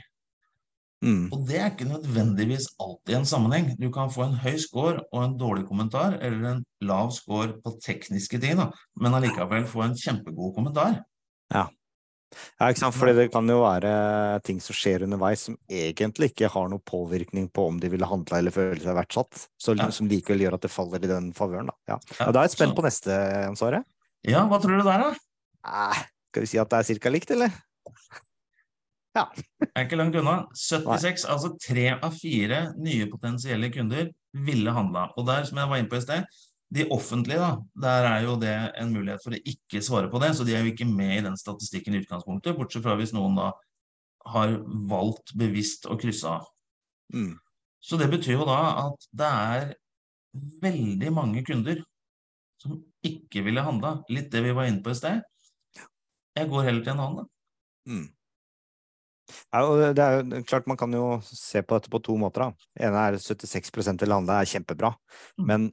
Mm. 1.04 1.28
Og 1.30 1.42
det 1.46 1.58
er 1.60 1.68
ikke 1.70 1.86
nødvendigvis 1.86 2.70
alltid 2.82 3.18
en 3.18 3.28
sammenheng. 3.28 3.68
Du 3.78 3.90
kan 3.94 4.10
få 4.10 4.24
en 4.24 4.38
høy 4.40 4.56
score 4.58 5.04
og 5.12 5.20
en 5.22 5.36
dårlig 5.38 5.66
kommentar, 5.68 6.16
eller 6.24 6.50
en 6.50 6.62
lav 6.82 7.12
score 7.14 7.60
på 7.62 7.76
tekniske 7.84 8.40
ting, 8.42 8.56
da, 8.58 8.70
men 9.00 9.14
allikevel 9.14 9.68
få 9.70 9.84
en 9.86 9.98
kjempegod 10.00 10.54
kommentar. 10.56 11.02
Ja. 11.54 11.68
Ja, 12.34 12.68
ikke 12.68 12.80
sant? 12.80 12.96
Fordi 12.96 13.14
det 13.16 13.26
kan 13.32 13.48
jo 13.48 13.60
være 13.62 13.92
ting 14.46 14.58
som 14.62 14.76
skjer 14.76 15.04
underveis 15.06 15.46
som 15.48 15.56
egentlig 15.70 16.32
ikke 16.32 16.50
har 16.52 16.68
noen 16.72 16.82
påvirkning 16.86 17.46
på 17.54 17.68
om 17.70 17.78
de 17.80 17.90
ville 17.92 18.08
handla 18.08 18.40
eller 18.40 18.54
føle 18.54 18.80
seg 18.82 18.98
verdsatt, 18.98 19.46
så, 19.60 19.76
ja. 19.78 19.88
som 19.94 20.10
likevel 20.10 20.44
gjør 20.44 20.58
at 20.58 20.66
det 20.66 20.72
faller 20.72 21.06
i 21.06 21.10
den 21.10 21.30
favøren. 21.36 21.70
Da. 21.70 21.94
Ja. 21.94 22.00
Ja, 22.18 22.28
da 22.32 22.42
er 22.42 22.50
jeg 22.50 22.56
spent 22.56 22.74
så... 22.74 22.78
på 22.80 22.86
neste, 22.86 23.20
ansvaret. 23.46 23.86
Ja, 24.26 24.42
hva 24.50 24.60
tror 24.62 24.80
du 24.80 24.84
der, 24.86 25.06
da? 25.06 25.12
Eh, 25.66 26.04
skal 26.32 26.44
vi 26.44 26.50
si 26.50 26.60
at 26.60 26.72
det 26.72 26.82
er 26.82 26.90
cirka 26.90 27.12
likt, 27.12 27.32
eller? 27.34 27.54
Ja. 29.16 29.30
Jeg 29.62 29.70
er 29.72 29.86
ikke 29.86 29.96
langt 29.96 30.16
unna. 30.20 30.34
76, 30.52 31.24
Nei. 31.24 31.32
altså 31.32 31.52
tre 31.62 31.86
av 31.94 32.16
fire 32.18 32.58
nye 32.76 33.06
potensielle 33.08 33.70
kunder 33.72 34.10
ville 34.46 34.74
handla. 34.76 35.06
Og 35.16 35.24
der, 35.28 35.46
som 35.48 35.62
jeg 35.62 35.70
var 35.70 35.80
inne 35.80 35.88
på 35.92 36.00
i 36.00 36.04
sted, 36.04 36.26
de 36.76 36.86
offentlige, 36.94 37.40
da, 37.40 37.52
der 37.82 38.08
er 38.10 38.26
jo 38.26 38.36
det 38.40 38.54
en 38.80 38.92
mulighet 38.94 39.24
for 39.24 39.36
å 39.36 39.40
ikke 39.52 39.82
svare 39.84 40.10
på 40.12 40.20
det. 40.22 40.32
Så 40.36 40.46
de 40.46 40.54
er 40.56 40.64
jo 40.64 40.72
ikke 40.72 40.88
med 40.88 41.14
i 41.18 41.24
den 41.24 41.38
statistikken 41.40 41.96
i 41.96 42.02
utgangspunktet, 42.02 42.56
bortsett 42.58 42.84
fra 42.84 42.96
hvis 42.98 43.14
noen 43.16 43.38
da 43.38 43.50
har 44.32 44.56
valgt 44.90 45.34
bevisst 45.38 45.86
å 45.86 45.98
krysse 46.00 46.30
av. 46.38 46.48
Mm. 47.14 47.36
Så 47.82 47.98
det 48.00 48.08
betyr 48.10 48.40
jo 48.40 48.48
da 48.48 48.58
at 48.86 49.06
det 49.14 49.30
er 49.30 49.68
veldig 50.62 51.12
mange 51.14 51.44
kunder 51.46 51.80
som 52.62 52.80
ikke 53.06 53.44
ville 53.46 53.62
handla. 53.62 54.00
Litt 54.10 54.32
det 54.32 54.42
vi 54.44 54.54
var 54.56 54.68
inne 54.68 54.82
på 54.84 54.92
i 54.92 54.98
sted. 54.98 55.22
Jeg 56.36 56.50
går 56.50 56.68
heller 56.68 56.84
til 56.84 56.94
en 56.96 57.02
annen, 57.04 57.22
da. 57.22 57.32
Mm. 57.86 58.06
Ja, 59.26 59.90
det 59.94 60.02
er 60.02 60.20
jo 60.20 60.42
klart 60.46 60.66
Man 60.70 60.78
kan 60.78 60.92
jo 60.94 61.18
se 61.26 61.62
på 61.62 61.78
dette 61.78 61.90
på 61.90 62.00
to 62.02 62.16
måter. 62.18 62.46
da. 62.46 62.68
Ene 62.88 63.04
er 63.08 63.18
76 63.18 63.72
vil 63.74 64.12
handle, 64.12 64.34
er 64.34 64.50
kjempebra. 64.50 64.92
Mm. 65.38 65.46
Men 65.46 65.68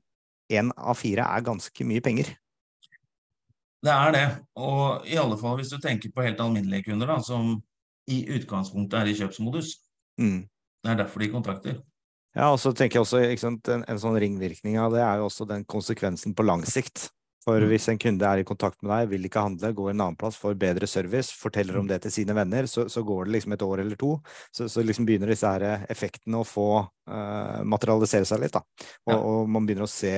én 0.53 0.71
av 0.77 0.97
fire 0.99 1.25
er 1.25 1.45
ganske 1.45 1.87
mye 1.87 2.03
penger. 2.03 2.31
Det 3.83 3.91
er 3.91 4.13
det, 4.15 4.27
og 4.55 5.07
i 5.11 5.17
alle 5.19 5.35
fall 5.39 5.57
hvis 5.59 5.73
du 5.73 5.79
tenker 5.83 6.11
på 6.13 6.23
helt 6.23 6.39
alminnelige 6.39 6.87
kunder 6.87 7.09
da, 7.11 7.17
som 7.23 7.57
i 8.07 8.21
utgangspunktet 8.35 8.99
er 8.99 9.09
i 9.11 9.15
kjøpsmodus. 9.17 9.73
Mm. 10.21 10.45
Det 10.83 10.91
er 10.91 10.99
derfor 10.99 11.23
de 11.23 11.31
kontakter. 11.31 11.81
Ja, 12.33 12.49
og 12.49 12.59
så 12.59 12.71
tenker 12.73 12.99
jeg 12.99 13.05
også 13.05 13.49
en, 13.49 13.83
en, 13.83 13.99
sånn 14.01 14.17
ringvirkning 14.19 14.79
av 14.81 14.95
det 14.95 15.03
er 15.05 15.19
jo 15.21 15.27
også 15.27 15.45
den 15.49 15.67
konsekvensen 15.69 16.33
på 16.35 16.45
lang 16.47 16.63
sikt. 16.65 17.11
For 17.43 17.59
mm. 17.59 17.67
hvis 17.71 17.89
en 17.91 17.99
kunde 17.99 18.29
er 18.29 18.41
i 18.41 18.47
kontakt 18.47 18.79
med 18.81 18.93
deg, 18.93 19.09
vil 19.11 19.27
ikke 19.27 19.43
handle, 19.43 19.73
går 19.75 19.91
en 19.91 20.05
annen 20.05 20.19
plass, 20.19 20.39
får 20.39 20.55
bedre 20.59 20.87
service, 20.89 21.35
forteller 21.35 21.79
om 21.79 21.87
mm. 21.87 21.91
det 21.91 21.99
til 22.05 22.15
sine 22.15 22.35
venner, 22.37 22.69
så, 22.71 22.87
så 22.91 23.03
går 23.05 23.27
det 23.27 23.37
liksom 23.37 23.55
et 23.55 23.65
år 23.67 23.83
eller 23.83 23.99
to. 23.99 24.13
Så, 24.55 24.69
så 24.71 24.85
liksom 24.85 25.07
begynner 25.09 25.33
disse 25.33 25.49
her 25.49 25.85
effektene 25.91 26.39
å 26.39 26.47
få 26.47 26.69
uh, 26.85 27.59
materialisere 27.67 28.27
seg 28.29 28.45
litt. 28.45 28.55
da. 28.55 28.63
Og, 29.09 29.13
ja. 29.13 29.19
og 29.19 29.51
man 29.51 29.67
begynner 29.67 29.89
å 29.89 29.91
se 29.91 30.15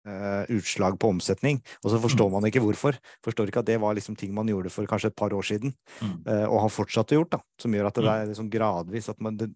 Uh, 0.00 0.46
utslag 0.56 0.94
på 0.96 1.10
omsetning, 1.12 1.58
og 1.84 1.90
så 1.92 1.98
forstår 2.00 2.30
mm. 2.30 2.32
man 2.32 2.46
ikke 2.48 2.62
hvorfor. 2.64 2.96
Forstår 3.20 3.50
ikke 3.50 3.60
at 3.60 3.66
det 3.68 3.74
var 3.82 3.92
liksom 3.92 4.14
ting 4.16 4.30
man 4.32 4.48
gjorde 4.48 4.72
for 4.72 4.88
kanskje 4.88 5.10
et 5.10 5.16
par 5.20 5.34
år 5.36 5.44
siden, 5.44 5.74
uh, 6.00 6.46
og 6.46 6.56
har 6.62 6.72
fortsatt 6.72 7.12
gjort, 7.12 7.34
da, 7.34 7.40
som 7.60 7.76
gjør 7.76 7.90
at 7.90 8.00
det 8.00 8.08
er 8.08 8.30
liksom 8.30 8.48
gradvis 8.48 9.10
at 9.12 9.20
man 9.20 9.36
det, 9.36 9.50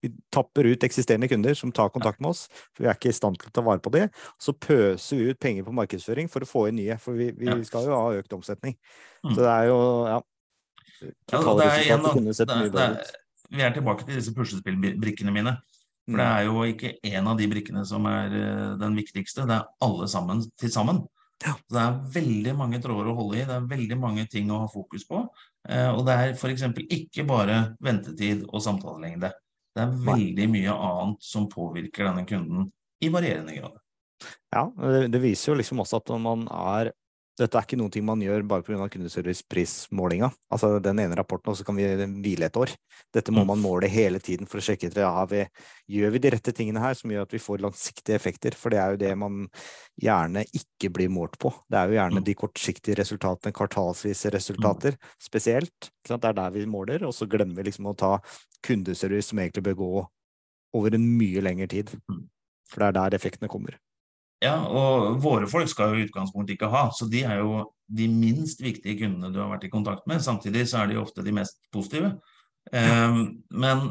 vi 0.00 0.12
tapper 0.32 0.68
ut 0.70 0.84
eksisterende 0.86 1.28
kunder 1.30 1.56
som 1.58 1.72
tar 1.72 1.92
kontakt 1.94 2.20
med 2.20 2.32
oss, 2.32 2.46
for 2.72 2.84
vi 2.84 2.90
er 2.90 2.98
ikke 2.98 3.12
i 3.12 3.16
stand 3.16 3.38
til 3.40 3.50
å 3.50 3.54
ta 3.56 3.64
vare 3.66 3.82
på 3.84 3.92
det. 3.94 4.06
Så 4.40 4.54
pøser 4.56 5.20
vi 5.20 5.30
ut 5.30 5.40
penger 5.40 5.66
på 5.66 5.74
markedsføring 5.76 6.30
for 6.32 6.46
å 6.46 6.48
få 6.48 6.66
inn 6.70 6.80
nye, 6.80 6.96
for 7.02 7.18
vi, 7.18 7.30
vi 7.36 7.58
skal 7.68 7.88
jo 7.88 7.96
ha 7.96 8.20
økt 8.20 8.36
omsetning. 8.36 8.76
Mm. 9.24 9.34
Så 9.34 9.38
det 9.42 9.50
er 9.52 9.68
jo, 9.68 9.80
ja, 10.08 10.20
Vi 13.50 13.62
er 13.66 13.72
tilbake 13.74 14.06
til 14.06 14.18
disse 14.20 14.34
puslespillbrikkene 14.36 15.34
mine. 15.34 15.56
For 16.08 16.18
det 16.18 16.26
mm. 16.26 16.34
er 16.34 16.44
jo 16.48 16.66
ikke 16.66 16.92
én 17.06 17.28
av 17.28 17.38
de 17.38 17.48
brikkene 17.50 17.84
som 17.86 18.06
er 18.10 18.34
eh, 18.34 18.68
den 18.80 18.96
viktigste, 18.98 19.46
det 19.48 19.56
er 19.58 19.68
alle 19.84 20.08
sammen 20.10 20.42
til 20.58 20.72
sammen. 20.72 21.04
Så 21.40 21.72
det 21.72 21.82
er 21.82 22.00
veldig 22.14 22.52
mange 22.58 22.80
tråder 22.84 23.08
å 23.08 23.16
holde 23.16 23.38
i, 23.38 23.44
det 23.48 23.54
er 23.56 23.68
veldig 23.68 23.96
mange 24.00 24.26
ting 24.28 24.50
å 24.52 24.64
ha 24.64 24.66
fokus 24.68 25.06
på. 25.08 25.22
Eh, 25.68 25.88
og 25.88 26.02
det 26.08 26.16
er 26.16 26.34
f.eks. 26.34 26.66
ikke 26.84 27.24
bare 27.28 27.60
ventetid 27.84 28.44
og 28.50 28.64
samtalelengde. 28.64 29.32
Det 29.76 29.84
er 29.84 29.98
veldig 30.06 30.48
mye 30.50 30.74
annet 30.74 31.22
som 31.24 31.46
påvirker 31.50 32.08
denne 32.08 32.24
kunden 32.28 32.66
i 33.00 33.10
varierende 33.12 33.54
grad. 33.56 33.76
Ja, 34.52 34.64
det, 35.08 35.20
viser 35.22 35.52
jo 35.52 35.60
liksom 35.60 35.80
også 35.80 36.00
at 36.00 36.10
når 36.12 36.20
man 36.24 36.42
er 36.52 36.90
Dette 37.40 37.56
er 37.56 37.64
ikke 37.64 37.78
noe 37.80 38.02
man 38.04 38.20
gjør 38.20 38.42
bare 38.46 38.62
pga. 38.66 38.86
kundeserviceprismålinga. 38.92 40.28
Altså 40.52 40.74
den 40.84 40.98
ene 41.00 41.16
rapporten, 41.16 41.48
og 41.52 41.56
så 41.56 41.64
kan 41.64 41.76
vi 41.78 41.86
hvile 42.20 42.46
et 42.50 42.56
år. 42.60 42.74
Dette 43.14 43.32
må 43.32 43.40
Mm. 43.42 43.46
man 43.46 43.62
måle 43.62 43.88
hele 43.88 44.18
tiden 44.20 44.46
for 44.46 44.58
å 44.58 44.62
sjekke 44.62 44.90
etter 44.90 45.00
ja, 45.06 45.24
vi, 45.24 45.46
gjør 45.88 46.12
vi 46.12 46.18
de 46.18 46.30
rette 46.30 46.52
tingene 46.52 46.80
her 46.80 46.92
som 46.94 47.10
gjør 47.10 47.22
at 47.22 47.30
vi 47.32 47.38
får 47.40 47.62
langsiktige 47.64 48.14
effekter. 48.14 48.52
For 48.54 48.68
det 48.68 48.78
er 48.78 48.90
jo 48.92 48.96
det 48.98 49.16
man 49.16 49.48
gjerne 50.00 50.44
ikke 50.52 50.92
blir 50.92 51.08
målt 51.08 51.38
på. 51.38 51.48
Det 51.70 51.78
er 51.78 51.88
jo 51.88 51.96
gjerne 51.96 52.20
Mm. 52.20 52.24
de 52.24 52.34
kortsiktige 52.34 52.96
resultatene, 53.00 53.52
kvartalsvise 53.52 54.30
resultater 54.32 54.96
spesielt. 55.18 55.72
Ikke 56.04 56.08
sant? 56.08 56.22
Det 56.22 56.28
er 56.28 56.32
der 56.34 56.50
vi 56.50 56.66
måler, 56.66 57.02
og 57.06 57.14
så 57.14 57.26
glemmer 57.26 57.56
vi 57.56 57.70
liksom 57.70 57.86
å 57.86 57.96
ta 57.96 58.18
kundeservice 58.62 59.28
som 59.32 59.38
egentlig 59.38 59.62
bør 59.64 59.74
gå 59.76 60.08
over 60.74 60.94
en 60.94 61.18
mye 61.18 61.40
lengre 61.40 61.68
tid. 61.68 61.86
Mm. 62.10 62.28
For 62.68 62.80
det 62.80 62.88
er 62.88 63.10
der 63.10 63.18
effektene 63.18 63.48
kommer. 63.48 63.74
Ja, 64.42 64.54
og 64.64 65.18
våre 65.20 65.46
folk 65.50 65.68
skal 65.68 65.92
jo 65.92 66.00
i 66.00 66.06
utgangspunktet 66.08 66.54
ikke 66.56 66.70
ha, 66.72 66.86
så 66.96 67.08
de 67.12 67.20
er 67.28 67.42
jo 67.42 67.66
de 67.92 68.06
minst 68.08 68.62
viktige 68.64 68.96
kundene 69.02 69.32
du 69.34 69.40
har 69.42 69.50
vært 69.50 69.66
i 69.68 69.72
kontakt 69.72 70.06
med. 70.08 70.22
Samtidig 70.24 70.62
så 70.70 70.80
er 70.82 70.86
de 70.92 70.96
ofte 71.00 71.24
de 71.26 71.34
mest 71.36 71.58
positive. 71.74 72.14
Ehm, 72.72 73.42
men 73.50 73.82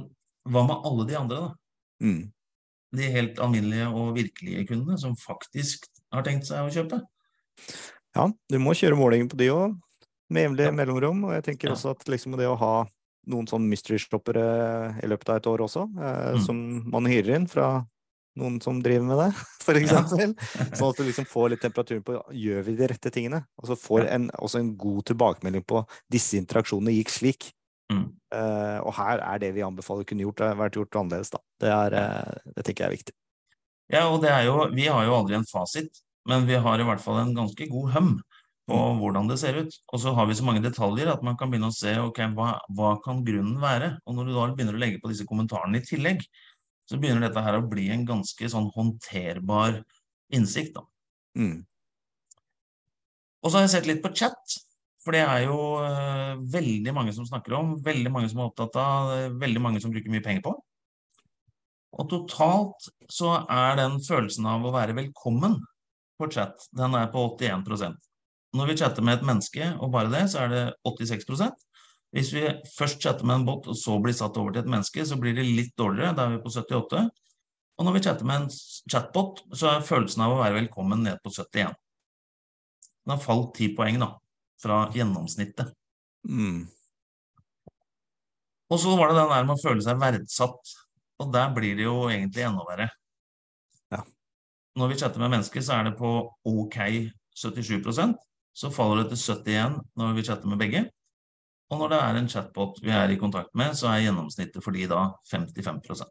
hva 0.50 0.64
med 0.66 0.88
alle 0.90 1.06
de 1.06 1.18
andre, 1.20 1.36
da? 1.44 1.52
Mm. 2.02 2.32
De 2.98 3.12
helt 3.14 3.38
alminnelige 3.44 3.92
og 3.94 4.16
virkelige 4.18 4.66
kundene 4.72 4.98
som 4.98 5.14
faktisk 5.20 5.86
har 6.16 6.24
tenkt 6.26 6.48
seg 6.50 6.66
å 6.66 6.74
kjøpe? 6.74 7.04
Ja, 8.16 8.26
du 8.50 8.58
må 8.58 8.74
kjøre 8.74 8.98
målinger 8.98 9.30
på 9.30 9.38
de 9.38 9.52
òg, 9.54 9.76
med 10.32 10.48
jevnlig 10.48 10.66
Ja. 10.66 10.72
mellomrom. 10.72 11.24
Og 11.26 11.34
jeg 11.38 11.44
tenker 11.44 11.70
Ja. 11.70 11.76
også 11.76 11.92
at 11.92 12.06
liksom 12.08 12.38
det 12.38 12.48
å 12.48 12.58
ha 12.58 12.88
noen 13.28 13.46
sånn 13.46 13.70
mystery-stoppere 13.70 15.04
i 15.04 15.08
løpet 15.08 15.30
av 15.30 15.36
et 15.36 15.44
år 15.46 15.60
også, 15.60 15.84
eh, 16.00 16.34
Mm. 16.34 16.42
som 16.46 16.90
man 16.90 17.06
hyrer 17.06 17.36
inn 17.36 17.46
fra 17.48 17.86
noen 18.40 18.58
som 18.64 18.80
driver 18.84 19.06
med 19.10 19.22
det, 19.22 19.30
eksempel. 19.84 20.34
Sånn 20.74 20.90
at 20.90 21.00
du 21.00 21.06
liksom 21.06 21.28
får 21.30 21.54
litt 21.54 21.64
temperatur 21.64 22.02
på 22.06 22.18
gjør 22.36 22.66
vi 22.66 22.76
de 22.80 22.90
rette 22.92 23.14
tingene. 23.14 23.44
Og 23.62 23.70
så 23.70 23.78
får 23.80 24.08
en, 24.10 24.30
også 24.40 24.62
en 24.64 24.74
god 24.80 25.06
tilbakemelding 25.12 25.66
på 25.70 25.84
disse 26.12 26.40
interaksjonene 26.40 26.96
gikk 26.98 27.14
slik. 27.14 27.52
Mm. 27.90 28.06
Uh, 28.34 28.80
og 28.86 28.94
her 29.00 29.24
er 29.26 29.42
det 29.42 29.54
vi 29.56 29.66
anbefaler 29.66 30.06
kunne 30.10 30.26
gjort, 30.28 30.44
vært 30.60 30.78
gjort 30.78 31.00
annerledes, 31.02 31.34
da. 31.34 31.42
Det, 31.62 31.72
er, 31.74 31.98
uh, 31.98 32.52
det 32.56 32.66
tenker 32.66 32.86
jeg 32.86 32.90
er 32.90 32.98
viktig. 32.98 33.16
Ja, 33.90 34.04
og 34.12 34.22
det 34.22 34.30
er 34.30 34.46
jo, 34.46 34.68
vi 34.76 34.86
har 34.86 35.08
jo 35.08 35.16
aldri 35.18 35.40
en 35.40 35.48
fasit, 35.50 36.04
men 36.30 36.46
vi 36.46 36.60
har 36.62 36.82
i 36.82 36.86
hvert 36.86 37.02
fall 37.02 37.24
en 37.24 37.34
ganske 37.38 37.70
god 37.72 37.96
høm 37.96 38.12
på 38.70 38.80
hvordan 39.00 39.30
det 39.32 39.40
ser 39.42 39.58
ut. 39.64 39.78
Og 39.94 40.02
så 40.04 40.14
har 40.14 40.28
vi 40.30 40.38
så 40.38 40.46
mange 40.46 40.62
detaljer 40.62 41.10
at 41.10 41.24
man 41.26 41.38
kan 41.40 41.50
begynne 41.50 41.72
å 41.72 41.76
se 41.76 41.96
ok, 42.02 42.22
hva, 42.38 42.52
hva 42.78 42.94
kan 43.06 43.24
grunnen 43.26 43.58
være. 43.62 43.96
Og 44.06 44.18
når 44.18 44.30
du 44.30 44.36
da 44.36 44.46
begynner 44.54 44.78
å 44.78 44.82
legge 44.84 45.02
på 45.02 45.10
disse 45.12 45.26
kommentarene 45.30 45.82
i 45.82 45.86
tillegg, 45.86 46.22
så 46.90 46.98
begynner 46.98 47.28
dette 47.28 47.44
her 47.46 47.60
å 47.60 47.66
bli 47.70 47.90
en 47.94 48.06
ganske 48.08 48.50
sånn 48.50 48.72
håndterbar 48.74 49.84
innsikt. 50.34 50.74
da. 50.80 50.86
Mm. 51.38 51.60
Og 53.44 53.52
så 53.52 53.60
har 53.60 53.68
jeg 53.68 53.74
sett 53.76 53.90
litt 53.90 54.02
på 54.04 54.12
chat, 54.18 54.58
for 55.04 55.16
det 55.16 55.22
er 55.24 55.46
jo 55.46 55.60
uh, 55.80 56.40
veldig 56.52 56.94
mange 56.96 57.14
som 57.16 57.28
snakker 57.28 57.56
om, 57.60 57.78
veldig 57.86 58.12
mange 58.12 58.32
som 58.32 58.42
er 58.42 58.50
opptatt 58.50 58.76
av, 58.82 59.14
veldig 59.40 59.62
mange 59.64 59.84
som 59.84 59.94
bruker 59.94 60.12
mye 60.12 60.26
penger 60.26 60.44
på. 60.50 60.56
Og 62.00 62.10
totalt 62.12 62.90
så 63.10 63.40
er 63.50 63.80
den 63.80 63.98
følelsen 64.06 64.46
av 64.50 64.66
å 64.66 64.74
være 64.74 64.98
velkommen 64.98 65.58
på 66.20 66.28
chat, 66.34 66.68
den 66.76 66.98
er 67.00 67.08
på 67.14 67.22
81% 67.40 67.96
Når 68.58 68.68
vi 68.70 68.76
chatter 68.82 69.06
med 69.06 69.20
et 69.20 69.26
menneske 69.26 69.72
og 69.80 69.94
bare 69.94 70.12
det, 70.12 70.26
så 70.34 70.44
er 70.44 70.52
det 70.52 70.64
86 70.86 71.26
Hvis 72.16 72.32
vi 72.34 72.46
først 72.74 73.02
chatter 73.04 73.28
med 73.28 73.40
en 73.40 73.46
bot 73.46 73.68
og 73.70 73.78
så 73.78 74.00
blir 74.02 74.16
satt 74.18 74.38
over 74.42 74.54
til 74.54 74.64
et 74.64 74.72
menneske, 74.72 75.06
så 75.06 75.18
blir 75.22 75.36
det 75.38 75.46
litt 75.46 75.76
dårligere, 75.78 76.16
da 76.18 76.26
er 76.26 76.38
vi 76.38 76.42
på 76.42 76.50
78 76.50 77.04
Og 77.80 77.86
når 77.86 77.96
vi 77.96 78.02
chatter 78.08 78.26
med 78.26 78.42
en 78.42 78.50
chatbot, 78.90 79.44
så 79.54 79.70
er 79.76 79.86
følelsen 79.86 80.26
av 80.26 80.34
å 80.34 80.42
være 80.42 80.58
velkommen 80.58 81.06
ned 81.06 81.22
på 81.24 81.30
71 81.30 81.76
Den 83.06 83.14
har 83.14 83.22
falt 83.22 83.54
10 83.54 83.76
poeng 83.78 84.02
da, 84.02 84.10
fra 84.62 84.82
gjennomsnittet. 84.96 85.70
Mm. 86.28 86.66
Og 88.70 88.82
så 88.82 88.94
var 88.98 89.10
det 89.10 89.22
den 89.22 89.32
der 89.34 89.46
med 89.46 89.56
å 89.56 89.62
føle 89.62 89.86
seg 89.86 90.02
verdsatt. 90.02 90.74
Og 91.20 91.32
der 91.34 91.54
blir 91.56 91.78
det 91.78 91.88
jo 91.88 92.04
egentlig 92.10 92.46
enda 92.46 92.66
verre. 92.68 92.90
Ja. 93.94 94.04
Når 94.78 94.92
vi 94.92 95.00
chatter 95.02 95.22
med 95.24 95.34
mennesker, 95.34 95.64
så 95.66 95.80
er 95.80 95.90
det 95.90 95.98
på 96.00 96.12
OK 96.48 96.78
77% 97.40 98.18
Så 98.54 98.70
faller 98.74 99.04
det 99.04 99.14
til 99.14 99.40
71 99.40 99.80
når 100.00 100.16
vi 100.18 100.26
chatter 100.28 100.52
med 100.52 100.62
begge. 100.62 100.86
Og 101.70 101.78
når 101.78 101.92
det 101.94 102.00
er 102.02 102.18
en 102.18 102.30
chatbot 102.32 102.80
vi 102.82 102.94
er 102.94 103.12
i 103.14 103.20
kontakt 103.22 103.54
med, 103.58 103.76
så 103.78 103.92
er 103.92 104.08
gjennomsnittet 104.08 104.64
for 104.66 104.74
de 104.74 104.88
da 104.90 105.04
55% 105.30 106.10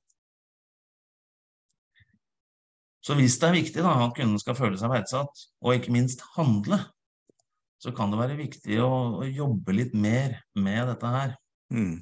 Så 3.08 3.14
hvis 3.16 3.38
det 3.40 3.48
er 3.48 3.56
viktig 3.56 3.82
da, 3.82 3.94
at 4.04 4.14
kunden 4.16 4.38
skal 4.42 4.56
føle 4.58 4.78
seg 4.78 4.90
verdsatt, 4.92 5.42
og 5.64 5.74
ikke 5.74 5.94
minst 5.94 6.20
handle, 6.34 6.76
så 7.80 7.92
kan 7.94 8.10
det 8.12 8.18
være 8.20 8.36
viktig 8.36 8.78
å, 8.84 8.90
å 9.22 9.26
jobbe 9.26 9.74
litt 9.74 9.94
mer 9.96 10.40
med 10.58 10.90
dette 10.92 11.12
her, 11.14 11.36
Mm. 11.68 11.98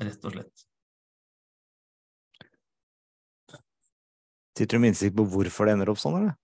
rett 0.00 0.24
og 0.28 0.34
slett. 0.34 0.64
Sitter 4.58 4.76
du 4.76 4.82
med 4.82 4.92
innsikt 4.92 5.16
på 5.16 5.24
hvorfor 5.24 5.64
det 5.64 5.72
ender 5.72 5.88
opp 5.92 6.00
sånn, 6.02 6.18
eller? 6.18 6.34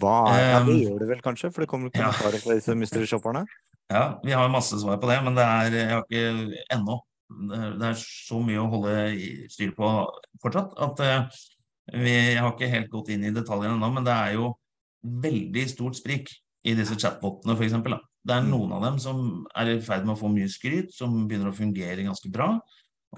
Hva 0.00 0.14
er, 0.32 0.44
ja, 0.48 0.60
det 0.64 0.72
Um, 0.72 0.80
gjør 0.80 1.02
det 1.02 1.08
vel 1.10 1.20
kanskje, 1.24 1.50
for 1.52 1.64
det 1.64 1.68
kommer 1.68 1.90
ja. 1.92 2.08
kommentarer 2.08 2.40
fra 2.40 2.56
disse 2.56 2.76
mystery 2.80 3.08
shopperne? 3.10 3.44
Ja, 3.92 4.20
vi 4.24 4.32
har 4.32 4.48
masse 4.48 4.78
svar 4.80 4.96
på 5.00 5.08
det, 5.10 5.18
men 5.24 5.36
det 5.36 5.44
er, 5.44 5.74
jeg 5.76 5.90
har 5.90 6.04
ikke 6.06 6.62
ennå. 6.72 7.00
Det 7.80 7.88
er, 7.90 7.98
så 8.00 8.38
mye 8.44 8.62
å 8.62 8.70
holde 8.72 8.94
styr 9.52 9.74
på 9.76 9.90
fortsatt 10.42 10.76
at 10.86 11.02
eh, 11.04 11.42
vi 12.04 12.14
har 12.38 12.52
ikke 12.52 12.70
helt 12.70 12.90
gått 12.92 13.10
inn 13.12 13.26
i 13.28 13.32
detaljene 13.34 13.76
ennå, 13.76 13.90
men 13.92 14.06
det 14.06 14.14
er 14.14 14.36
jo 14.38 14.54
veldig 15.24 15.64
stort 15.68 15.98
sprik 15.98 16.32
i 16.64 16.72
disse 16.76 16.96
chatbotene, 16.96 17.56
f.eks. 17.58 17.76
Det 18.24 18.32
er 18.32 18.46
noen 18.46 18.72
av 18.72 18.86
dem 18.86 18.96
som 19.02 19.18
er 19.52 19.74
i 19.74 19.80
ferd 19.84 20.06
med 20.06 20.14
å 20.14 20.20
få 20.22 20.30
mye 20.32 20.48
skryt, 20.48 20.94
som 20.96 21.26
begynner 21.28 21.50
å 21.50 21.56
fungere 21.56 22.06
ganske 22.06 22.30
bra, 22.32 22.54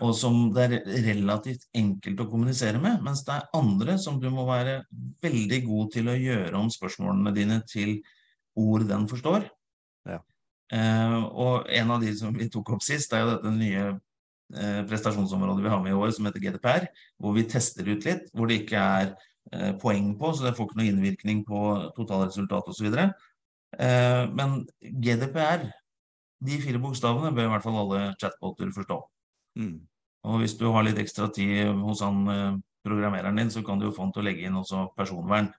og 0.03 0.13
som 0.19 0.49
det 0.53 0.65
er 0.67 1.05
relativt 1.07 1.69
enkelt 1.77 2.21
å 2.21 2.29
kommunisere 2.29 2.81
med, 2.83 2.99
mens 3.07 3.23
det 3.25 3.37
er 3.37 3.47
andre 3.57 3.97
som 4.03 4.19
du 4.21 4.27
må 4.35 4.49
være 4.49 4.81
veldig 5.25 5.61
god 5.69 5.93
til 5.95 6.11
å 6.11 6.19
gjøre 6.19 6.59
om 6.59 6.73
spørsmålene 6.75 7.33
dine 7.37 7.61
til 7.71 8.01
ord 8.59 8.87
den 8.91 9.07
forstår. 9.09 9.47
Eh, 10.75 11.17
og 11.39 11.69
en 11.71 11.95
av 11.95 12.03
de 12.03 12.13
som 12.19 12.35
vi 12.35 12.49
tok 12.53 12.75
opp 12.75 12.85
sist, 12.85 13.13
er 13.15 13.23
jo 13.23 13.33
dette 13.35 13.53
nye 13.55 13.85
eh, 13.93 14.83
prestasjonsområdet 14.89 15.65
vi 15.65 15.73
har 15.73 15.83
med 15.85 15.95
i 15.95 15.97
år, 15.99 16.13
som 16.15 16.29
heter 16.29 16.43
GDPR, 16.43 16.89
hvor 17.23 17.37
vi 17.37 17.47
tester 17.51 17.89
ut 17.89 18.07
litt, 18.09 18.31
hvor 18.35 18.51
det 18.51 18.63
ikke 18.63 18.83
er 19.01 19.11
eh, 19.53 19.73
poeng 19.83 20.15
på, 20.21 20.33
så 20.35 20.49
det 20.49 20.55
får 20.59 20.71
ikke 20.71 20.81
noe 20.81 20.91
innvirkning 20.91 21.43
på 21.49 21.65
totalresultat 21.99 22.71
osv. 22.73 22.93
Eh, 22.97 24.23
men 24.35 24.63
GDPR, 24.81 25.69
de 26.47 26.63
fire 26.63 26.83
bokstavene, 26.83 27.35
bør 27.35 27.51
i 27.51 27.53
hvert 27.55 27.67
fall 27.67 27.83
alle 27.85 28.07
chatboter 28.21 28.73
forstå. 28.75 29.03
Mm. 29.63 29.77
Og 30.27 30.41
hvis 30.43 30.57
du 30.59 30.67
har 30.75 30.83
litt 30.83 30.99
ekstra 30.99 31.31
tid 31.33 31.71
hos 31.87 32.03
han 32.03 32.25
programmereren 32.87 33.39
din, 33.39 33.51
så 33.51 33.63
kan 33.63 33.79
du 33.79 33.89
jo 33.89 33.95
få 33.95 34.07
han 34.07 34.15
til 34.15 34.23
å 34.23 34.27
legge 34.27 34.47
inn 34.47 34.59
også 34.59 34.89
personvern. 34.99 35.51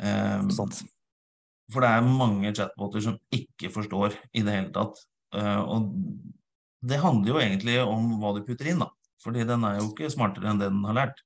Eh, 0.00 0.40
Sant. 0.54 0.82
For 1.72 1.84
det 1.84 1.90
er 1.90 2.06
mange 2.06 2.52
chatboter 2.54 3.02
som 3.04 3.18
ikke 3.32 3.70
forstår 3.72 4.16
i 4.36 4.42
det 4.44 4.52
hele 4.56 4.72
tatt. 4.74 5.00
Eh, 5.34 5.60
og 5.64 5.88
det 6.84 7.00
handler 7.00 7.32
jo 7.32 7.40
egentlig 7.40 7.78
om 7.82 8.18
hva 8.20 8.34
du 8.36 8.42
putter 8.44 8.68
inn, 8.72 8.82
da. 8.84 8.90
Fordi 9.24 9.46
den 9.48 9.64
er 9.64 9.78
jo 9.80 9.88
ikke 9.92 10.10
smartere 10.12 10.50
enn 10.50 10.60
det 10.60 10.68
den 10.68 10.84
har 10.84 10.98
lært. 10.98 11.22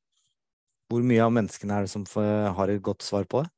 Hvor 0.89 1.03
mye 1.05 1.25
av 1.25 1.33
menneskene 1.35 1.75
er 1.75 1.85
det 1.85 1.91
som 1.93 2.05
har 2.15 2.71
et 2.73 2.83
godt 2.83 3.03
svar 3.05 3.27
på 3.29 3.43
det? 3.43 3.51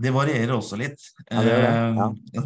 Det 0.00 0.12
varierer 0.14 0.54
også 0.54 0.78
litt. 0.80 1.02
Ja, 1.28 1.42
det 1.44 1.56
gjør 1.56 1.98
Ja. 1.98 2.44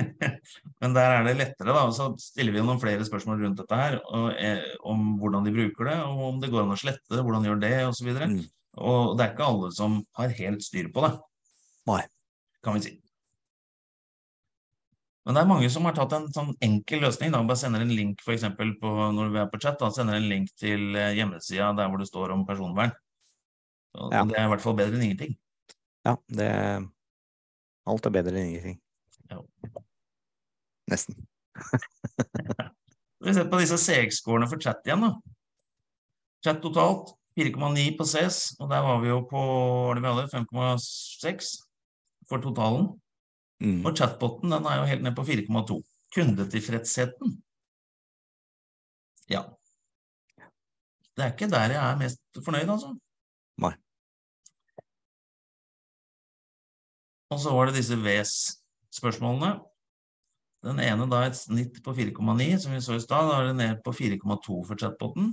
Men 0.80 0.94
der 0.96 1.12
er 1.18 1.24
det 1.26 1.34
lettere, 1.36 1.74
da. 1.76 1.82
Så 1.92 2.08
stiller 2.22 2.54
vi 2.54 2.62
noen 2.64 2.80
flere 2.80 3.04
spørsmål 3.04 3.42
rundt 3.44 3.60
dette 3.60 3.76
her. 3.76 3.98
Og, 4.08 4.30
eh, 4.38 4.62
om 4.88 5.18
hvordan 5.20 5.44
de 5.44 5.52
bruker 5.54 5.90
det, 5.90 5.98
og 6.06 6.22
om 6.30 6.40
det 6.40 6.50
går 6.50 6.64
an 6.64 6.72
å 6.74 6.78
slette 6.80 7.12
det, 7.12 7.20
hvordan 7.26 7.44
de 7.44 7.50
gjør 7.50 7.60
det, 7.60 7.74
osv. 7.90 8.08
Og, 8.14 8.22
Mm. 8.30 8.40
og 8.78 9.18
det 9.18 9.26
er 9.26 9.34
ikke 9.34 9.48
alle 9.50 9.70
som 9.76 10.00
har 10.16 10.28
helt 10.40 10.64
styr 10.64 10.88
på 10.94 11.04
det. 11.04 11.12
Nei. 11.90 12.02
Kan 12.64 12.76
vi 12.76 12.82
si. 12.84 12.92
Men 15.24 15.36
det 15.36 15.42
er 15.42 15.48
mange 15.50 15.68
som 15.70 15.84
har 15.86 15.94
tatt 15.96 16.14
en 16.16 16.26
sånn 16.32 16.54
enkel 16.64 17.02
løsning. 17.04 17.30
da, 17.34 17.42
Bare 17.46 17.60
sender 17.60 17.84
en 17.84 17.92
link 17.92 18.22
for 18.24 18.32
eksempel, 18.34 18.72
på, 18.80 18.88
når 19.14 19.32
vi 19.34 19.40
er 19.42 19.50
på 19.52 19.60
chat. 19.60 19.78
da, 19.80 19.90
Sender 19.94 20.16
en 20.16 20.28
link 20.30 20.48
til 20.58 20.96
eh, 20.96 21.12
hjemmesida 21.18 21.70
der 21.76 21.90
hvor 21.92 22.00
det 22.00 22.08
står 22.08 22.32
om 22.34 22.46
personvern. 22.48 22.92
Og, 23.94 24.12
Ja. 24.14 24.24
Det 24.24 24.38
er 24.38 24.48
i 24.48 24.52
hvert 24.54 24.64
fall 24.64 24.76
bedre 24.78 24.96
enn 24.96 25.06
ingenting. 25.10 25.36
Ja, 26.06 26.16
det 26.32 26.50
Alt 27.90 28.06
er 28.06 28.14
bedre 28.14 28.36
enn 28.38 28.48
ingenting. 28.54 28.80
Ja. 29.30 29.40
Nesten. 30.90 31.20
Vi 33.24 33.34
ser 33.36 33.50
på 33.52 33.60
disse 33.60 33.76
CX-scorene 33.76 34.48
for 34.48 34.62
chat 34.62 34.80
igjen. 34.88 35.04
da. 35.04 35.12
Chat 36.44 36.62
totalt 36.64 37.12
4,9 37.36 37.90
på 37.98 38.06
CS, 38.08 38.38
og 38.60 38.70
der 38.72 38.80
var 38.84 39.02
vi 39.02 39.10
jo 39.10 39.20
på 39.28 39.38
hva 39.38 39.90
var 39.90 39.98
det 39.98 40.02
vi 40.02 40.08
hadde, 40.08 40.30
5,6 40.32 41.50
for 42.30 42.42
totalen. 42.42 42.88
Mm. 43.60 43.82
Og 43.84 43.94
chatboten 43.98 44.52
den 44.54 44.66
er 44.66 44.80
jo 44.80 44.88
helt 44.88 45.04
ned 45.04 45.16
på 45.18 45.26
4,2. 45.28 45.80
Kundetilfredsheten 46.14 47.38
Ja. 49.30 49.44
Det 51.14 51.22
er 51.22 51.32
ikke 51.34 51.50
der 51.50 51.74
jeg 51.74 51.82
er 51.84 51.98
mest 52.00 52.40
fornøyd, 52.44 52.70
altså. 52.72 52.94
Nei. 53.62 53.74
Og 57.30 57.38
så 57.38 57.52
var 57.54 57.68
det 57.68 57.76
disse 57.76 57.98
VES-spørsmålene. 58.00 59.52
Den 60.66 60.80
ene 60.82 61.06
da 61.08 61.22
et 61.24 61.38
snitt 61.38 61.78
på 61.84 61.94
4,9, 61.96 62.48
som 62.64 62.74
vi 62.74 62.80
så 62.84 62.96
i 62.98 63.04
stad. 63.04 63.28
Da 63.30 63.36
er 63.38 63.50
det 63.50 63.58
ned 63.60 63.84
på 63.84 63.94
4,2 63.96 64.56
for 64.66 64.80
chatboten. 64.80 65.30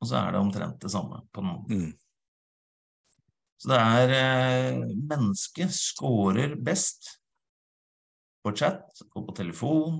Og 0.00 0.08
så 0.08 0.22
er 0.22 0.32
det 0.32 0.40
omtrent 0.40 0.80
det 0.82 0.90
samme 0.90 1.20
på 1.34 1.44
den. 1.44 1.58
Mm. 1.68 1.92
Så 3.60 3.68
det 3.68 3.78
er 3.78 4.12
eh, 4.16 4.84
Mennesket 5.10 5.72
scorer 5.76 6.54
best 6.64 7.10
på 8.40 8.54
chat 8.56 9.02
og 9.12 9.26
på 9.26 9.34
telefon. 9.36 9.98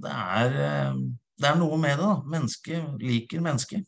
Det 0.00 0.12
er, 0.12 0.54
eh, 0.68 1.02
det 1.36 1.50
er 1.50 1.58
noe 1.60 1.76
med 1.80 1.98
det, 1.98 2.06
da. 2.06 2.14
Mennesket 2.36 3.02
liker 3.02 3.44
mennesket. 3.44 3.84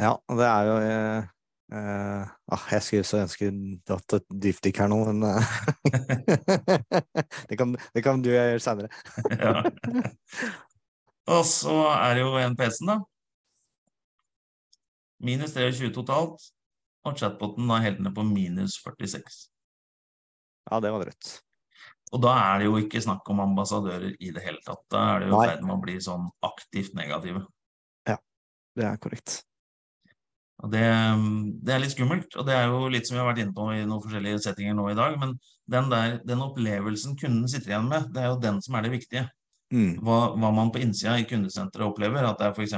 Ja, 0.00 0.14
det 0.32 0.46
er 0.48 0.68
jo 0.70 0.76
eh, 0.86 1.26
eh, 1.76 2.30
ah, 2.48 2.64
Jeg 2.72 2.82
skulle 2.86 3.04
så 3.04 3.20
ønske 3.20 3.50
det 3.52 3.92
hatt 3.92 4.16
et 4.16 4.24
dypdykk 4.46 4.80
her 4.80 4.88
nå, 4.88 5.00
men 5.10 5.26
eh, 5.28 5.50
det, 7.50 7.58
kan, 7.60 7.76
det 7.76 8.04
kan 8.06 8.24
du 8.24 8.30
gjøre 8.32 8.62
seinere. 8.64 8.88
ja. 9.44 9.60
Og 11.28 11.44
så 11.44 11.76
er 11.92 12.16
det 12.16 12.24
jo 12.24 12.32
en 12.40 12.56
PC-en, 12.56 12.94
da. 12.94 12.96
Minus 15.20 15.52
23 15.52 15.92
totalt. 15.92 16.48
Og 17.08 17.16
chatboten 17.16 17.70
da 17.70 17.78
helt 17.80 18.02
ned 18.04 18.12
på 18.16 18.24
minus 18.28 18.76
46. 18.84 19.38
Ja, 20.68 20.80
det 20.84 20.90
var 20.92 21.06
drøyt. 21.06 21.30
Og 22.10 22.20
da 22.24 22.34
er 22.34 22.60
det 22.60 22.66
jo 22.66 22.80
ikke 22.80 23.00
snakk 23.00 23.28
om 23.32 23.40
ambassadører 23.44 24.12
i 24.18 24.32
det 24.34 24.42
hele 24.44 24.60
tatt. 24.66 24.82
Da 24.92 25.04
er 25.14 25.22
det 25.22 25.30
jo 25.30 25.38
i 25.38 25.46
ferd 25.46 25.62
med 25.64 25.76
å 25.76 25.82
bli 25.84 25.96
sånn 26.02 26.26
aktivt 26.44 26.96
negative. 26.98 27.46
Det 28.76 28.86
er 28.86 28.98
korrekt. 29.02 29.40
Og 30.60 30.68
det, 30.72 30.82
det 31.64 31.72
er 31.72 31.80
litt 31.80 31.94
skummelt, 31.94 32.34
og 32.36 32.44
det 32.46 32.54
er 32.56 32.66
jo 32.68 32.88
litt 32.92 33.08
som 33.08 33.16
vi 33.16 33.22
har 33.22 33.30
vært 33.30 33.40
inne 33.42 33.56
på 33.56 33.66
i 33.72 33.80
noen 33.80 34.02
forskjellige 34.04 34.42
settinger 34.44 34.76
nå 34.76 34.90
i 34.90 34.96
dag, 34.98 35.16
men 35.20 35.32
den, 35.72 35.88
der, 35.92 36.18
den 36.28 36.42
opplevelsen 36.44 37.16
kunden 37.20 37.48
sitter 37.48 37.72
igjen 37.72 37.88
med, 37.88 38.10
det 38.12 38.22
er 38.22 38.28
jo 38.28 38.42
den 38.42 38.60
som 38.64 38.76
er 38.76 38.84
det 38.84 38.92
viktige. 38.92 39.24
Mm. 39.72 40.02
Hva, 40.04 40.18
hva 40.36 40.50
man 40.52 40.72
på 40.74 40.82
innsida 40.84 41.16
i 41.16 41.26
kundesenteret 41.30 41.86
opplever, 41.86 42.28
at 42.28 42.42
det 42.42 42.50
er 42.50 42.58
f.eks. 42.58 42.76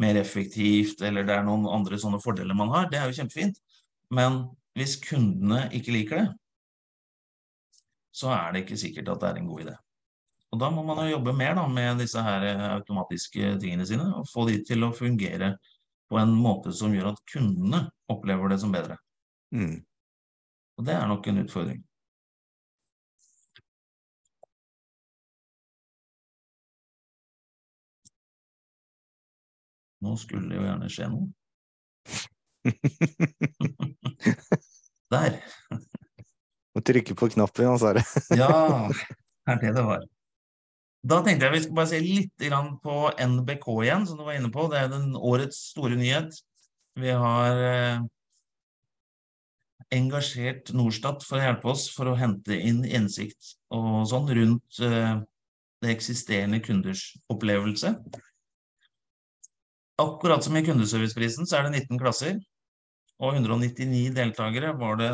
mer 0.00 0.18
effektivt, 0.20 1.00
eller 1.04 1.24
det 1.26 1.34
er 1.36 1.46
noen 1.46 1.66
andre 1.72 1.98
sånne 2.00 2.20
fordeler 2.22 2.56
man 2.56 2.72
har, 2.74 2.90
det 2.92 3.00
er 3.00 3.08
jo 3.08 3.16
kjempefint. 3.16 3.58
Men 4.14 4.42
hvis 4.76 4.98
kundene 5.02 5.66
ikke 5.76 5.94
liker 5.94 6.20
det, 6.20 6.26
så 8.16 8.32
er 8.32 8.52
det 8.52 8.64
ikke 8.64 8.80
sikkert 8.80 9.10
at 9.12 9.22
det 9.22 9.30
er 9.30 9.40
en 9.40 9.48
god 9.48 9.64
idé. 9.66 9.76
Og 10.54 10.60
da 10.62 10.68
må 10.72 10.84
man 10.86 11.02
jo 11.02 11.16
jobbe 11.16 11.34
mer 11.36 11.56
da, 11.58 11.66
med 11.68 12.00
disse 12.00 12.22
her 12.22 12.44
eh, 12.48 12.66
automatiske 12.76 13.56
tingene 13.60 13.86
sine, 13.88 14.06
og 14.16 14.28
få 14.30 14.46
de 14.48 14.60
til 14.64 14.86
å 14.86 14.94
fungere 14.94 15.56
på 16.08 16.20
en 16.20 16.32
måte 16.38 16.72
som 16.76 16.94
gjør 16.94 17.10
at 17.10 17.24
kundene 17.32 17.82
opplever 18.12 18.52
det 18.52 18.60
som 18.62 18.72
bedre. 18.72 18.96
Mm. 19.52 19.80
Og 20.76 20.86
det 20.86 20.94
er 20.94 21.10
nok 21.10 21.26
en 21.28 21.42
utfordring. 21.42 21.82
Nå 30.04 30.16
skulle 30.20 30.50
det 30.50 30.58
jo 30.58 30.66
gjerne 30.66 30.88
skje 30.92 31.06
noe. 31.12 31.26
Der. 35.12 35.32
Må 36.74 36.78
trykke 36.84 37.14
på 37.16 37.30
knappen, 37.32 37.70
han 37.70 37.80
sa 37.80 37.88
det. 37.96 38.04
Ja, 38.42 38.50
det 38.90 39.54
er 39.54 39.58
det 39.62 39.72
det 39.78 39.84
var. 39.86 40.02
Da 41.06 41.20
tenkte 41.22 41.46
jeg 41.46 41.54
vi 41.54 41.60
skulle 41.62 41.78
bare 41.78 41.92
se 41.92 42.00
litt 42.02 42.34
på 42.82 42.96
NBK 43.14 43.66
igjen, 43.84 44.04
som 44.08 44.16
du 44.18 44.24
var 44.26 44.36
inne 44.36 44.50
på. 44.52 44.66
Det 44.72 44.78
er 44.80 44.88
den 44.90 45.14
årets 45.14 45.58
store 45.70 45.96
nyhet. 45.98 46.30
Vi 46.98 47.10
har 47.14 47.52
eh, 47.62 47.98
engasjert 49.94 50.72
Norstat 50.74 51.22
for 51.24 51.38
å 51.38 51.44
hjelpe 51.44 51.70
oss 51.70 51.86
for 51.94 52.10
å 52.10 52.18
hente 52.18 52.56
inn 52.58 52.82
innsikt 52.84 53.54
og 53.74 54.06
sånn 54.10 54.30
rundt 54.34 54.80
eh, 54.82 55.14
det 55.84 55.92
eksisterende 55.92 56.60
kunders 56.64 57.12
opplevelse. 57.32 57.92
Akkurat 59.98 60.44
som 60.44 60.56
i 60.56 60.62
kundeserviceprisen 60.64 61.48
så 61.48 61.58
er 61.58 61.66
det 61.68 61.86
19 61.86 62.00
klasser, 62.00 62.38
og 63.16 63.32
199 63.38 64.10
deltakere 64.16 64.74
var 64.76 64.98
det 65.00 65.10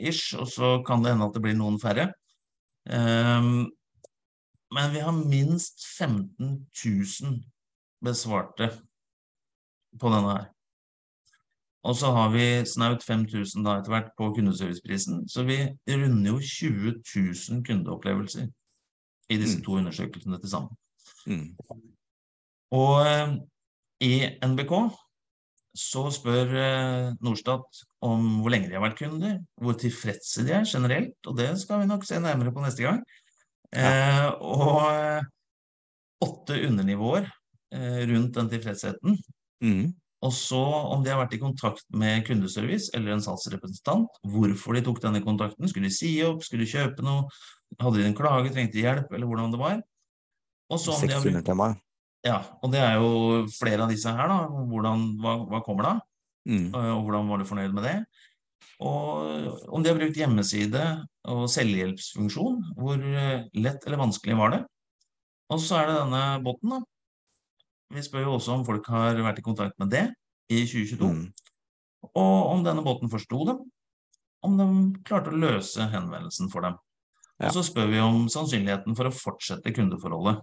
ish, 0.00 0.32
og 0.40 0.48
så 0.48 0.78
kan 0.86 1.02
det 1.04 1.12
hende 1.12 1.26
at 1.28 1.34
det 1.36 1.42
blir 1.44 1.58
noen 1.58 1.76
færre. 1.82 2.08
Um, 2.88 3.68
men 4.72 4.94
vi 4.94 5.02
har 5.04 5.12
minst 5.12 5.84
15 5.98 6.64
000 6.72 7.42
besvarte 8.02 8.70
på 10.00 10.14
denne 10.14 10.32
her. 10.32 10.48
Og 11.84 11.96
så 11.98 12.12
har 12.14 12.30
vi 12.30 12.46
snaut 12.66 13.02
5000 13.04 13.64
da 13.66 13.76
etter 13.80 13.90
hvert 13.92 14.10
på 14.16 14.30
kundeserviceprisen, 14.36 15.26
så 15.28 15.42
vi 15.44 15.58
runder 15.90 16.30
jo 16.30 16.38
20 16.38 16.92
000 17.50 17.64
kundeopplevelser 17.66 18.46
i 19.28 19.36
disse 19.36 19.58
Mm. 19.58 19.64
to 19.64 19.72
undersøkelsene 19.72 20.38
til 20.40 20.50
sammen. 20.50 20.76
Mm. 21.26 21.56
Og 22.70 23.06
eh, 23.06 23.34
i 24.02 24.14
NBK 24.44 24.74
så 25.78 26.04
spør 26.12 26.50
eh, 26.60 27.12
Norstat 27.24 27.82
om 28.04 28.42
hvor 28.42 28.52
lenge 28.52 28.68
de 28.68 28.76
har 28.76 28.84
vært 28.84 28.98
kunder, 28.98 29.38
hvor 29.62 29.76
tilfredse 29.80 30.44
de 30.44 30.52
er 30.58 30.68
generelt, 30.68 31.16
og 31.28 31.38
det 31.38 31.48
skal 31.62 31.80
vi 31.80 31.88
nok 31.88 32.04
se 32.04 32.18
nærmere 32.20 32.52
på 32.52 32.64
neste 32.64 32.84
gang. 32.84 33.00
Eh, 33.72 34.28
og 34.44 34.82
eh, 34.90 35.22
åtte 36.26 36.58
undernivåer 36.68 37.24
eh, 37.24 38.02
rundt 38.10 38.36
den 38.36 38.50
tilfredsheten. 38.52 39.16
Mm. 39.64 39.94
Og 40.22 40.34
så 40.36 40.60
om 40.62 41.00
de 41.02 41.10
har 41.10 41.18
vært 41.18 41.34
i 41.34 41.40
kontakt 41.42 41.86
med 41.98 42.22
kundeservice 42.26 42.92
eller 42.94 43.16
en 43.16 43.24
salgsrepresentant, 43.24 44.20
hvorfor 44.34 44.76
de 44.76 44.84
tok 44.86 45.00
denne 45.02 45.22
kontakten, 45.24 45.66
skulle 45.70 45.88
de 45.90 45.96
si 45.96 46.12
opp, 46.26 46.44
skulle 46.46 46.66
de 46.66 46.74
kjøpe 46.74 47.06
noe, 47.06 47.24
hadde 47.80 47.98
de 47.98 48.06
en 48.10 48.18
klage, 48.18 48.52
trengte 48.52 48.76
de 48.76 48.84
hjelp, 48.84 49.08
eller 49.10 49.30
hvordan 49.30 49.56
det 49.56 49.62
var. 49.62 49.80
Og 50.72 50.78
så 50.78 50.94
om 50.94 51.02
de 51.02 51.16
har 51.16 51.24
brukt 51.24 51.40
600-temaet. 51.40 51.80
Ja, 52.26 52.38
og 52.62 52.72
det 52.72 52.80
er 52.80 52.98
jo 53.00 53.46
flere 53.50 53.84
av 53.84 53.90
disse 53.92 54.10
her, 54.14 54.28
da. 54.30 54.40
Hvordan, 54.70 55.06
hva, 55.22 55.36
hva 55.50 55.62
kommer 55.66 55.88
da? 55.88 55.94
Mm. 56.48 56.68
Eh, 56.74 56.90
Og 56.96 57.04
hvordan 57.06 57.28
var 57.30 57.38
du 57.42 57.48
fornøyd 57.48 57.74
med 57.74 57.86
det? 57.86 57.96
Og 58.82 59.68
om 59.74 59.82
de 59.82 59.90
har 59.92 59.98
brukt 59.98 60.16
hjemmeside 60.18 60.82
og 61.30 61.44
selvhjelpsfunksjon, 61.50 62.62
hvor 62.78 62.98
eh, 62.98 63.44
lett 63.54 63.84
eller 63.86 64.00
vanskelig 64.00 64.38
var 64.38 64.54
det? 64.56 64.62
Og 65.52 65.60
så 65.62 65.82
er 65.82 65.90
det 65.90 65.98
denne 66.00 66.22
boten, 66.42 66.72
da. 66.76 66.80
Vi 67.92 68.02
spør 68.06 68.24
jo 68.24 68.36
også 68.38 68.54
om 68.56 68.64
folk 68.66 68.86
har 68.88 69.18
vært 69.20 69.42
i 69.42 69.44
kontakt 69.44 69.78
med 69.82 69.90
det 69.92 70.06
i 70.50 70.62
2022, 70.64 71.10
Mm. 71.12 71.26
og 72.18 72.38
om 72.54 72.62
denne 72.64 72.82
boten 72.82 73.10
forsto 73.12 73.44
dem, 73.46 73.58
om 74.42 74.56
de 74.58 74.66
klarte 75.06 75.30
å 75.30 75.38
løse 75.38 75.84
henvendelsen 75.92 76.48
for 76.50 76.64
dem. 76.66 76.78
Ja. 77.38 77.50
Og 77.50 77.54
så 77.58 77.62
spør 77.68 77.90
vi 77.92 78.00
om 78.02 78.24
sannsynligheten 78.32 78.96
for 78.98 79.06
å 79.06 79.14
fortsette 79.14 79.74
kundeforholdet. 79.76 80.40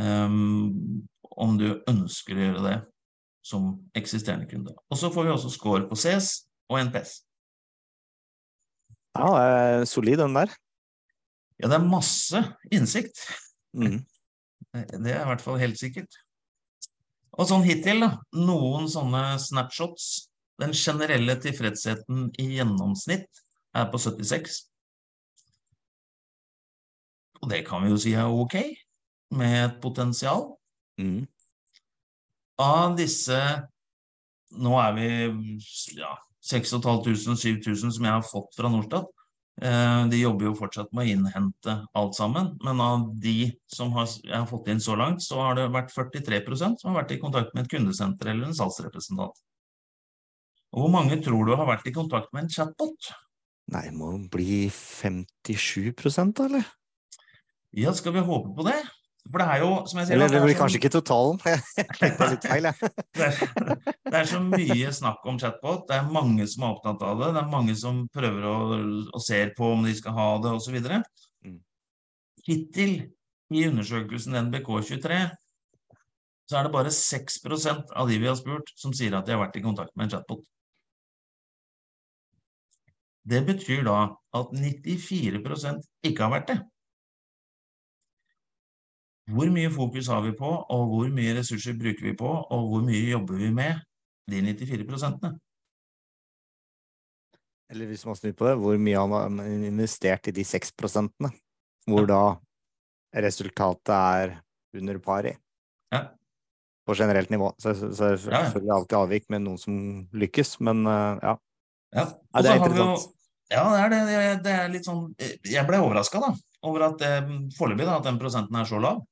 Ehm, 0.00 1.06
om 1.36 1.56
du 1.60 1.68
ønsker 1.88 2.36
å 2.36 2.44
gjøre 2.48 2.64
det 2.66 2.76
som 3.46 3.70
eksisterende 3.96 4.48
kunde. 4.50 4.74
Og 4.90 4.98
så 4.98 5.10
får 5.14 5.26
vi 5.26 5.34
også 5.34 5.52
score 5.54 5.86
på 5.88 5.98
CS 5.98 6.48
og 6.70 6.80
NPS. 6.88 7.20
Ja, 9.16 9.28
det 9.32 9.44
er 9.46 9.84
solid, 9.88 10.18
den 10.20 10.36
der. 10.36 10.52
Ja, 11.60 11.70
det 11.70 11.78
er 11.78 11.88
masse 11.88 12.42
innsikt. 12.72 13.22
Mm. 13.76 14.02
Det 14.76 15.08
er 15.08 15.22
i 15.22 15.28
hvert 15.30 15.40
fall 15.40 15.56
helt 15.56 15.78
sikkert. 15.80 16.18
Og 17.36 17.46
sånn 17.48 17.64
hittil, 17.64 18.02
da. 18.04 18.10
Noen 18.36 18.90
sånne 18.92 19.38
snapshots. 19.40 20.26
Den 20.60 20.74
generelle 20.76 21.36
tilfredsheten 21.40 22.26
i 22.40 22.46
gjennomsnitt 22.58 23.40
er 23.76 23.88
på 23.92 24.00
76. 24.00 24.58
Og 27.40 27.48
det 27.52 27.62
kan 27.68 27.84
vi 27.84 27.92
jo 27.92 28.00
si 28.00 28.12
er 28.16 28.28
ok, 28.32 28.58
med 29.34 29.56
et 29.64 29.80
potensial. 29.82 30.52
Mm. 31.00 31.26
Av 32.62 32.94
disse 32.96 33.40
Nå 34.56 34.76
er 34.78 34.92
vi 34.94 35.06
ja, 35.98 36.12
6500-7000 36.46 37.90
som 37.92 38.06
jeg 38.06 38.14
har 38.14 38.22
fått 38.24 38.54
fra 38.56 38.70
Norstat. 38.70 39.08
Eh, 39.56 40.06
de 40.12 40.20
jobber 40.20 40.50
jo 40.50 40.54
fortsatt 40.56 40.92
med 40.94 41.06
å 41.06 41.14
innhente 41.14 41.74
alt 41.96 42.16
sammen. 42.16 42.52
Men 42.64 42.80
av 42.80 43.08
de 43.20 43.50
som 43.72 43.90
har, 43.96 44.08
jeg 44.22 44.36
har 44.36 44.48
fått 44.48 44.70
inn 44.72 44.80
så 44.80 44.96
langt, 44.96 45.24
så 45.24 45.40
har 45.42 45.58
det 45.58 45.66
vært 45.74 45.92
43% 45.92 46.80
som 46.80 46.92
har 46.92 47.02
vært 47.02 47.16
i 47.16 47.20
kontakt 47.20 47.52
med 47.54 47.64
et 47.64 47.72
kundesenter 47.72 48.32
eller 48.32 48.48
en 48.48 48.56
salgsrepresentant. 48.56 49.42
Og 50.76 50.84
hvor 50.84 50.92
mange 50.92 51.16
tror 51.24 51.48
du 51.48 51.54
har 51.56 51.68
vært 51.68 51.88
i 51.88 51.94
kontakt 51.94 52.32
med 52.36 52.44
en 52.44 52.52
chatbot? 52.52 53.12
Nei, 53.72 53.88
må 53.96 54.12
bli 54.30 54.66
57 54.70 55.90
da, 56.36 56.46
eller? 56.46 56.68
Ja, 57.76 57.94
skal 57.96 58.14
vi 58.14 58.24
håpe 58.24 58.52
på 58.54 58.66
det? 58.66 58.78
For 59.30 59.42
det 59.42 59.46
er 59.50 59.62
jo, 59.62 59.70
som 59.90 60.00
jeg 60.00 60.08
sier 60.08 60.16
Eller 60.16 60.30
det 60.30 60.42
blir 60.44 60.58
kanskje 60.58 60.78
ikke 60.80 60.92
totalen. 60.94 61.40
Jeg 61.46 61.96
tenkte 61.98 62.28
litt 62.30 62.46
feil, 62.46 62.68
jeg. 62.68 62.90
det 63.16 63.26
er, 63.26 63.80
det 64.06 64.18
er 64.20 64.28
så 64.30 64.40
mye 64.42 64.92
snakk 64.94 65.26
om 65.26 65.40
chatbot. 65.42 65.86
Det 65.88 65.96
er 65.96 66.12
mange 66.14 66.46
som 66.50 66.66
er 66.66 66.76
opptatt 66.76 67.02
av 67.06 67.22
det. 67.22 67.32
Det 67.34 67.42
er 67.42 67.50
mange 67.50 67.74
som 67.78 68.04
prøver 68.14 68.46
å, 68.46 68.56
og 69.10 69.24
ser 69.24 69.50
på 69.58 69.72
om 69.74 69.82
de 69.86 69.94
skal 69.98 70.14
ha 70.16 70.28
det, 70.44 70.52
osv. 70.60 70.78
Mm. 71.46 71.58
Hittil 72.46 72.94
i 73.54 73.66
undersøkelsen 73.70 74.38
NBK23 74.46 75.20
så 76.46 76.60
er 76.60 76.66
det 76.66 76.74
bare 76.76 76.92
6% 76.94 77.94
av 77.98 78.10
de 78.10 78.20
vi 78.22 78.28
har 78.30 78.36
spurt, 78.38 78.70
som 78.78 78.94
sier 78.94 79.16
at 79.18 79.26
de 79.26 79.34
har 79.34 79.42
vært 79.42 79.58
i 79.58 79.64
kontakt 79.64 79.90
med 79.96 80.06
en 80.06 80.14
chatbot. 80.14 80.44
Det 83.26 83.42
betyr 83.48 83.82
da 83.88 83.98
at 84.38 84.52
94% 84.54 85.82
ikke 86.06 86.22
har 86.22 86.34
vært 86.36 86.52
det. 86.52 86.58
Hvor 89.26 89.48
mye 89.50 89.70
fokus 89.74 90.06
har 90.12 90.20
vi 90.22 90.32
på, 90.38 90.46
og 90.70 90.84
hvor 90.92 91.08
mye 91.10 91.32
ressurser 91.40 91.74
bruker 91.78 92.04
vi 92.06 92.12
på, 92.18 92.28
og 92.30 92.68
hvor 92.70 92.84
mye 92.86 93.08
jobber 93.10 93.40
vi 93.40 93.48
med 93.54 93.80
de 94.30 94.42
94 94.42 94.86
prosentene? 94.86 95.32
Eller 97.70 97.88
hvis 97.90 98.04
man 98.06 98.14
snur 98.14 98.36
på 98.38 98.46
det, 98.46 98.54
hvor 98.62 98.76
mye 98.78 99.00
har 99.00 99.08
man 99.10 99.40
investert 99.66 100.28
i 100.30 100.34
de 100.36 100.44
6 100.46 100.70
prosentene? 100.78 101.32
Hvor 101.90 102.06
da 102.06 102.20
resultatet 103.18 103.90
er 103.94 104.36
under 104.78 105.00
i? 105.32 105.34
Ja. 105.94 106.04
På 106.86 106.94
generelt 106.94 107.30
nivå. 107.34 107.50
Så, 107.58 107.74
så, 107.74 107.90
så 107.98 108.30
Ja, 108.30 108.36
ja. 108.38 108.44
selvfølgelig 108.46 108.74
alltid 108.76 108.98
avvik 109.00 109.26
med 109.34 109.42
noen 109.42 109.58
som 109.58 109.76
lykkes, 110.14 110.60
men 110.62 110.86
eh, 110.86 111.18
ja. 111.26 111.34
Ja, 111.96 112.04
det 112.06 112.50
er 112.52 112.58
har 112.60 112.68
interessant. 112.70 113.12
Ja, 113.50 113.64
det 113.72 113.80
er 113.82 113.90
det. 113.90 114.00
Det- 114.06 114.42
Det 114.46 114.52
er 114.52 114.68
litt 114.68 114.84
sånn 114.86 115.02
Jeg 115.50 115.66
ble 115.66 115.78
overraska, 115.82 116.20
da, 116.22 116.30
over 116.62 116.82
at 116.92 117.02
eh, 117.02 117.26
foreløpig 117.58 117.86
da, 117.86 117.96
at 117.98 118.04
den 118.06 118.18
prosenten 118.22 118.54
er 118.62 118.64
så 118.70 118.78
lav. 118.82 119.02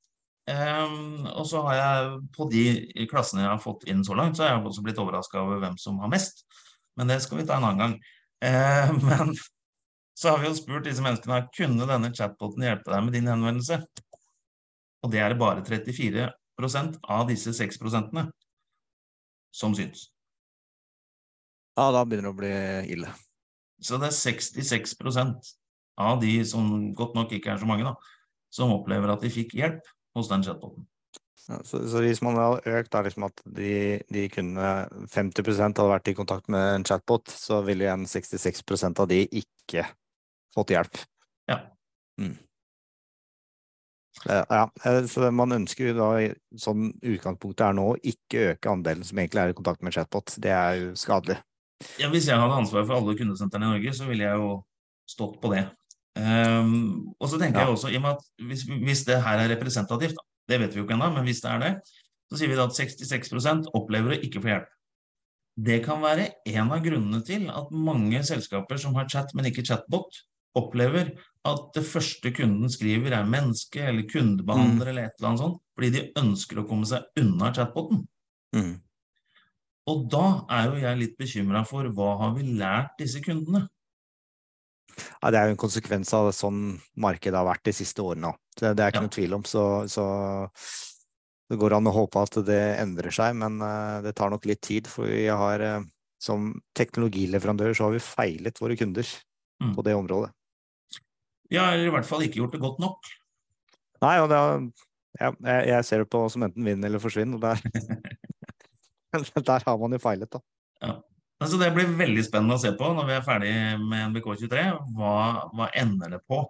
Ehm, 0.50 1.24
og 1.32 1.46
så 1.48 1.62
har 1.64 1.78
jeg 1.78 2.18
på 2.36 2.46
de 2.52 2.64
klassene 3.08 3.46
jeg 3.46 3.52
har 3.54 3.62
fått 3.62 3.86
inn 3.88 4.04
så 4.04 4.16
langt, 4.18 4.36
så 4.36 4.44
har 4.44 4.54
jeg 4.54 4.66
også 4.68 4.84
blitt 4.84 5.00
overraska 5.00 5.40
over 5.40 5.62
hvem 5.62 5.78
som 5.80 5.98
har 6.02 6.12
mest. 6.12 6.44
Men 6.98 7.10
det 7.10 7.22
skal 7.24 7.40
vi 7.40 7.46
ta 7.48 7.56
en 7.56 7.68
annen 7.70 7.80
gang. 7.80 7.94
Uh, 8.44 8.92
men 9.08 9.32
så 10.14 10.34
har 10.34 10.42
vi 10.42 10.50
jo 10.50 10.56
spurt 10.58 10.86
disse 10.86 11.02
menneskene 11.02 11.46
kunne 11.56 11.88
denne 11.88 12.12
chatboten 12.14 12.66
hjelpe 12.66 12.92
deg 12.92 13.06
med 13.06 13.16
din 13.16 13.30
henvendelse. 13.30 13.80
Og 15.04 15.12
det 15.12 15.20
er 15.20 15.32
det 15.32 15.40
bare 15.40 15.64
34% 15.64 17.00
av 17.16 17.26
disse 17.28 17.52
6 17.56 17.80
prosentene 17.80 18.28
som 19.54 19.74
syns. 19.76 20.10
ja, 21.74 21.90
da 21.90 22.04
begynner 22.06 22.28
det 22.28 22.32
å 22.32 22.38
bli 22.38 22.54
ille. 22.94 23.10
Så 23.82 23.98
det 23.98 24.10
er 24.10 24.16
66% 24.16 25.50
av 25.98 26.20
de 26.22 26.36
som 26.46 26.68
godt 26.94 27.16
nok 27.18 27.32
ikke 27.34 27.52
er 27.52 27.58
så 27.58 27.66
mange, 27.66 27.86
da, 27.86 27.94
som 28.54 28.72
opplever 28.74 29.10
at 29.10 29.22
de 29.22 29.32
fikk 29.34 29.56
hjelp 29.58 29.82
hos 30.14 30.30
den 30.30 30.44
chatboten. 30.46 30.86
Ja, 31.48 31.58
så, 31.64 31.82
så 31.90 32.00
hvis 32.00 32.22
man 32.24 32.38
hadde 32.40 32.72
økt 32.78 32.92
da 32.94 33.02
liksom 33.04 33.26
at 33.26 33.42
de, 33.44 34.00
de 34.08 34.28
kunne 34.32 34.70
50 35.12 35.60
hadde 35.60 35.90
vært 35.90 36.08
i 36.08 36.16
kontakt 36.16 36.48
med 36.52 36.78
en 36.78 36.86
chatbot, 36.88 37.28
så 37.28 37.60
ville 37.66 37.84
igjen 37.84 38.06
66% 38.08 39.02
av 39.02 39.10
de 39.10 39.20
ikke 39.42 39.84
fått 40.54 40.72
hjelp. 40.72 41.02
Ja. 41.50 41.60
Mm. 42.20 42.36
Eh, 44.30 44.44
Ja, 44.48 44.70
eh, 44.84 45.04
så 45.10 45.30
man 45.30 45.52
ønsker 45.52 45.90
jo 45.90 45.96
da, 45.98 46.10
sånn 46.56 46.92
utgangspunktet 47.02 47.66
er 47.66 47.76
nå, 47.76 47.88
ikke 48.00 48.46
øke 48.54 48.72
andelen 48.72 49.04
som 49.04 49.18
egentlig 49.20 49.42
er 49.42 49.52
i 49.52 49.58
kontakt 49.58 49.84
med 49.84 49.96
chatbot. 49.96 50.36
Det 50.40 50.54
er 50.54 50.78
jo 50.80 50.94
skadelig. 50.96 51.40
ja, 52.00 52.08
Hvis 52.08 52.30
jeg 52.30 52.40
hadde 52.40 52.60
ansvaret 52.62 52.88
for 52.88 52.96
alle 52.96 53.18
kundesentrene 53.18 53.68
i 53.68 53.74
Norge, 53.76 53.96
så 53.96 54.08
ville 54.08 54.24
jeg 54.24 54.40
jo 54.40 54.62
stått 55.10 55.40
på 55.42 55.52
det. 55.52 55.66
Ehm, 56.16 57.10
og 57.18 57.28
så 57.28 57.38
tenker 57.40 57.60
Ja. 57.60 57.66
jeg 57.66 57.74
også, 57.74 57.90
i 57.90 57.96
og 57.96 58.02
med 58.02 58.10
at 58.10 58.46
hvis, 58.46 58.62
hvis 58.62 59.04
det 59.04 59.22
her 59.22 59.38
er 59.38 59.50
representativt, 59.50 60.16
det 60.48 60.60
vet 60.60 60.74
vi 60.74 60.80
jo 60.80 60.84
ikke 60.86 60.94
ennå, 60.94 61.12
men 61.14 61.24
hvis 61.24 61.40
det 61.42 61.50
er 61.50 61.58
det, 61.58 61.72
så 62.30 62.38
sier 62.38 62.48
vi 62.48 62.58
da 62.58 62.68
at 62.68 62.76
66 62.76 63.68
opplever 63.74 64.14
å 64.14 64.20
ikke 64.22 64.42
få 64.42 64.52
hjelp. 64.52 64.70
Det 65.64 65.84
kan 65.84 66.00
være 66.02 66.28
en 66.50 66.72
av 66.72 66.82
grunnene 66.82 67.24
til 67.24 67.48
at 67.50 67.70
mange 67.70 68.22
selskaper 68.26 68.78
som 68.78 68.94
har 68.94 69.08
chat, 69.08 69.34
men 69.34 69.46
ikke 69.46 69.64
chatbot, 69.66 70.22
opplever 70.54 71.12
at 71.44 71.62
det 71.74 71.82
første 71.86 72.30
kunden 72.34 72.70
skriver 72.70 73.12
er 73.12 73.26
menneske 73.26 73.82
eller 73.82 74.06
kundebehandler 74.06 74.90
eller 74.92 75.08
et 75.08 75.14
eller 75.18 75.28
annet 75.28 75.42
sånt, 75.42 75.60
fordi 75.74 75.90
de 75.90 76.02
ønsker 76.20 76.60
å 76.62 76.66
komme 76.68 76.86
seg 76.86 77.02
unna 77.20 77.52
chatboten. 77.54 78.04
Mm. 78.54 78.80
Og 79.90 80.04
da 80.10 80.26
er 80.48 80.70
jo 80.70 80.80
jeg 80.80 81.00
litt 81.00 81.16
bekymra 81.18 81.64
for 81.66 81.90
hva 81.92 82.14
har 82.22 82.34
vi 82.38 82.46
lært 82.56 82.94
disse 82.98 83.20
kundene? 83.20 83.66
Ja, 85.22 85.30
det 85.30 85.38
er 85.40 85.48
jo 85.48 85.54
en 85.56 85.60
konsekvens 85.64 86.12
av 86.16 86.30
sånn 86.36 86.80
markedet 87.00 87.36
har 87.38 87.46
vært 87.48 87.64
de 87.66 87.72
siste 87.76 88.02
årene 88.04 88.30
òg. 88.32 88.38
Det, 88.54 88.74
det 88.76 88.84
er 88.84 88.92
ikke 88.92 89.02
Ja. 89.02 89.06
noe 89.08 89.16
tvil 89.16 89.34
om. 89.34 89.44
Så, 89.48 89.62
så 89.90 90.04
det 91.50 91.58
går 91.60 91.76
an 91.76 91.90
å 91.90 91.94
håpe 91.94 92.22
at 92.22 92.38
det 92.46 92.60
endrer 92.80 93.12
seg, 93.14 93.34
men 93.36 93.60
eh, 93.62 93.98
det 94.06 94.14
tar 94.16 94.30
nok 94.32 94.46
litt 94.48 94.62
tid. 94.64 94.86
For 94.90 95.06
vi 95.10 95.26
har 95.28 95.60
eh, 95.60 95.82
som 96.22 96.52
teknologileverandør 96.78 97.74
så 97.76 97.88
har 97.88 97.96
vi 97.98 98.02
feilet 98.04 98.60
våre 98.62 98.76
kunder 98.80 99.06
Mm. 99.62 99.70
på 99.76 99.84
det 99.86 99.92
området. 99.94 100.32
Ja, 101.48 101.68
eller 101.70 101.86
i 101.86 101.90
hvert 101.94 102.08
fall 102.08 102.24
ikke 102.26 102.40
gjort 102.40 102.52
det 102.56 102.60
godt 102.60 102.80
nok. 102.82 103.06
Nei, 104.02 104.16
og 104.18 104.26
det 104.28 104.36
er, 104.36 104.64
ja, 105.20 105.28
jeg, 105.68 105.84
ser 105.86 106.02
det 106.02 106.08
på 106.10 106.24
som 106.28 106.42
enten 106.42 106.66
vinn 106.66 106.82
eller 106.84 106.98
forsvinn, 106.98 107.36
og 107.38 107.40
der, 107.44 107.62
der 109.46 109.62
har 109.68 109.78
man 109.78 109.94
jo 109.94 110.00
feilet, 110.02 110.34
da. 110.34 110.42
Altså, 111.42 111.58
det 111.60 111.72
blir 111.74 111.90
veldig 111.98 112.22
spennende 112.24 112.56
å 112.56 112.62
se 112.62 112.70
på 112.78 112.92
når 112.94 113.08
vi 113.10 113.14
er 113.16 113.24
ferdig 113.26 113.52
med 113.82 114.12
NBK23. 114.12 114.64
Hva, 114.96 115.14
hva 115.52 115.66
ender 115.76 116.14
det 116.16 116.22
på? 116.30 116.44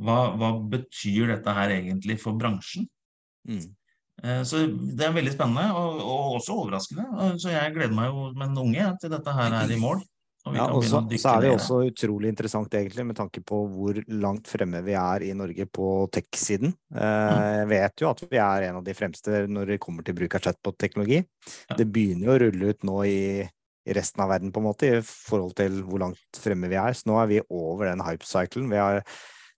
Hva, 0.00 0.18
hva 0.34 0.52
betyr 0.72 1.34
dette 1.36 1.52
her 1.54 1.74
egentlig 1.76 2.16
for 2.22 2.34
bransjen? 2.40 2.88
Mm. 3.46 3.66
Eh, 4.24 4.40
Så 4.48 4.64
det 4.66 5.04
er 5.06 5.14
veldig 5.14 5.34
spennende, 5.36 5.68
og, 5.76 6.00
og 6.02 6.40
også 6.40 6.56
overraskende. 6.64 7.36
Så 7.38 7.52
jeg 7.52 7.76
gleder 7.76 7.94
meg 7.94 8.10
jo 8.10 8.32
med 8.34 8.48
en 8.48 8.58
unge 8.64 8.88
til 9.02 9.12
dette 9.12 9.36
her 9.38 9.54
er 9.60 9.70
i 9.76 9.78
mål. 9.78 10.02
Og 10.44 10.56
Ja, 10.58 10.66
og 10.76 10.82
så, 10.84 10.98
så 11.16 11.30
er 11.38 11.40
det 11.40 11.48
ned. 11.48 11.54
også 11.56 11.76
utrolig 11.88 12.28
interessant 12.28 12.74
egentlig 12.76 13.06
med 13.08 13.16
tanke 13.16 13.40
på 13.40 13.62
hvor 13.72 13.96
langt 14.12 14.50
fremme 14.50 14.82
vi 14.84 14.92
er 14.92 15.22
i 15.24 15.30
Norge 15.36 15.64
på 15.72 15.86
tech-siden. 16.12 16.74
Eh, 16.92 17.52
Jeg 17.62 17.68
vet 17.70 18.02
jo 18.04 18.10
at 18.10 18.20
vi 18.28 18.40
er 18.42 18.66
en 18.68 18.80
av 18.82 18.84
de 18.84 18.92
fremste 18.98 19.44
når 19.48 19.72
det 19.72 19.78
kommer 19.80 20.04
til 20.04 20.16
bruk 20.18 20.34
av 20.36 20.44
chatbot-teknologi. 20.48 21.22
Det 21.78 21.86
begynner 21.88 22.28
jo 22.28 22.34
å 22.34 22.42
rulle 22.44 22.74
ut 22.74 22.84
nå 22.84 22.98
i 23.08 23.20
resten 23.86 24.24
av 24.24 24.32
verden 24.32 24.52
på 24.52 24.62
en 24.62 24.68
måte 24.70 24.88
i 24.88 25.04
forhold 25.04 25.54
til 25.58 25.82
hvor 25.84 26.00
langt 26.06 26.40
fremme 26.40 26.70
vi 26.72 26.80
er. 26.80 26.96
Så 26.96 27.10
nå 27.10 27.18
er 27.20 27.30
vi 27.30 27.44
over 27.52 27.90
den 27.90 28.04
hype-cyclen. 28.04 28.70
Vi 28.72 28.80
har 28.80 29.02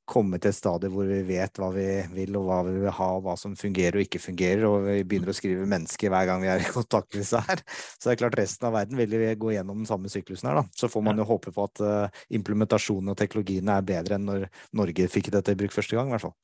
kommet 0.06 0.42
til 0.42 0.52
et 0.52 0.56
stadie 0.56 0.90
hvor 0.92 1.08
vi 1.08 1.18
vet 1.26 1.58
hva 1.58 1.68
vi 1.74 1.86
vil 2.14 2.36
og 2.38 2.46
hva 2.46 2.60
vi 2.68 2.76
vil 2.78 2.92
ha, 2.94 3.08
og 3.16 3.24
hva 3.24 3.34
som 3.38 3.56
fungerer 3.58 3.98
og 3.98 4.04
ikke 4.06 4.22
fungerer, 4.22 4.62
og 4.68 4.86
vi 4.86 5.00
begynner 5.02 5.32
å 5.32 5.36
skrive 5.36 5.66
mennesker 5.68 6.12
hver 6.12 6.28
gang 6.30 6.44
vi 6.44 6.50
er 6.52 6.62
i 6.62 6.70
kontakt 6.76 7.10
med 7.10 7.24
disse 7.24 7.40
her. 7.48 7.62
Så 7.66 8.06
det 8.06 8.14
er 8.14 8.20
klart 8.22 8.38
resten 8.38 8.68
av 8.68 8.76
verden 8.78 9.00
vil 9.00 9.18
vi 9.18 9.32
gå 9.42 9.56
gjennom 9.56 9.82
den 9.82 9.90
samme 9.90 10.12
syklusen 10.12 10.50
her, 10.50 10.62
da. 10.62 10.78
Så 10.78 10.90
får 10.92 11.04
man 11.08 11.18
jo 11.18 11.26
håpe 11.28 11.52
på 11.54 11.66
at 11.66 11.82
eh, 11.82 12.22
implementasjonen 12.38 13.12
og 13.12 13.18
teknologiene 13.18 13.80
er 13.80 13.90
bedre 13.90 14.18
enn 14.18 14.30
når 14.30 14.46
Norge 14.78 15.10
fikk 15.10 15.32
dette 15.34 15.56
i 15.56 15.58
bruk 15.58 15.74
første 15.74 15.98
gang, 15.98 16.10
i 16.10 16.16
hvert 16.16 16.28
fall. 16.28 16.38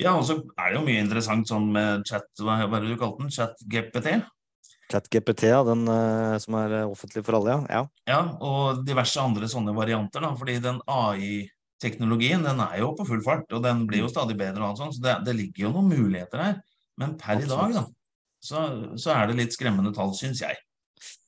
Ja, 0.00 0.14
og 0.16 0.24
så 0.24 0.38
er 0.56 0.70
det 0.70 0.78
jo 0.78 0.86
mye 0.86 1.00
interessant 1.04 1.48
sånn 1.48 1.66
med 1.72 2.06
chat, 2.08 2.28
hva 2.40 2.62
hva 2.64 2.78
er 2.78 2.84
det 2.84 2.94
du 2.94 3.00
kalte 3.00 3.24
den? 3.24 3.32
Chat-GPT? 3.32 4.14
ChatGPT, 4.92 5.48
ja, 5.50 5.62
den 5.66 5.86
eh, 5.88 6.36
som 6.42 6.56
er 6.60 6.76
eh, 6.82 6.90
offentlig 6.90 7.24
for 7.26 7.38
alle, 7.40 7.56
ja. 7.72 7.82
ja. 8.10 8.20
Og 8.44 8.82
diverse 8.86 9.20
andre 9.22 9.48
sånne 9.50 9.74
varianter, 9.76 10.24
da, 10.24 10.32
fordi 10.38 10.58
den 10.64 10.78
AI-teknologien 10.92 12.44
den 12.46 12.60
er 12.64 12.78
jo 12.82 12.92
på 12.98 13.08
full 13.08 13.24
fart, 13.24 13.48
og 13.52 13.64
den 13.64 13.86
blir 13.88 14.04
jo 14.04 14.10
Mm. 14.10 14.14
stadig 14.14 14.36
bedre 14.38 14.62
og 14.62 14.68
alt 14.70 14.82
sånt, 14.82 14.98
så 14.98 15.06
det, 15.06 15.16
det 15.26 15.36
ligger 15.38 15.66
jo 15.68 15.72
noen 15.78 15.90
muligheter 15.94 16.44
her. 16.44 16.60
Men 17.00 17.16
per 17.18 17.40
i 17.40 17.48
dag, 17.48 17.72
da, 17.78 17.86
så, 18.44 18.66
så 19.00 19.14
er 19.16 19.30
det 19.30 19.38
litt 19.40 19.56
skremmende 19.56 19.94
tall, 19.96 20.12
syns 20.18 20.44
jeg. 20.44 20.60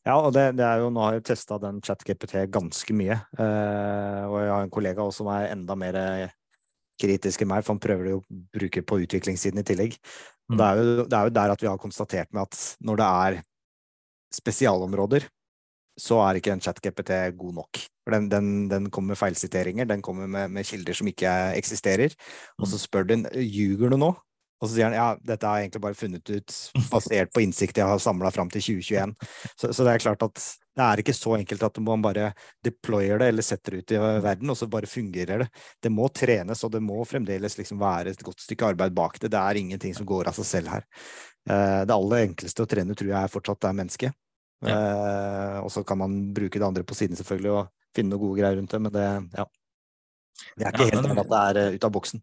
Ja, 0.04 0.18
og 0.20 0.34
det, 0.36 0.50
det 0.58 0.64
er 0.68 0.82
jo, 0.82 0.90
nå 0.92 1.00
har 1.00 1.16
jeg 1.16 1.24
testa 1.30 1.56
den 1.58 1.80
ChatGPT 1.82 2.44
ganske 2.52 2.94
mye. 2.94 3.16
eh, 3.40 4.22
og 4.28 4.36
jeg 4.42 4.52
har 4.52 4.66
en 4.66 4.72
kollega 4.74 5.02
også 5.02 5.22
som 5.22 5.30
er 5.32 5.48
enda 5.54 5.74
mer 5.80 5.96
eh, 5.96 6.34
kritisk 7.00 7.42
enn 7.42 7.50
meg, 7.50 7.64
for 7.64 7.74
han 7.74 7.80
prøver 7.82 8.04
det 8.06 8.12
jo 8.12 8.20
å 8.20 8.42
bruke 8.54 8.82
på 8.86 9.00
utviklingssiden 9.06 9.62
i 9.62 9.66
tillegg. 9.66 9.96
Mm. 10.52 10.58
det, 10.60 10.66
er 10.66 10.76
jo, 10.76 11.06
det 11.08 11.16
er 11.16 11.24
jo 11.30 11.34
der 11.40 11.54
at 11.54 11.62
vi 11.64 11.70
har 11.70 11.80
konstatert 11.80 12.28
med 12.36 12.44
at 12.44 12.58
når 12.84 13.00
det 13.00 13.08
er 13.08 13.38
spesialområder, 14.34 15.26
så 16.00 16.18
er 16.24 16.38
ikke 16.38 16.50
den 16.50 16.62
ChatGPT 16.64 17.12
god 17.38 17.54
nok. 17.60 17.80
For 18.04 18.16
den, 18.16 18.28
den, 18.28 18.48
den 18.68 18.90
kommer 18.90 19.14
med 19.14 19.20
feilsiteringer, 19.20 19.86
den 19.86 20.02
kommer 20.02 20.26
med, 20.26 20.50
med 20.50 20.66
kilder 20.66 20.96
som 20.98 21.08
ikke 21.10 21.30
eksisterer. 21.54 22.14
Og 22.58 22.68
så 22.70 22.80
spør 22.82 23.06
den 23.12 23.28
ljuger 23.38 23.94
du 23.94 23.98
nå? 24.00 24.10
Og 24.62 24.70
så 24.70 24.76
sier 24.76 24.88
han 24.88 24.96
ja, 24.96 25.06
dette 25.20 25.46
har 25.46 25.58
jeg 25.58 25.68
egentlig 25.68 25.82
bare 25.84 25.98
funnet 25.98 26.30
ut 26.30 26.58
basert 26.92 27.32
på 27.34 27.42
innsikt 27.44 27.78
jeg 27.78 27.88
har 27.90 28.00
samla 28.00 28.30
fram 28.32 28.50
til 28.52 28.62
2021. 28.64 29.14
Så, 29.60 29.70
så 29.70 29.86
det 29.86 29.92
er 29.92 30.04
klart 30.06 30.24
at 30.24 30.40
det 30.74 30.84
er 30.84 31.02
ikke 31.02 31.14
så 31.14 31.36
enkelt 31.36 31.62
at 31.68 31.78
man 31.84 32.02
bare 32.02 32.30
deployer 32.64 33.20
det 33.20 33.28
eller 33.30 33.46
setter 33.46 33.76
det 33.76 33.82
ut 33.84 33.94
i 33.94 34.00
verden, 34.24 34.50
og 34.50 34.58
så 34.58 34.66
bare 34.70 34.90
fungerer 34.90 35.44
det. 35.44 35.48
Det 35.84 35.92
må 35.92 36.08
trenes, 36.10 36.64
og 36.66 36.72
det 36.74 36.82
må 36.82 37.04
fremdeles 37.06 37.58
liksom 37.60 37.78
være 37.82 38.14
et 38.14 38.24
godt 38.26 38.42
stykke 38.42 38.72
arbeid 38.72 38.96
bak 38.96 39.20
det. 39.22 39.30
Det 39.34 39.42
er 39.42 39.60
ingenting 39.60 39.94
som 39.94 40.08
går 40.08 40.32
av 40.32 40.38
seg 40.40 40.48
selv 40.48 40.72
her. 40.74 40.88
Eh, 41.46 41.82
Det 41.86 41.94
aller 41.94 42.24
enkleste 42.24 42.64
å 42.64 42.70
trene 42.70 42.96
tror 42.98 43.12
jeg 43.12 43.34
fortsatt 43.36 43.68
er 43.68 43.78
mennesket. 43.82 44.18
Eh, 44.64 45.58
og 45.60 45.70
så 45.72 45.82
kan 45.86 45.98
man 46.00 46.20
bruke 46.36 46.60
det 46.60 46.66
andre 46.66 46.84
på 46.86 46.96
siden 46.96 47.18
selvfølgelig 47.18 47.52
og 47.52 47.72
finne 47.94 48.14
noen 48.14 48.22
gode 48.22 48.38
greier 48.40 48.56
rundt 48.58 48.70
det, 48.70 48.80
men 48.80 48.94
det, 48.94 49.08
ja. 49.34 49.44
Vi 50.54 50.64
er 50.64 50.70
ikke 50.72 50.86
Ja, 50.86 50.94
helt 50.94 51.10
enig 51.10 51.20
at 51.24 51.32
det 51.32 51.42
er 51.42 51.60
eh, 51.62 51.74
ut 51.76 51.84
av 51.88 51.92
boksen. 51.94 52.22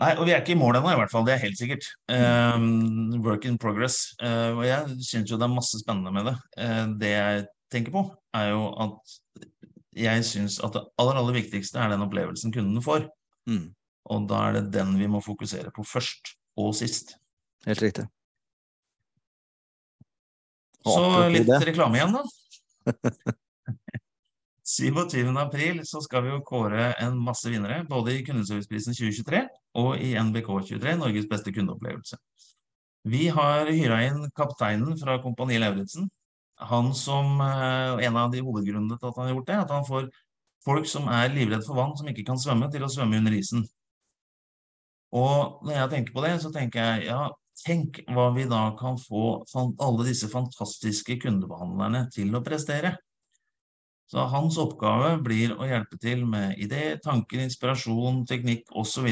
Nei, 0.00 0.10
og 0.16 0.24
vi 0.24 0.32
er 0.32 0.40
ikke 0.40 0.54
i 0.54 0.60
mål 0.60 0.78
ennå, 0.78 0.94
i 0.94 0.96
hvert 0.96 1.12
fall. 1.12 1.26
Det 1.28 1.34
er 1.34 1.42
helt 1.42 1.58
sikkert. 1.60 1.86
Um, 2.08 3.18
work 3.20 3.44
in 3.44 3.58
progress. 3.60 3.98
Uh, 4.22 4.56
og 4.56 4.62
jeg 4.64 4.94
syns 5.04 5.28
jo 5.28 5.36
det 5.36 5.44
er 5.44 5.52
masse 5.52 5.80
spennende 5.82 6.12
med 6.14 6.30
det. 6.30 6.36
Uh, 6.56 6.86
det 7.02 7.10
jeg 7.10 7.42
tenker 7.74 7.92
på, 7.92 8.06
er 8.32 8.46
jo 8.54 8.62
at 8.80 9.18
jeg 10.00 10.24
syns 10.24 10.56
at 10.64 10.72
det 10.78 10.86
aller, 11.02 11.18
aller 11.20 11.36
viktigste 11.36 11.82
er 11.82 11.92
den 11.92 12.06
opplevelsen 12.06 12.54
kundene 12.54 12.80
får. 12.84 13.04
Mm, 13.50 13.66
Og 14.14 14.24
da 14.30 14.46
er 14.48 14.56
det 14.56 14.70
den 14.78 14.96
vi 14.96 15.10
må 15.10 15.20
fokusere 15.20 15.72
på 15.76 15.84
først 15.84 16.32
og 16.56 16.72
sist. 16.78 17.18
helt 17.66 17.82
riktig. 17.82 18.06
Så 20.86 21.28
litt 21.32 21.50
reklame 21.68 22.00
igjen, 22.00 22.16
da. 22.16 22.24
27. 24.70 25.38
april 25.38 25.80
så 25.86 26.00
skal 26.04 26.24
vi 26.24 26.30
jo 26.30 26.42
kåre 26.46 26.92
en 27.02 27.16
masse 27.18 27.50
vinnere, 27.50 27.82
både 27.90 28.14
i 28.14 28.22
Kundeserviceprisen 28.26 28.94
2023 28.94 29.42
og 29.82 29.90
i 29.98 30.12
NBK23, 30.20 30.94
Norges 31.00 31.26
beste 31.30 31.52
kundeopplevelse. 31.54 32.18
Vi 33.10 33.26
har 33.34 33.70
hyra 33.72 34.02
inn 34.06 34.28
kapteinen 34.36 34.94
fra 35.00 35.18
Kompani 35.24 35.58
Lauritzen. 35.58 36.06
Han 36.70 36.92
som 36.94 37.40
eh, 37.40 38.04
En 38.04 38.16
av 38.20 38.30
de 38.32 38.42
hovedgrunnene 38.44 38.98
til 39.00 39.08
at 39.08 39.16
han 39.16 39.30
har 39.30 39.34
gjort 39.34 39.46
det, 39.48 39.54
er 39.56 39.64
at 39.64 39.74
han 39.74 39.86
får 39.88 40.08
folk 40.64 40.88
som 40.88 41.08
er 41.08 41.32
livredd 41.32 41.64
for 41.66 41.78
vann, 41.80 41.96
som 41.96 42.08
ikke 42.10 42.26
kan 42.28 42.38
svømme, 42.38 42.68
til 42.70 42.84
å 42.84 42.92
svømme 42.92 43.16
under 43.22 43.34
isen. 43.34 43.64
Og 45.16 45.64
når 45.66 45.78
jeg 45.78 45.92
tenker 45.94 46.14
på 46.14 46.24
det, 46.26 46.34
så 46.44 46.52
tenker 46.54 46.84
jeg 46.84 47.08
ja, 47.08 47.24
tenk 47.66 48.00
hva 48.08 48.30
vi 48.34 48.46
da 48.48 48.70
kan 48.78 48.98
få 48.98 49.42
alle 49.80 50.06
disse 50.08 50.28
fantastiske 50.32 51.18
kundebehandlerne 51.22 52.06
til 52.14 52.34
å 52.36 52.42
prestere. 52.44 52.96
Så 54.10 54.24
hans 54.26 54.56
oppgave 54.58 55.12
blir 55.22 55.52
å 55.54 55.68
hjelpe 55.68 55.98
til 56.02 56.24
med 56.26 56.58
idé, 56.58 56.96
tanker, 57.02 57.44
inspirasjon, 57.44 58.24
teknikk 58.26 58.66
osv. 58.74 59.06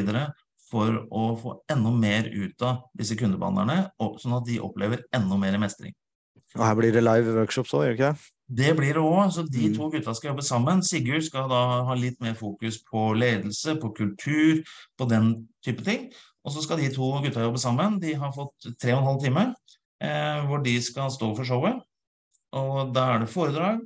for 0.69 1.07
å 1.09 1.29
få 1.41 1.53
enda 1.73 1.91
mer 1.91 2.27
ut 2.29 2.61
av 2.63 2.83
disse 2.99 3.17
kundebehandlerne, 3.17 3.91
sånn 4.21 4.35
at 4.37 4.45
de 4.45 4.59
opplever 4.61 5.01
enda 5.17 5.39
mer 5.41 5.57
mestring. 5.57 5.95
Og 6.57 6.65
her 6.65 6.75
blir 6.77 6.93
det 6.93 7.05
live 7.05 7.33
workshops 7.39 7.73
òg, 7.73 7.87
gjør 7.87 7.95
det 7.95 7.99
ikke 7.99 8.11
det? 8.11 8.27
Det 8.59 8.77
blir 8.77 8.95
det 8.97 9.03
òg. 9.05 9.33
Så 9.33 9.43
de 9.49 9.69
Mm. 9.69 9.77
to 9.77 9.91
gutta 9.91 10.15
skal 10.15 10.31
jobbe 10.33 10.43
sammen. 10.45 10.83
Sigurd 10.83 11.23
skal 11.25 11.49
da 11.49 11.85
ha 11.85 11.95
litt 11.95 12.21
mer 12.21 12.35
fokus 12.35 12.83
på 12.83 13.15
ledelse, 13.17 13.79
på 13.81 13.95
kultur, 13.95 14.63
på 14.99 15.09
den 15.09 15.49
type 15.65 15.85
ting. 15.85 16.11
Og 16.49 16.55
så 16.55 16.65
skal 16.65 16.81
de 16.81 16.89
to 16.95 17.11
gutta 17.21 17.45
jobbe 17.45 17.61
sammen. 17.61 17.99
De 18.01 18.15
har 18.17 18.33
fått 18.33 18.71
tre 18.81 18.95
og 18.95 19.03
en 19.03 19.11
halv 19.11 19.21
time 19.21 19.45
eh, 20.01 20.41
hvor 20.49 20.65
de 20.65 20.79
skal 20.81 21.13
stå 21.13 21.35
for 21.37 21.45
showet. 21.45 21.83
Og 22.57 22.95
da 22.97 23.11
er 23.13 23.23
det 23.23 23.33
foredrag. 23.33 23.83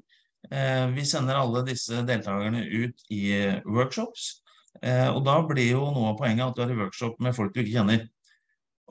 Eh, 0.47 0.87
vi 0.95 1.07
sender 1.09 1.41
alle 1.41 1.65
disse 1.67 2.05
deltakerne 2.07 2.63
ut 2.71 3.03
i 3.11 3.25
workshops. 3.67 4.45
Eh, 4.79 5.09
og 5.11 5.25
da 5.27 5.41
blir 5.47 5.75
jo 5.75 5.89
noe 5.91 6.13
av 6.13 6.21
poenget 6.21 6.47
at 6.47 6.59
du 6.59 6.63
er 6.65 6.75
i 6.75 6.79
workshop 6.79 7.19
med 7.23 7.35
folk 7.35 7.51
du 7.51 7.65
ikke 7.65 7.75
kjenner. 7.75 8.07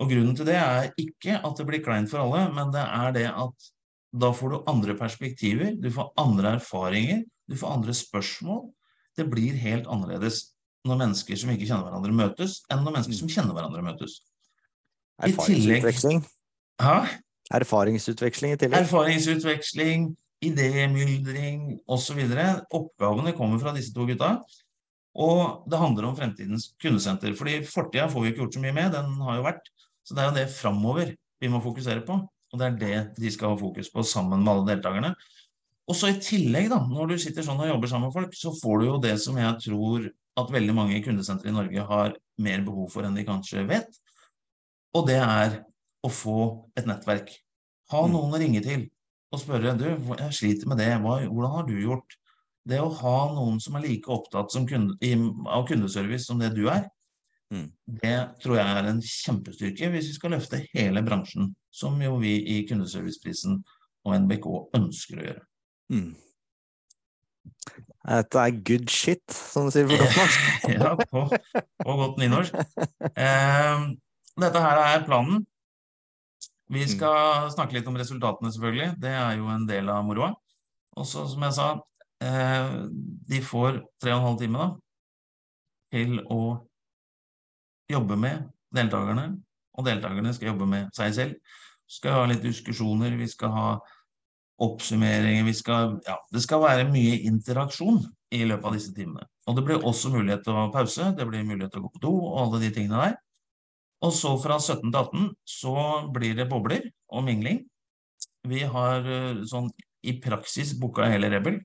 Og 0.01 0.11
grunnen 0.11 0.35
til 0.35 0.47
det 0.49 0.57
er 0.59 0.91
ikke 0.99 1.39
at 1.39 1.59
det 1.59 1.67
blir 1.67 1.83
kleint 1.85 2.11
for 2.11 2.25
alle, 2.25 2.47
men 2.51 2.71
det 2.73 2.83
er 2.83 3.15
det 3.15 3.27
at 3.31 3.71
da 4.11 4.31
får 4.35 4.51
du 4.51 4.63
andre 4.67 4.95
perspektiver, 4.99 5.75
du 5.79 5.87
får 5.93 6.11
andre 6.19 6.57
erfaringer, 6.57 7.23
du 7.47 7.55
får 7.55 7.77
andre 7.77 7.95
spørsmål. 7.95 8.65
Det 9.15 9.27
blir 9.31 9.55
helt 9.59 9.87
annerledes 9.91 10.49
når 10.87 10.99
mennesker 11.03 11.37
som 11.37 11.51
ikke 11.53 11.67
kjenner 11.67 11.85
hverandre 11.87 12.13
møtes, 12.15 12.61
enn 12.71 12.81
når 12.85 12.95
mennesker 12.97 13.19
som 13.19 13.31
kjenner 13.31 13.57
hverandre 13.57 13.83
møtes. 13.85 14.17
I 15.21 15.29
Erfaringsutveksling. 15.29 16.23
Hæ? 16.81 16.95
Erfaringsutveksling 17.53 18.55
i 18.55 18.59
tillegg. 18.61 18.87
Erfaringsutveksling, 18.87 20.09
idémyldring 20.41 21.65
osv. 21.91 22.21
Oppgavene 22.73 23.35
kommer 23.37 23.61
fra 23.61 23.75
disse 23.75 23.93
to 23.93 24.07
gutta. 24.09 24.37
Og 25.11 25.67
det 25.69 25.79
handler 25.79 26.07
om 26.07 26.15
fremtidens 26.15 26.71
kundesenter. 26.81 27.35
fordi 27.35 27.65
fortida 27.67 28.07
får 28.09 28.21
vi 28.21 28.27
ikke 28.31 28.45
gjort 28.45 28.53
så 28.53 28.63
mye 28.63 28.73
med, 28.73 28.93
den 28.95 29.21
har 29.21 29.37
jo 29.37 29.47
vært. 29.49 29.67
Så 30.07 30.15
det 30.15 30.23
er 30.23 30.29
jo 30.29 30.37
det 30.39 30.53
framover 30.55 31.11
vi 31.41 31.47
må 31.51 31.61
fokusere 31.61 32.05
på. 32.07 32.17
Og 32.51 32.59
det 32.59 32.67
er 32.67 32.79
det 32.79 32.97
de 33.19 33.31
skal 33.31 33.53
ha 33.53 33.59
fokus 33.59 33.91
på 33.91 34.03
sammen 34.03 34.43
med 34.43 34.51
alle 34.53 34.75
deltakerne. 34.75 35.13
Og 35.87 35.95
så 35.97 36.11
i 36.11 36.19
tillegg, 36.23 36.69
da, 36.71 36.79
når 36.87 37.11
du 37.11 37.17
sitter 37.19 37.43
sånn 37.43 37.59
og 37.59 37.67
jobber 37.67 37.91
sammen 37.91 38.07
med 38.07 38.15
folk, 38.15 38.35
så 38.37 38.53
får 38.55 38.79
du 38.79 38.85
jo 38.85 38.97
det 39.03 39.15
som 39.19 39.37
jeg 39.39 39.57
tror 39.65 40.07
at 40.41 40.53
veldig 40.53 40.75
mange 40.75 41.01
kundesentre 41.05 41.49
i 41.51 41.55
Norge 41.55 41.85
har 41.87 42.15
mer 42.41 42.63
behov 42.65 42.89
for 42.93 43.07
enn 43.07 43.15
de 43.17 43.25
kanskje 43.27 43.65
vet. 43.69 43.89
Og 44.97 45.07
det 45.07 45.19
er 45.21 45.61
å 46.03 46.09
få 46.11 46.39
et 46.77 46.87
nettverk. 46.89 47.29
Ha 47.91 48.01
Mm. 48.07 48.11
noen 48.15 48.33
å 48.33 48.39
ringe 48.39 48.63
til 48.63 48.89
og 49.31 49.39
spørre 49.39 49.77
du, 49.77 49.85
jeg 50.17 50.33
sliter 50.35 50.67
med 50.67 50.77
det, 50.77 50.89
Hva, 50.99 51.21
hvordan 51.27 51.51
har 51.55 51.63
du 51.67 51.77
gjort? 51.79 52.17
Det 52.67 52.79
å 52.79 52.91
ha 52.93 53.33
noen 53.33 53.59
som 53.61 53.75
er 53.75 53.81
like 53.87 54.11
opptatt 54.11 54.51
som 54.51 54.67
kunde, 54.67 54.97
i, 55.01 55.13
av 55.47 55.65
kundeservice 55.67 56.25
som 56.25 56.39
det 56.39 56.53
du 56.55 56.67
er, 56.69 56.89
Mm. 57.51 57.69
det 57.85 58.39
tror 58.39 58.55
jeg 58.55 58.65
er 58.65 58.85
en 58.87 59.01
kjempestyrke 59.01 59.89
hvis 59.91 60.07
vi 60.07 60.13
skal 60.13 60.31
løfte 60.31 60.67
hele 60.73 61.01
bransjen, 61.03 61.53
som 61.69 61.99
jo 62.01 62.17
vi 62.21 62.37
i 62.47 62.61
Kundeserviceprisen 62.67 63.57
og 64.05 64.13
NBK 64.15 64.45
ønsker 64.73 65.19
å 65.19 65.25
gjøre. 65.25 65.41
Mm. 65.91 66.15
Dette 68.01 68.41
er 68.41 68.57
good 68.65 68.89
shit, 68.89 69.23
som 69.29 69.67
du 69.67 69.73
sier 69.73 69.85
på 69.89 69.97
godt 69.99 70.17
norsk. 70.17 70.45
ja, 70.73 70.93
på, 71.11 71.25
på 71.85 71.97
godt 71.99 72.21
nynorsk. 72.21 72.57
Eh, 73.13 73.83
dette 74.41 74.63
her 74.63 74.81
er 74.87 75.05
planen. 75.05 75.43
Vi 76.71 76.85
skal 76.87 77.49
snakke 77.51 77.75
litt 77.75 77.87
om 77.91 77.99
resultatene, 77.99 78.49
selvfølgelig. 78.53 78.93
Det 79.03 79.11
er 79.11 79.35
jo 79.37 79.49
en 79.51 79.67
del 79.69 79.91
av 79.91 80.05
moroa. 80.07 80.31
Og 80.97 81.07
så, 81.07 81.25
som 81.29 81.43
jeg 81.45 81.55
sa, 81.57 81.67
eh, 82.23 82.73
de 83.29 83.41
får 83.43 83.81
tre 84.01 84.15
og 84.15 84.21
en 84.21 84.27
halv 84.29 84.39
time 84.41 84.61
da, 84.61 84.69
til 85.91 86.21
å 86.31 86.41
jobbe 87.91 88.17
med 88.19 88.47
deltakerne, 88.75 89.27
og 89.75 89.87
deltakerne 89.87 90.33
skal 90.35 90.53
jobbe 90.53 90.67
med 90.73 90.91
seg 90.95 91.15
selv. 91.15 91.57
Vi 91.85 91.97
skal 91.99 92.15
ha 92.15 92.27
litt 92.31 92.43
diskusjoner, 92.43 93.17
vi 93.19 93.27
skal 93.27 93.51
ha 93.51 93.67
oppsummeringer, 94.61 95.45
vi 95.47 95.53
skal, 95.57 95.97
ja, 96.07 96.17
det 96.33 96.43
skal 96.43 96.61
være 96.63 96.87
mye 96.91 97.17
interaksjon 97.29 98.01
i 98.35 98.43
løpet 98.47 98.67
av 98.69 98.77
disse 98.77 98.93
timene. 98.95 99.25
Og 99.49 99.57
det 99.57 99.65
blir 99.67 99.85
også 99.87 100.11
mulighet 100.13 100.45
til 100.45 100.57
å 100.57 100.69
pause, 100.73 101.11
det 101.17 101.27
blir 101.27 101.45
mulighet 101.47 101.73
til 101.73 101.81
å 101.81 101.87
gå 101.87 101.93
på 101.95 102.03
do 102.05 102.13
og 102.29 102.39
alle 102.43 102.61
de 102.63 102.71
tingene 102.75 103.03
der. 103.05 103.19
Og 104.05 104.13
så 104.17 104.33
fra 104.41 104.57
17 104.57 104.87
til 104.87 104.99
18 104.99 105.27
så 105.45 105.75
blir 106.13 106.37
det 106.37 106.49
bobler 106.49 106.87
og 107.13 107.25
mingling. 107.27 107.63
Vi 108.49 108.63
har 108.65 109.05
eh, 109.05 109.43
sånn 109.49 109.69
i 110.01 110.15
praksis 110.21 110.73
booka 110.81 111.05
hele 111.05 111.29
Rebel, 111.29 111.59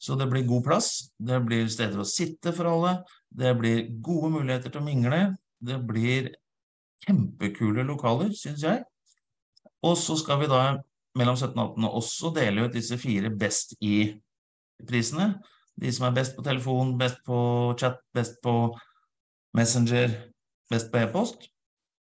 så 0.00 0.14
det 0.16 0.28
blir 0.30 0.46
god 0.48 0.64
plass. 0.68 0.90
Det 1.18 1.40
blir 1.44 1.66
steder 1.70 2.00
å 2.00 2.08
sitte 2.08 2.54
for 2.56 2.70
alle. 2.70 3.00
Det 3.28 3.50
blir 3.58 3.88
gode 4.02 4.30
muligheter 4.38 4.72
til 4.72 4.82
å 4.82 4.86
mingle. 4.86 5.18
Det 5.60 5.80
blir 5.86 6.30
kjempekule 7.04 7.84
lokaler, 7.88 8.30
syns 8.36 8.64
jeg. 8.64 8.84
Og 9.84 9.98
så 9.98 10.16
skal 10.20 10.40
vi 10.42 10.48
da 10.50 10.62
mellom 11.18 11.36
17 11.36 11.56
og 11.58 11.76
18 11.76 11.88
også 11.90 12.32
deler 12.36 12.68
ut 12.68 12.76
disse 12.76 12.98
fire 13.00 13.30
best 13.34 13.74
i-prisene. 13.82 15.32
De 15.80 15.92
som 15.94 16.06
er 16.08 16.16
best 16.16 16.36
på 16.36 16.44
telefon, 16.46 16.96
best 17.00 17.22
på 17.26 17.38
chat, 17.80 18.00
best 18.14 18.38
på 18.44 18.54
Messenger, 19.56 20.12
best 20.70 20.90
på 20.92 21.00
e-post. 21.00 21.48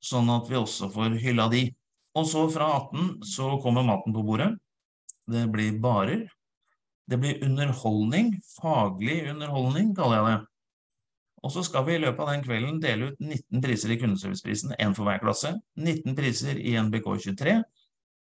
Sånn 0.04 0.30
at 0.34 0.50
vi 0.50 0.58
også 0.58 0.90
får 0.94 1.18
hylla 1.22 1.48
de. 1.52 1.68
Og 2.18 2.26
så 2.30 2.48
fra 2.50 2.70
18 2.80 3.28
så 3.28 3.56
kommer 3.62 3.86
maten 3.86 4.16
på 4.16 4.24
bordet. 4.26 4.54
Det 5.28 5.46
blir 5.52 5.78
barer. 5.84 6.26
Det 7.08 7.20
blir 7.22 7.44
underholdning. 7.46 8.34
Faglig 8.58 9.26
underholdning, 9.32 9.94
kaller 9.96 10.18
jeg 10.22 10.30
det. 10.32 10.38
Og 11.46 11.54
så 11.54 11.62
skal 11.64 11.86
vi 11.88 11.96
i 11.96 12.02
løpet 12.02 12.24
av 12.24 12.32
den 12.34 12.44
kvelden 12.44 12.80
dele 12.82 13.12
ut 13.12 13.20
19 13.22 13.62
priser 13.64 13.94
i 13.94 14.00
Kundeserviceprisen, 14.02 14.74
én 14.82 14.96
for 14.98 15.08
hver 15.08 15.22
klasse. 15.22 15.54
19 15.78 16.16
priser 16.18 16.58
i 16.58 16.74
NBK23, 16.82 17.60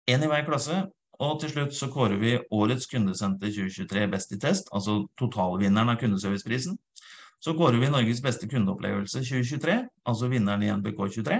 én 0.07 0.23
i 0.23 0.29
hver 0.31 0.45
klasse. 0.47 0.85
Og 1.17 1.39
til 1.41 1.49
slutt 1.49 1.73
så 1.73 1.87
kårer 1.89 2.19
vi 2.21 2.35
Årets 2.53 2.85
kundesenter 2.91 3.49
2023 3.49 4.03
Best 4.11 4.33
i 4.35 4.37
test, 4.41 4.67
altså 4.69 4.99
totalvinneren 5.17 5.89
av 5.89 5.97
Kundeserviceprisen. 6.01 6.77
Så 7.41 7.53
kårer 7.57 7.81
vi 7.81 7.89
Norges 7.89 8.21
beste 8.21 8.49
kundeopplevelse 8.49 9.21
2023, 9.25 9.77
altså 10.09 10.29
vinneren 10.29 10.65
i 10.65 10.71
NBK23. 10.73 11.39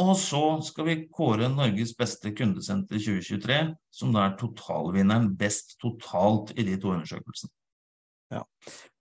Og 0.00 0.14
så 0.16 0.42
skal 0.64 0.86
vi 0.88 0.96
kåre 1.12 1.48
Norges 1.52 1.92
beste 1.96 2.32
kundesenter 2.36 3.00
2023, 3.00 3.58
som 3.92 4.14
da 4.16 4.26
er 4.26 4.38
totalvinneren 4.40 5.34
best 5.40 5.76
totalt 5.80 6.54
i 6.56 6.64
de 6.64 6.78
to 6.80 6.94
undersøkelsene. 6.94 7.52
Ja. 8.32 8.44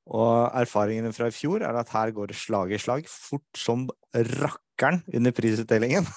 Og 0.10 0.50
erfaringene 0.58 1.14
fra 1.16 1.30
i 1.30 1.36
fjor 1.36 1.64
er 1.64 1.80
at 1.80 1.92
her 1.94 2.12
går 2.16 2.32
det 2.32 2.40
slag 2.40 2.74
i 2.74 2.82
slag, 2.82 3.08
fort 3.08 3.60
som 3.60 3.88
rakkeren 4.16 5.04
under 5.14 5.36
prisutdelingen. 5.36 6.08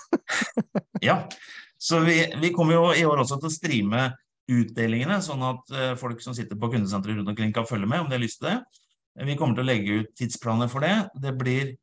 Ja, 1.02 1.24
så 1.82 1.98
vi, 2.06 2.16
vi 2.38 2.52
kommer 2.54 2.76
jo 2.76 2.84
i 2.94 3.06
år 3.08 3.24
også 3.24 3.40
til 3.40 3.50
å 3.50 3.56
streame 3.56 4.02
utdelingene, 4.52 5.18
sånn 5.24 5.42
at 5.46 5.72
eh, 5.74 5.92
folk 5.98 6.22
som 6.22 6.34
sitter 6.36 6.58
på 6.58 6.70
kundesenteret 6.70 7.18
rundt 7.18 7.32
omkring 7.32 7.54
kan 7.54 7.66
følge 7.66 7.88
med 7.90 8.04
om 8.04 8.10
de 8.10 8.18
har 8.18 8.22
lyst 8.22 8.38
til 8.42 8.52
det. 8.52 8.82
Vi 9.26 9.36
kommer 9.38 9.58
til 9.58 9.64
å 9.64 9.68
legge 9.68 9.96
ut 10.02 10.12
tidsplaner 10.18 10.70
for 10.72 10.86
det. 10.86 10.94
Det 11.20 11.34
blir 11.38 11.74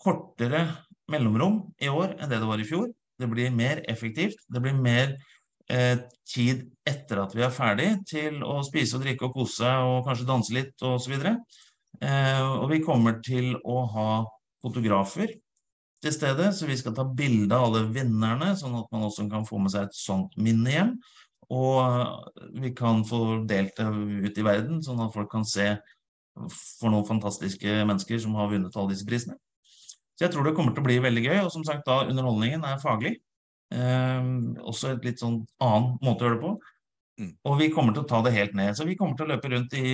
kortere 0.00 0.64
mellomrom 1.10 1.60
i 1.82 1.90
år 1.92 2.14
enn 2.14 2.30
det 2.30 2.40
det 2.40 2.48
var 2.48 2.62
i 2.62 2.68
fjor. 2.68 2.88
Det 3.20 3.28
blir 3.30 3.52
mer 3.54 3.82
effektivt. 3.90 4.38
Det 4.50 4.62
blir 4.62 4.78
mer 4.78 5.16
eh, 5.70 5.98
tid 6.30 6.64
etter 6.86 7.24
at 7.24 7.34
vi 7.36 7.44
er 7.44 7.54
ferdig 7.54 7.90
til 8.10 8.40
å 8.46 8.60
spise 8.66 8.96
og 8.96 9.04
drikke 9.04 9.28
og 9.28 9.36
kose 9.40 9.70
og 9.84 10.06
kanskje 10.06 10.30
danse 10.30 10.54
litt 10.54 10.86
og 10.86 11.02
så. 11.02 11.18
Eh, 12.00 12.42
og 12.42 12.68
vi 12.72 12.82
kommer 12.86 13.18
til 13.24 13.54
å 13.60 13.82
ha 13.94 14.08
fotografer 14.64 15.34
til 16.04 16.14
stede, 16.14 16.50
så 16.52 16.68
vi 16.68 16.76
skal 16.78 16.94
ta 16.96 17.04
bilde 17.08 17.56
av 17.56 17.68
alle 17.68 17.84
vinnerne, 17.94 18.52
sånn 18.58 18.76
at 18.78 18.90
man 18.94 19.06
også 19.08 19.26
kan 19.32 19.46
få 19.48 19.60
med 19.62 19.72
seg 19.74 19.88
et 19.88 19.98
sånt 19.98 20.36
minne 20.40 20.72
hjem. 20.72 20.94
Og 21.54 22.54
vi 22.60 22.72
kan 22.76 23.02
få 23.08 23.44
delt 23.48 23.76
det 23.76 23.88
ut 24.28 24.38
i 24.40 24.46
verden, 24.46 24.82
sånn 24.84 25.02
at 25.04 25.14
folk 25.14 25.30
kan 25.32 25.44
se 25.48 25.74
for 26.34 26.90
noen 26.90 27.06
fantastiske 27.08 27.80
mennesker 27.86 28.20
som 28.22 28.36
har 28.38 28.50
vunnet 28.50 28.76
alle 28.76 28.94
disse 28.94 29.06
prisene. 29.08 29.36
Så 30.14 30.26
jeg 30.26 30.34
tror 30.34 30.46
det 30.46 30.54
kommer 30.56 30.74
til 30.74 30.84
å 30.84 30.88
bli 30.88 31.00
veldig 31.02 31.24
gøy, 31.24 31.38
og 31.42 31.52
som 31.54 31.64
sagt 31.66 31.86
da 31.88 32.04
underholdningen 32.06 32.64
er 32.68 32.82
faglig. 32.82 33.16
Eh, 33.74 34.30
også 34.62 34.94
et 34.94 35.08
litt 35.08 35.22
sånn 35.22 35.40
annen 35.62 35.96
måte 36.04 36.24
å 36.24 36.28
gjøre 36.28 36.38
det 36.38 36.44
på. 36.44 36.54
Mm. 37.22 37.32
Og 37.46 37.58
vi 37.60 37.70
kommer 37.74 37.94
til 37.94 38.04
å 38.04 38.10
ta 38.10 38.20
det 38.26 38.34
helt 38.34 38.54
ned. 38.58 38.74
Så 38.78 38.86
vi 38.86 38.96
kommer 38.98 39.18
til 39.18 39.26
å 39.26 39.34
løpe 39.34 39.50
rundt 39.50 39.74
i 39.78 39.90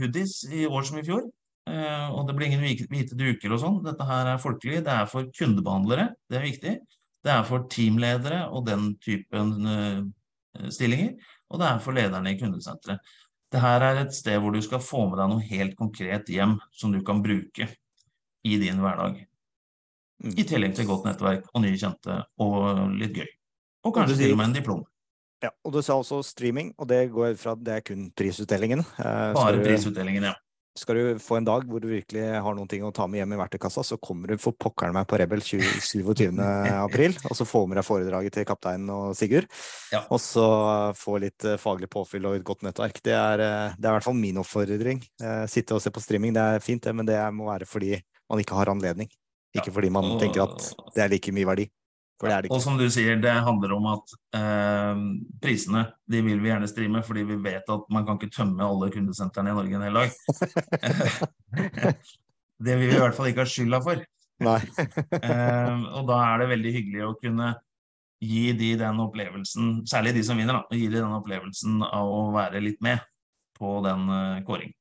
hoodies 0.00 0.42
i 0.52 0.66
år 0.68 0.88
som 0.88 1.00
i 1.00 1.04
fjor. 1.06 1.26
Eh, 1.68 2.06
og 2.14 2.26
det 2.26 2.36
blir 2.36 2.48
ingen 2.48 2.62
hvite 2.90 3.16
duker 3.18 3.52
og 3.54 3.60
sånn. 3.62 3.80
Dette 3.84 4.06
her 4.08 4.32
er 4.32 4.40
folkelig. 4.42 4.80
Det 4.86 4.94
er 4.94 5.06
for 5.10 5.28
kundebehandlere, 5.36 6.08
det 6.30 6.38
er 6.40 6.46
viktig. 6.46 6.74
Det 7.20 7.32
er 7.34 7.42
for 7.44 7.66
teamledere 7.68 8.46
og 8.48 8.64
den 8.66 8.94
typen 9.04 9.50
eh, 9.68 10.68
stillinger. 10.72 11.16
Og 11.50 11.60
det 11.60 11.66
er 11.68 11.82
for 11.84 11.96
lederne 11.96 12.32
i 12.32 12.38
kundesenteret. 12.40 13.02
Det 13.50 13.60
her 13.60 13.82
er 13.82 14.04
et 14.04 14.14
sted 14.14 14.38
hvor 14.40 14.54
du 14.54 14.60
skal 14.62 14.78
få 14.82 15.08
med 15.10 15.18
deg 15.18 15.32
noe 15.32 15.42
helt 15.48 15.74
konkret 15.78 16.28
hjem 16.30 16.54
som 16.70 16.92
du 16.94 17.00
kan 17.06 17.18
bruke 17.24 17.66
i 18.46 18.56
din 18.62 18.78
hverdag. 18.80 19.18
Mm. 20.22 20.36
I 20.38 20.44
tillegg 20.46 20.76
til 20.76 20.86
godt 20.86 21.08
nettverk 21.08 21.48
og 21.50 21.64
nye 21.64 21.78
kjente 21.80 22.20
og 22.40 22.94
litt 23.00 23.16
gøy. 23.18 23.26
Og 23.88 23.94
kanskje 23.96 24.18
til 24.20 24.34
og 24.34 24.38
med 24.38 24.50
en 24.50 24.56
diplom. 24.60 24.84
Ja, 25.40 25.50
og 25.64 25.72
du 25.72 25.80
sa 25.82 25.96
også 25.96 26.20
streaming, 26.28 26.74
og 26.76 26.86
det 26.90 27.06
går 27.14 27.34
fra 27.40 27.54
det 27.56 27.72
er 27.78 27.84
kun 27.84 28.10
prisutdelingen. 28.12 28.82
Eh, 29.00 29.32
Bare 29.34 29.56
du- 29.56 29.64
prisutdelingen, 29.64 30.28
ja. 30.28 30.34
Skal 30.78 30.96
du 30.96 31.18
få 31.18 31.40
en 31.40 31.46
dag 31.46 31.64
hvor 31.66 31.82
du 31.82 31.88
virkelig 31.90 32.22
har 32.44 32.54
noen 32.54 32.68
ting 32.70 32.84
å 32.86 32.92
ta 32.94 33.08
med 33.10 33.18
hjem 33.20 33.32
i 33.34 33.38
verktøykassa, 33.40 33.82
så 33.86 33.98
kommer 33.98 34.30
du 34.30 34.40
for 34.40 34.54
pokkeren 34.54 34.94
meg 34.94 35.08
på 35.10 35.18
Rebel 35.18 35.42
27. 35.42 36.30
april, 36.86 37.16
og 37.26 37.34
så 37.34 37.46
får 37.48 37.66
med 37.66 37.80
deg 37.80 37.86
foredraget 37.88 38.36
til 38.38 38.46
kapteinen 38.46 38.92
og 38.94 39.16
Sigurd. 39.18 39.50
Ja. 39.90 40.04
Og 40.14 40.22
så 40.22 40.46
få 40.98 41.18
litt 41.24 41.46
eh, 41.48 41.58
faglig 41.60 41.90
påfyll 41.90 42.30
og 42.30 42.38
et 42.38 42.46
godt 42.46 42.62
nettverk. 42.66 43.02
Det 43.02 43.16
er, 43.16 43.42
eh, 43.42 43.74
det 43.74 43.88
er 43.88 43.90
i 43.90 43.98
hvert 43.98 44.06
fall 44.06 44.18
min 44.20 44.38
oppfordring. 44.44 45.02
Eh, 45.22 45.42
Sitte 45.50 45.74
og 45.74 45.82
se 45.82 45.90
på 45.94 46.04
streaming, 46.04 46.36
det 46.38 46.46
er 46.46 46.64
fint, 46.64 46.84
det, 46.86 46.94
men 46.94 47.08
det 47.08 47.18
må 47.34 47.50
være 47.50 47.66
fordi 47.68 47.96
man 48.30 48.44
ikke 48.44 48.58
har 48.60 48.70
anledning. 48.70 49.10
Ikke 49.58 49.74
fordi 49.74 49.90
man 49.90 50.14
tenker 50.20 50.44
at 50.46 50.70
det 50.94 51.02
er 51.02 51.10
like 51.10 51.34
mye 51.34 51.48
verdi. 51.48 51.66
Det 52.20 52.42
det 52.44 52.50
Og 52.52 52.60
som 52.60 52.76
du 52.76 52.84
sier, 52.92 53.16
det 53.16 53.32
handler 53.32 53.72
om 53.72 53.86
at 53.94 54.12
eh, 54.36 54.98
prisene 55.40 55.86
de 56.10 56.20
vil 56.26 56.40
vi 56.42 56.50
gjerne 56.50 56.68
streame, 56.68 57.00
fordi 57.06 57.24
vi 57.30 57.38
vet 57.40 57.70
at 57.72 57.86
man 57.92 58.04
kan 58.06 58.18
ikke 58.20 58.34
tømme 58.34 58.66
alle 58.66 58.90
kundesentrene 58.92 59.52
i 59.52 59.56
Norge 59.56 59.78
en 59.78 59.86
hel 59.86 59.98
dag. 60.00 60.10
det 62.66 62.76
vil 62.76 62.90
vi 62.90 62.96
i 62.96 63.00
hvert 63.00 63.16
fall 63.16 63.30
ikke 63.30 63.46
ha 63.46 63.52
skylda 63.56 63.84
for. 63.86 64.04
Eh, 64.40 65.80
og 65.98 66.06
da 66.08 66.16
er 66.30 66.40
det 66.40 66.46
veldig 66.48 66.70
hyggelig 66.72 67.02
å 67.04 67.16
kunne 67.20 67.50
gi 68.24 68.54
de 68.56 68.70
den 68.80 69.02
opplevelsen, 69.04 69.82
særlig 69.88 70.14
de 70.16 70.22
som 70.24 70.40
vinner, 70.40 70.56
da, 70.56 70.76
gi 70.76 70.86
de 70.88 70.96
den 70.96 71.12
opplevelsen 71.12 71.82
av 71.84 72.08
å 72.08 72.22
være 72.32 72.62
litt 72.64 72.80
med 72.84 73.04
på 73.60 73.74
den 73.84 74.08
eh, 74.16 74.40
kåring. 74.48 74.72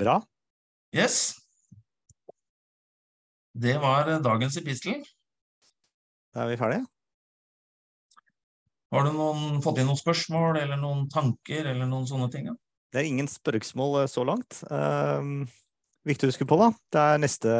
Bra. 0.00 0.20
Yes. 0.96 1.39
Det 3.52 3.76
var 3.82 4.08
eh, 4.08 4.22
dagens 4.22 4.56
epistel. 4.60 5.02
Da 6.34 6.44
er 6.44 6.52
vi 6.52 6.58
ferdige. 6.60 6.86
Har 8.90 9.06
du 9.06 9.14
noen, 9.14 9.60
fått 9.62 9.78
inn 9.78 9.86
noen 9.90 9.98
spørsmål 9.98 10.58
eller 10.64 10.78
noen 10.78 11.06
tanker 11.10 11.68
eller 11.70 11.86
noen 11.86 12.08
sånne 12.10 12.30
ting? 12.30 12.50
Ja? 12.50 12.56
Det 12.90 13.02
er 13.02 13.10
ingen 13.10 13.30
spørsmål 13.30 14.02
eh, 14.02 14.10
så 14.10 14.24
langt. 14.26 14.62
Um, 14.70 15.46
viktig 16.06 16.26
å 16.26 16.32
huske 16.32 16.46
på, 16.48 16.58
da. 16.58 16.70
Det 16.90 17.06
er 17.12 17.22
neste, 17.22 17.54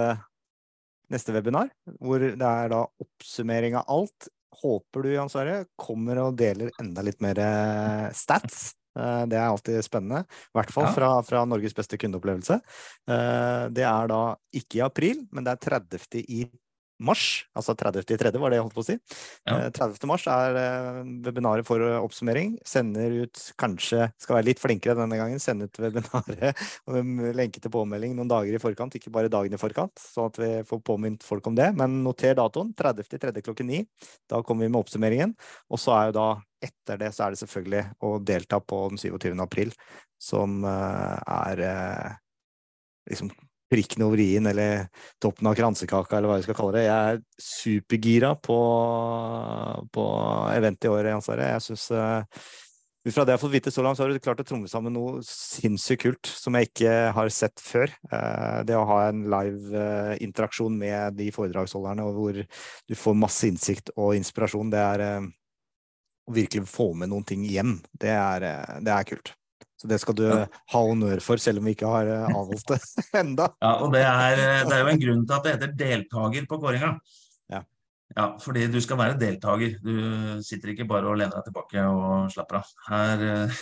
neste 1.10 1.34
webinar, 1.34 1.70
hvor 1.98 2.22
det 2.22 2.34
er 2.38 2.74
da 2.74 2.84
oppsummering 3.02 3.78
av 3.78 3.90
alt. 3.90 4.30
Håper 4.60 5.06
du, 5.06 5.12
Jan 5.14 5.30
Sverre, 5.30 5.64
kommer 5.78 6.18
og 6.24 6.38
deler 6.38 6.72
enda 6.82 7.04
litt 7.06 7.22
mer 7.22 7.38
eh, 7.42 8.06
stats. 8.18 8.72
Eh, 8.98 9.26
Det 9.30 9.38
er 9.38 9.46
alltid 9.48 9.84
spennende. 9.86 10.24
I 10.24 10.58
hvert 10.58 10.72
fall 10.74 10.88
fra, 10.94 11.10
fra 11.26 11.44
Norges 11.48 11.74
beste 11.76 11.98
kundeopplevelse. 12.00 12.60
Eh, 13.08 13.68
Det 13.70 13.84
er 13.86 14.10
da 14.10 14.22
ikke 14.52 14.80
i 14.80 14.84
april, 14.86 15.26
men 15.32 15.44
det 15.44 15.52
er 15.56 15.80
30. 15.80 16.24
i 16.28 16.44
mars. 17.00 17.24
Altså 17.56 17.74
30. 17.78 18.04
i 18.04 18.18
tredje, 18.20 18.40
var 18.40 18.52
det 18.52 18.58
jeg 18.58 18.66
holdt 18.66 18.76
på 18.76 18.84
å 18.84 18.88
si. 18.88 18.96
Ja. 19.48 19.56
Eh, 19.56 19.70
30. 19.76 20.06
mars 20.10 20.26
er 20.30 20.58
eh, 20.60 21.00
webinaret 21.26 21.68
for 21.68 21.82
eh, 21.84 21.98
oppsummering. 22.00 22.56
Sender 22.66 23.16
ut 23.24 23.42
kanskje, 23.60 24.10
skal 24.20 24.38
være 24.38 24.50
litt 24.50 24.62
flinkere 24.62 24.98
denne 24.98 25.18
gangen, 25.20 25.42
sende 25.42 25.70
ut 25.70 25.82
webinaret 25.82 26.60
og 26.90 27.14
lenke 27.36 27.62
til 27.62 27.72
påmelding 27.74 28.14
noen 28.18 28.30
dager 28.30 28.56
i 28.56 28.62
forkant, 28.62 28.96
ikke 28.98 29.12
bare 29.14 29.32
dagen 29.32 29.56
i 29.56 29.60
forkant, 29.60 29.96
sånn 30.00 30.30
at 30.30 30.40
vi 30.40 30.52
får 30.68 30.84
påminnet 30.86 31.26
folk 31.26 31.50
om 31.50 31.58
det. 31.58 31.70
Men 31.78 32.00
noter 32.04 32.36
datoen, 32.38 32.74
30. 32.76 33.10
i 33.10 33.24
tredje 33.24 33.44
klokken 33.46 33.70
9. 33.70 33.82
Da 34.30 34.44
kommer 34.46 34.66
vi 34.66 34.72
med 34.72 34.82
oppsummeringen. 34.82 35.34
Og 35.70 35.80
så 35.80 35.96
er 35.96 36.10
jo 36.10 36.16
da 36.20 36.30
etter 36.60 37.00
det 37.00 37.12
så 37.16 37.26
er 37.26 37.34
det 37.34 37.40
selvfølgelig 37.40 37.84
å 38.04 38.16
delta 38.20 38.60
på 38.60 38.82
den 38.92 39.00
27. 39.00 39.32
april, 39.42 39.72
som 40.20 40.60
eh, 40.68 41.16
er 41.24 41.62
eh, 41.64 42.18
liksom 43.10 43.32
prikken 43.70 44.02
over 44.06 44.20
i-en, 44.22 44.48
eller 44.50 44.88
toppen 45.22 45.46
av 45.46 45.54
kransekaka, 45.58 46.18
eller 46.18 46.30
hva 46.32 46.40
vi 46.40 46.46
skal 46.48 46.58
kalle 46.58 46.74
det. 46.78 46.86
Jeg 46.88 47.14
er 47.14 47.22
supergira 47.40 48.34
på, 48.42 48.58
på 49.94 50.08
eventet 50.56 50.88
i 50.88 50.92
år, 50.92 51.12
Jan 51.12 51.24
Sverre. 51.24 51.52
Jeg 51.54 51.64
syns 51.68 51.86
ut 53.00 53.14
fra 53.14 53.24
det 53.24 53.32
jeg 53.32 53.38
har 53.38 53.40
fått 53.40 53.54
vite 53.54 53.72
så 53.72 53.82
langt, 53.84 53.96
så 53.96 54.04
har 54.04 54.12
du 54.12 54.20
klart 54.20 54.42
å 54.42 54.44
tromme 54.44 54.68
sammen 54.68 54.92
noe 54.92 55.22
sinnssykt 55.24 56.02
kult 56.02 56.28
som 56.28 56.58
jeg 56.58 56.68
ikke 56.68 56.94
har 57.16 57.32
sett 57.32 57.62
før. 57.64 57.88
Eh, 58.12 58.60
Det 58.68 58.76
å 58.76 58.84
ha 58.90 58.98
en 59.08 59.22
live 59.32 59.72
eh, 59.72 60.14
interaksjon 60.26 60.76
med 60.76 61.16
de 61.16 61.30
foredragsholderne, 61.32 62.04
og 62.04 62.18
hvor 62.18 62.42
du 62.44 62.94
får 62.98 63.16
masse 63.16 63.48
innsikt 63.48 63.94
og 63.96 64.18
inspirasjon, 64.18 64.72
det 64.74 64.82
er 64.84 65.06
eh, 65.06 65.28
å 66.28 66.36
virkelig 66.36 66.68
få 66.68 66.92
med 66.92 67.08
noen 67.08 67.24
ting 67.24 67.46
hjem. 67.48 67.78
Det 67.88 68.12
er, 68.12 68.50
eh, 68.50 68.80
det 68.84 68.92
er 68.98 69.08
kult. 69.14 69.32
Så 69.80 69.88
det 69.88 69.96
skal 70.02 70.14
du 70.18 70.26
Ja. 70.28 70.44
ha 70.74 70.80
honnør 70.84 71.22
for, 71.24 71.40
selv 71.40 71.58
om 71.62 71.64
vi 71.70 71.72
ikke 71.74 71.88
har 71.88 72.06
eh, 72.12 72.28
avholdt 72.36 72.66
det 72.74 72.80
enda. 73.22 73.46
Ja, 73.64 73.72
og 73.80 73.94
det 73.94 74.02
er, 74.04 74.36
eh, 74.36 74.62
det 74.68 74.76
er 74.76 74.84
jo 74.84 74.92
en 74.92 75.00
grunn 75.06 75.26
til 75.26 75.36
at 75.38 75.46
det 75.48 75.54
heter 75.56 75.74
deltaker 75.80 76.46
på 76.50 76.60
kåringa. 76.60 76.92
Ja. 77.50 77.62
Ja, 78.16 78.28
fordi 78.42 78.66
du 78.72 78.80
skal 78.84 78.98
være 79.00 79.16
deltaker. 79.20 79.76
Du 79.80 80.42
sitter 80.44 80.74
ikke 80.74 80.88
bare 80.90 81.08
og 81.08 81.16
lener 81.20 81.32
deg 81.40 81.48
tilbake 81.48 81.84
og 81.88 82.28
slapper 82.34 82.60
av. 82.60 82.72
Her 82.90 83.28
eh, 83.46 83.60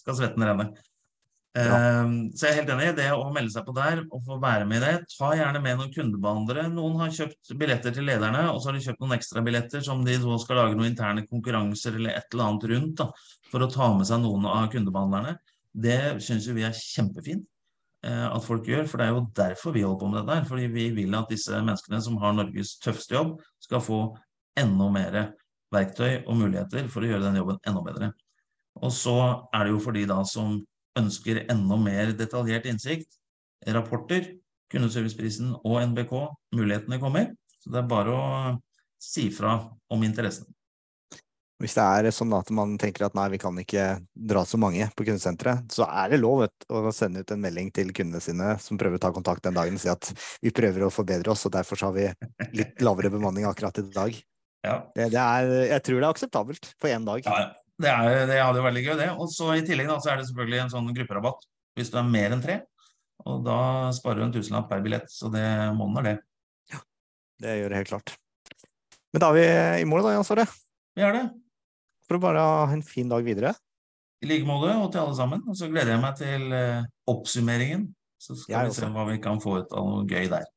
skal 0.00 0.16
svetten 0.18 0.42
renne. 0.48 0.72
Ja. 1.54 1.62
Eh, 1.62 2.10
Så 2.34 2.46
jeg 2.46 2.50
er 2.54 2.58
helt 2.60 2.70
enig 2.74 2.88
i 2.90 2.96
det 2.98 3.06
å 3.14 3.30
melde 3.34 3.50
seg 3.54 3.64
på 3.66 3.74
der 3.74 4.02
og 4.06 4.20
få 4.26 4.40
være 4.42 4.66
med 4.70 4.78
i 4.80 4.84
det. 4.86 4.92
Ta 5.18 5.30
gjerne 5.38 5.62
med 5.62 5.78
noen 5.80 5.90
kundebehandlere. 5.94 6.66
Noen 6.74 6.98
har 7.02 7.14
kjøpt 7.14 7.54
billetter 7.58 7.94
til 7.94 8.06
lederne, 8.10 8.44
og 8.50 8.58
så 8.62 8.70
har 8.72 8.78
de 8.78 8.84
kjøpt 8.88 9.02
noen 9.02 9.16
ekstrabilletter 9.18 9.82
som 9.86 10.02
de 10.06 10.18
skal 10.42 10.60
lage 10.64 10.74
noen 10.78 10.90
interne 10.92 11.26
konkurranser 11.30 11.94
eller 11.98 12.18
et 12.18 12.26
eller 12.34 12.48
annet 12.48 12.68
rundt 12.74 12.96
da, 13.02 13.08
for 13.50 13.62
å 13.66 13.70
ta 13.70 13.92
med 13.98 14.06
seg 14.10 14.22
noen 14.26 14.46
av 14.50 14.66
kundebehandlerne. 14.74 15.38
Det 15.72 16.18
syns 16.24 16.48
vi 16.50 16.64
er 16.66 16.74
kjempefint 16.76 17.44
eh, 18.06 18.26
at 18.26 18.44
folk 18.44 18.66
gjør, 18.66 18.88
for 18.90 19.00
det 19.00 19.06
er 19.06 19.14
jo 19.14 19.26
derfor 19.36 19.76
vi 19.76 19.84
holder 19.86 20.00
på 20.00 20.10
med 20.10 20.20
dette 20.20 20.38
her. 20.40 20.48
Fordi 20.48 20.66
vi 20.72 20.88
vil 20.96 21.14
at 21.18 21.30
disse 21.30 21.60
menneskene 21.60 22.00
som 22.04 22.18
har 22.22 22.34
Norges 22.36 22.76
tøffeste 22.82 23.16
jobb, 23.16 23.36
skal 23.62 23.84
få 23.84 24.00
enda 24.58 24.90
mer 24.92 25.20
verktøy 25.70 26.24
og 26.26 26.36
muligheter 26.40 26.90
for 26.90 27.04
å 27.04 27.12
gjøre 27.12 27.28
den 27.28 27.38
jobben 27.38 27.60
enda 27.68 27.84
bedre. 27.86 28.10
Og 28.80 28.92
så 28.94 29.16
er 29.54 29.66
det 29.66 29.74
jo 29.74 29.82
for 29.82 29.96
de 29.96 30.06
da 30.10 30.20
som 30.26 30.58
ønsker 30.98 31.44
enda 31.52 31.78
mer 31.78 32.14
detaljert 32.18 32.66
innsikt, 32.70 33.12
rapporter, 33.76 34.32
kundeserviceprisen 34.70 35.52
og 35.60 35.80
NBK, 35.90 36.14
mulighetene 36.56 36.98
kommer. 37.02 37.30
Så 37.60 37.72
det 37.72 37.82
er 37.82 37.90
bare 37.90 38.14
å 38.14 38.24
si 39.00 39.28
fra 39.34 39.58
om 39.92 40.02
interessen. 40.06 40.48
Hvis 41.60 41.74
det 41.76 41.84
er 41.84 42.08
sånn 42.16 42.32
at 42.32 42.48
man 42.56 42.72
tenker 42.80 43.04
at 43.04 43.16
nei, 43.18 43.26
vi 43.34 43.40
kan 43.42 43.56
ikke 43.60 43.86
dra 44.16 44.46
så 44.48 44.56
mange 44.60 44.86
på 44.96 45.04
kundesenteret, 45.04 45.66
så 45.72 45.84
er 45.84 46.14
det 46.14 46.20
lov 46.22 46.46
vet, 46.46 46.66
å 46.72 46.88
sende 46.96 47.20
ut 47.20 47.34
en 47.34 47.42
melding 47.42 47.68
til 47.76 47.92
kundene 47.96 48.22
sine 48.24 48.54
som 48.64 48.80
prøver 48.80 48.96
å 48.96 49.02
ta 49.02 49.10
kontakt 49.12 49.44
den 49.44 49.58
dagen 49.58 49.76
og 49.76 49.82
si 49.82 49.90
at 49.92 50.08
vi 50.40 50.54
prøver 50.56 50.86
å 50.86 50.92
forbedre 50.94 51.34
oss, 51.34 51.44
og 51.44 51.52
derfor 51.58 51.76
så 51.76 51.90
har 51.90 51.98
vi 51.98 52.06
litt 52.56 52.80
lavere 52.80 53.12
bemanning 53.12 53.44
akkurat 53.48 53.76
i 53.82 53.84
dag. 53.92 54.16
Ja, 54.64 54.78
Det, 54.96 55.10
det 55.12 55.20
er, 55.20 55.50
jeg 55.74 55.84
tror 55.84 56.00
det 56.00 56.06
er 56.06 56.14
akseptabelt 56.14 56.72
på 56.80 56.88
én 56.92 57.04
dag. 57.08 57.28
ja, 57.28 57.42
ja. 57.44 57.50
Det, 57.80 57.88
er, 57.88 58.26
det 58.28 58.36
hadde 58.36 58.60
jo 58.60 58.64
vært 58.66 58.82
gøy, 58.84 58.96
det. 58.98 59.08
Og 59.16 59.30
så 59.32 59.54
i 59.56 59.62
tillegg 59.64 59.88
da, 59.88 59.94
så 60.04 60.10
er 60.12 60.18
det 60.20 60.26
selvfølgelig 60.28 60.58
en 60.66 60.72
sånn 60.74 60.90
grupperabatt 60.96 61.46
hvis 61.78 61.88
du 61.92 61.96
er 61.96 62.08
mer 62.08 62.34
enn 62.34 62.42
tre. 62.44 62.58
Og 63.24 63.44
da 63.44 63.60
sparer 63.96 64.20
du 64.20 64.26
en 64.26 64.34
tusenlapp 64.34 64.68
per 64.68 64.82
billett, 64.84 65.08
så 65.12 65.30
det 65.32 65.44
monner 65.76 66.04
det. 66.04 66.16
Det 67.40 67.54
gjør 67.56 67.72
det 67.72 67.78
helt 67.80 67.92
klart. 67.94 68.12
Men 69.14 69.24
da 69.24 69.30
er 69.30 69.38
vi 69.38 69.46
i 69.80 69.86
mål 69.88 70.04
da, 70.04 70.12
Jan 70.18 70.26
Sverre. 70.28 70.44
Vi 70.98 71.06
er 71.06 71.16
det. 71.16 71.24
For 72.10 72.18
å 72.18 72.22
bare 72.24 72.42
ha 72.42 72.62
en 72.74 72.80
fin 72.82 73.06
dag 73.06 73.22
videre. 73.22 73.52
I 74.18 74.26
like 74.26 74.42
måte, 74.42 74.72
og 74.74 74.88
til 74.90 75.04
alle 75.04 75.14
sammen. 75.14 75.44
Og 75.46 75.54
så 75.54 75.68
gleder 75.70 75.94
jeg 75.94 76.02
meg 76.02 76.16
til 76.18 76.56
eh, 76.58 76.88
oppsummeringen. 77.08 77.84
Så 78.18 78.34
skal 78.36 78.66
vi 78.66 78.74
se 78.74 78.88
hva 78.90 79.04
vi 79.06 79.20
kan 79.22 79.38
få 79.40 79.60
ut 79.62 79.70
av 79.78 79.86
noe 79.86 80.08
gøy 80.10 80.26
der. 80.32 80.48